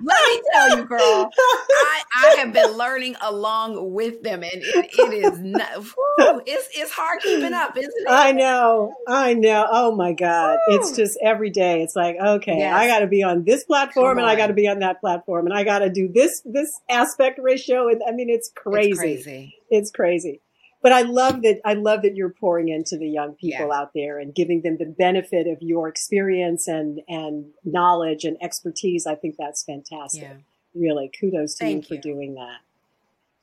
me 0.00 0.42
tell 0.52 0.78
you, 0.78 0.84
girl, 0.84 1.30
I, 1.38 2.02
I 2.14 2.34
have 2.38 2.52
been 2.52 2.72
learning 2.72 3.16
along 3.20 3.92
with 3.92 4.22
them, 4.22 4.42
and 4.42 4.52
it, 4.54 4.90
it 4.92 5.12
is 5.12 5.38
not, 5.40 5.68
whew, 5.74 6.42
it's 6.46 6.68
it's 6.74 6.92
hard 6.92 7.20
keeping 7.20 7.52
up, 7.52 7.76
isn't 7.76 7.92
it? 7.96 8.06
I 8.08 8.32
know, 8.32 8.94
I 9.08 9.34
know. 9.34 9.66
Oh 9.68 9.94
my 9.94 10.12
God, 10.12 10.58
it's 10.68 10.92
just 10.92 11.18
every 11.22 11.50
day. 11.50 11.82
It's 11.82 11.96
like, 11.96 12.16
okay, 12.16 12.58
yes. 12.58 12.74
I 12.74 12.86
got 12.86 13.00
to 13.06 13.10
be 13.10 13.22
on 13.22 13.44
this 13.44 13.64
platform, 13.64 14.18
and 14.18 14.26
I 14.26 14.36
got 14.36 14.48
to 14.48 14.52
be 14.54 14.68
on 14.68 14.80
that 14.80 15.00
platform, 15.00 15.46
and 15.46 15.54
I 15.54 15.64
got 15.64 15.80
to 15.80 15.90
do 15.90 16.08
this 16.12 16.42
this 16.44 16.80
aspect 16.90 17.38
ratio, 17.42 17.88
and 17.88 18.02
I 18.06 18.12
mean, 18.12 18.28
it's 18.28 18.50
crazy. 18.54 18.90
It's 18.90 19.00
crazy. 19.00 19.54
It's 19.70 19.90
crazy. 19.90 20.40
but 20.82 20.92
I 20.92 21.02
love 21.02 21.42
that. 21.42 21.60
I 21.64 21.74
love 21.74 22.02
that 22.02 22.14
you're 22.14 22.30
pouring 22.30 22.68
into 22.68 22.96
the 22.96 23.08
young 23.08 23.34
people 23.34 23.68
yeah. 23.68 23.78
out 23.78 23.90
there 23.94 24.18
and 24.18 24.34
giving 24.34 24.62
them 24.62 24.76
the 24.78 24.86
benefit 24.86 25.46
of 25.46 25.58
your 25.60 25.88
experience 25.88 26.68
and 26.68 27.00
and 27.08 27.46
knowledge 27.64 28.24
and 28.24 28.36
expertise. 28.42 29.06
I 29.06 29.14
think 29.14 29.36
that's 29.38 29.64
fantastic. 29.64 30.22
Yeah. 30.22 30.34
Really, 30.74 31.10
kudos 31.18 31.54
to 31.54 31.64
Thank 31.64 31.84
you 31.84 31.88
for 31.88 31.94
you. 31.94 32.00
doing 32.02 32.34
that. 32.34 32.58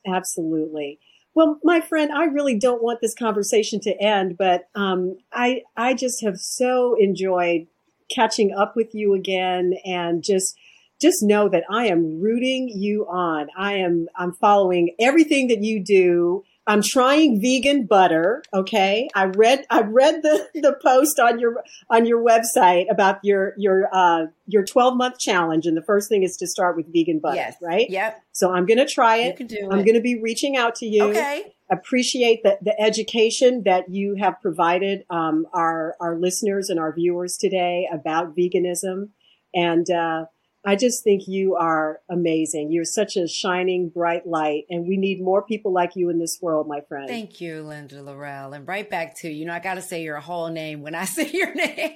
Absolutely. 0.06 1.00
Well, 1.36 1.60
my 1.64 1.82
friend, 1.82 2.12
I 2.12 2.26
really 2.26 2.58
don't 2.58 2.84
want 2.84 3.02
this 3.02 3.16
conversation 3.16 3.80
to 3.82 4.02
end, 4.02 4.38
but 4.38 4.70
um, 4.76 5.18
I 5.32 5.64
I 5.76 5.96
just 5.96 6.24
have 6.24 6.38
so 6.38 6.96
enjoyed 7.00 7.68
catching 8.14 8.54
up 8.54 8.76
with 8.76 8.94
you 8.94 9.14
again 9.14 9.74
and 9.86 10.24
just 10.24 10.58
just 11.02 11.22
know 11.22 11.50
that 11.50 11.64
I 11.70 11.88
am 11.88 12.22
rooting 12.22 12.70
you 12.70 13.06
on. 13.08 13.48
I 13.58 13.74
am 13.74 14.08
I'm 14.16 14.34
following 14.34 14.96
everything 15.00 15.48
that 15.48 15.62
you 15.62 15.84
do 15.84 16.44
I'm 16.66 16.82
trying 16.82 17.42
vegan 17.42 17.86
butter. 17.86 18.44
Okay. 18.54 19.10
I 19.16 19.26
read, 19.26 19.66
I 19.70 19.82
read 19.82 20.22
the, 20.22 20.48
the 20.54 20.78
post 20.82 21.20
on 21.20 21.40
your, 21.40 21.64
on 21.90 22.06
your 22.06 22.24
website 22.24 22.86
about 22.90 23.20
your, 23.24 23.54
your, 23.58 23.90
uh, 23.94 24.28
your 24.48 24.64
12 24.64 24.96
month 24.96 25.20
challenge. 25.20 25.66
And 25.66 25.76
the 25.76 25.84
first 25.84 26.10
thing 26.10 26.24
is 26.24 26.38
to 26.38 26.48
start 26.48 26.78
with 26.78 26.92
vegan 26.92 27.20
butter, 27.20 27.36
yes. 27.36 27.56
right? 27.62 27.90
Yep. 27.90 28.22
So 28.32 28.54
I'm 28.54 28.66
going 28.66 28.78
to 28.78 28.88
try 28.88 29.18
it. 29.18 29.28
You 29.28 29.34
can 29.46 29.48
do 29.48 29.70
I'm 29.72 29.80
it. 29.80 29.86
going 29.86 29.96
to 29.96 30.02
be 30.02 30.22
reaching 30.22 30.56
out 30.56 30.76
to 30.76 30.86
you. 30.86 31.04
Okay. 31.04 31.54
Appreciate 31.72 32.44
the, 32.44 32.58
the 32.62 32.80
education 32.80 33.64
that 33.66 33.90
you 33.90 34.16
have 34.20 34.36
provided, 34.42 35.06
um, 35.10 35.48
our, 35.54 35.96
our 36.00 36.18
listeners 36.18 36.70
and 36.70 36.80
our 36.80 36.94
viewers 36.94 37.38
today 37.38 37.90
about 37.92 38.36
veganism. 38.36 39.10
And, 39.56 39.90
uh, 39.90 40.26
I 40.66 40.78
just 40.78 41.04
think 41.04 41.28
you 41.28 41.56
are 41.56 42.00
amazing. 42.10 42.72
You're 42.72 42.86
such 42.86 43.18
a 43.18 43.28
shining, 43.28 43.90
bright 43.90 44.26
light, 44.26 44.64
and 44.70 44.88
we 44.88 44.96
need 44.96 45.22
more 45.22 45.42
people 45.42 45.74
like 45.74 45.96
you 45.96 46.10
in 46.10 46.20
this 46.20 46.40
world, 46.42 46.68
my 46.68 46.80
friend. 46.82 47.08
Thank 47.10 47.42
you, 47.42 47.64
Linda 47.64 47.96
Lorelle. 47.96 48.56
And 48.56 48.66
right 48.66 48.90
back 48.90 49.18
to 49.20 49.30
you 49.30 49.46
know, 49.46 49.54
I 49.54 49.60
got 49.60 49.76
to 49.76 49.82
say 49.82 50.04
your 50.04 50.20
whole 50.20 50.50
name 50.50 50.82
when 50.82 50.96
I 50.96 51.06
say 51.14 51.30
your 51.32 51.54
name. 51.54 51.96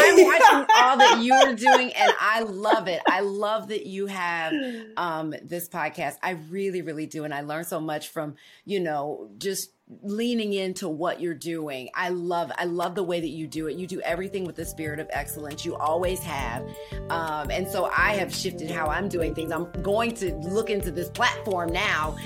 I'm 0.00 0.16
watching 0.24 0.66
all 0.76 0.96
that 0.96 1.20
you 1.22 1.34
are 1.34 1.54
doing, 1.54 1.92
and 1.92 2.12
I 2.18 2.42
love 2.42 2.88
it. 2.88 3.02
I 3.06 3.20
love 3.20 3.68
that 3.68 3.84
you 3.86 4.06
have 4.06 4.54
um, 4.96 5.34
this 5.42 5.68
podcast. 5.68 6.16
I 6.22 6.30
really, 6.48 6.82
really 6.82 7.06
do, 7.06 7.24
and 7.24 7.34
I 7.34 7.42
learn 7.42 7.64
so 7.64 7.80
much 7.80 8.08
from 8.08 8.36
you 8.64 8.80
know 8.80 9.30
just 9.38 9.70
leaning 10.02 10.52
into 10.52 10.88
what 10.88 11.20
you're 11.20 11.34
doing. 11.34 11.88
I 11.94 12.10
love 12.10 12.52
I 12.56 12.64
love 12.64 12.94
the 12.94 13.02
way 13.02 13.20
that 13.20 13.28
you 13.28 13.46
do 13.46 13.68
it. 13.68 13.76
You 13.76 13.86
do 13.86 14.00
everything 14.02 14.44
with 14.44 14.56
the 14.56 14.64
spirit 14.64 15.00
of 15.00 15.08
excellence. 15.10 15.64
You 15.64 15.76
always 15.76 16.20
have. 16.20 16.68
Um, 17.10 17.50
and 17.50 17.66
so 17.66 17.90
I 17.96 18.14
have 18.14 18.34
shifted 18.34 18.70
how 18.70 18.86
I'm 18.86 19.08
doing 19.08 19.34
things. 19.34 19.50
I'm 19.50 19.70
going 19.82 20.14
to 20.16 20.34
look 20.36 20.70
into 20.70 20.90
this 20.90 21.08
platform 21.08 21.72
now 21.72 22.16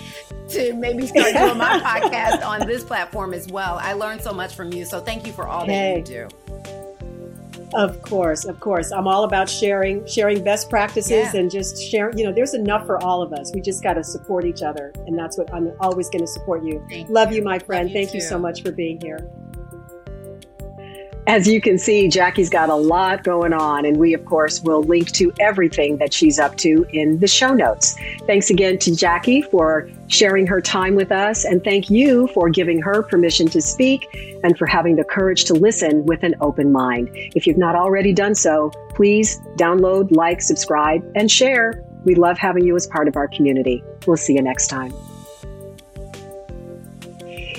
to 0.49 0.75
maybe 0.75 1.07
start 1.07 1.35
doing 1.35 1.59
my 1.59 1.79
podcast 1.85 2.45
on 2.45 2.67
this 2.67 2.83
platform 2.85 3.33
as 3.33 3.47
well. 3.49 3.79
I 3.81 3.93
learned 3.93 4.23
so 4.23 4.33
much 4.33 4.55
from 4.55 4.73
you. 4.73 4.85
So 4.85 5.01
thank 5.01 5.27
you 5.27 5.33
for 5.33 5.47
all 5.47 5.67
that 5.67 5.73
hey. 5.73 5.99
you 5.99 6.05
do. 6.05 6.29
Of 7.75 8.03
course, 8.03 8.45
of 8.45 8.61
course. 8.61 8.93
I'm 8.93 9.09
all 9.09 9.25
about 9.25 9.49
sharing, 9.49 10.07
sharing 10.07 10.43
best 10.45 10.69
practices 10.69 11.11
yeah. 11.11 11.37
and 11.41 11.51
just 11.51 11.83
sharing, 11.83 12.19
you 12.19 12.25
know, 12.25 12.33
there's 12.33 12.55
enough 12.55 12.87
for 12.87 13.03
all 13.03 13.23
of 13.23 13.33
us. 13.33 13.51
We 13.55 13.61
just 13.61 13.83
got 13.83 13.95
to 13.95 14.05
support 14.05 14.45
each 14.45 14.63
other. 14.63 14.93
And 15.07 15.19
that's 15.19 15.39
what 15.39 15.53
I'm 15.55 15.73
always 15.81 16.09
going 16.09 16.21
to 16.21 16.27
support 16.31 16.65
you. 16.65 16.85
Thank 16.89 17.09
Love 17.09 17.33
you, 17.33 17.43
my 17.43 17.59
friend. 17.59 17.89
You 17.89 17.95
Thank 17.95 18.15
you 18.15 18.21
so 18.21 18.39
much 18.39 18.63
for 18.63 18.73
being 18.73 19.01
here. 19.01 19.29
As 21.29 21.47
you 21.47 21.61
can 21.61 21.79
see, 21.79 22.09
Jacque's 22.09 22.51
got 22.51 22.69
a 22.69 22.75
lot 22.75 23.23
going 23.23 23.53
on, 23.53 23.85
and 23.85 23.97
we, 23.97 24.13
of 24.13 24.25
course, 24.25 24.61
will 24.61 24.83
link 24.83 25.13
to 25.13 25.33
everything 25.39 25.99
that 25.99 26.13
she's 26.13 26.41
up 26.41 26.57
to 26.59 26.85
in 26.93 27.21
the 27.21 27.29
show 27.29 27.55
notes. 27.55 27.97
Thanks 28.27 28.51
again 28.51 28.77
to 28.81 28.97
Jackie 28.97 29.41
for 29.41 29.89
sharing 30.09 30.49
her 30.49 30.61
time 30.61 30.97
with 30.97 31.13
us, 31.13 31.45
and 31.45 31.63
thank 31.63 31.89
you 31.89 32.27
for 32.35 32.51
giving 32.51 32.83
her 32.83 33.05
permission 33.05 33.47
to 33.51 33.63
speak 33.63 34.09
and 34.43 34.59
for 34.59 34.67
having 34.67 34.97
the 34.97 35.05
courage 35.05 35.45
to 35.45 35.55
listen 35.55 36.05
with 36.07 36.25
an 36.25 36.35
open 36.41 36.73
mind. 36.73 37.09
If 37.13 37.47
you've 37.47 37.57
not 37.57 37.77
already 37.77 38.13
done 38.13 38.35
so, 38.35 38.73
please 38.93 39.39
download, 39.57 40.11
like, 40.11 40.43
subscribe, 40.43 41.09
and 41.15 41.31
share. 41.31 41.85
We 42.05 42.17
love 42.17 42.37
having 42.37 42.65
you 42.65 42.75
as 42.75 42.89
part 42.89 43.07
of 43.07 43.15
our 43.15 43.29
community. 43.29 43.85
We'll 44.09 44.17
see 44.17 44.35
you 44.35 44.43
next 44.43 44.67
time. 44.67 44.93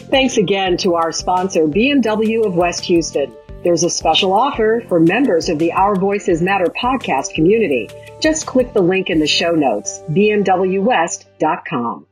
Thanks 0.10 0.36
again 0.36 0.76
to 0.78 0.96
our 0.96 1.14
sponsor, 1.14 1.62
BMW 1.62 2.46
of 2.46 2.56
West 2.56 2.84
Houston. 2.84 3.34
There's 3.64 3.84
a 3.84 3.90
special 3.90 4.34
offer 4.34 4.84
for 4.90 5.00
members 5.00 5.48
of 5.50 5.58
the 5.58 5.72
Our 5.72 5.96
Voices 5.96 6.42
Matter 6.42 6.66
podcast 6.66 7.34
community. 7.34 7.90
Just 8.20 8.46
click 8.46 8.74
the 8.74 8.82
link 8.82 9.10
in 9.10 9.20
the 9.20 9.28
show 9.28 9.52
notes, 9.52 10.02
bmwwest.com. 10.10 12.08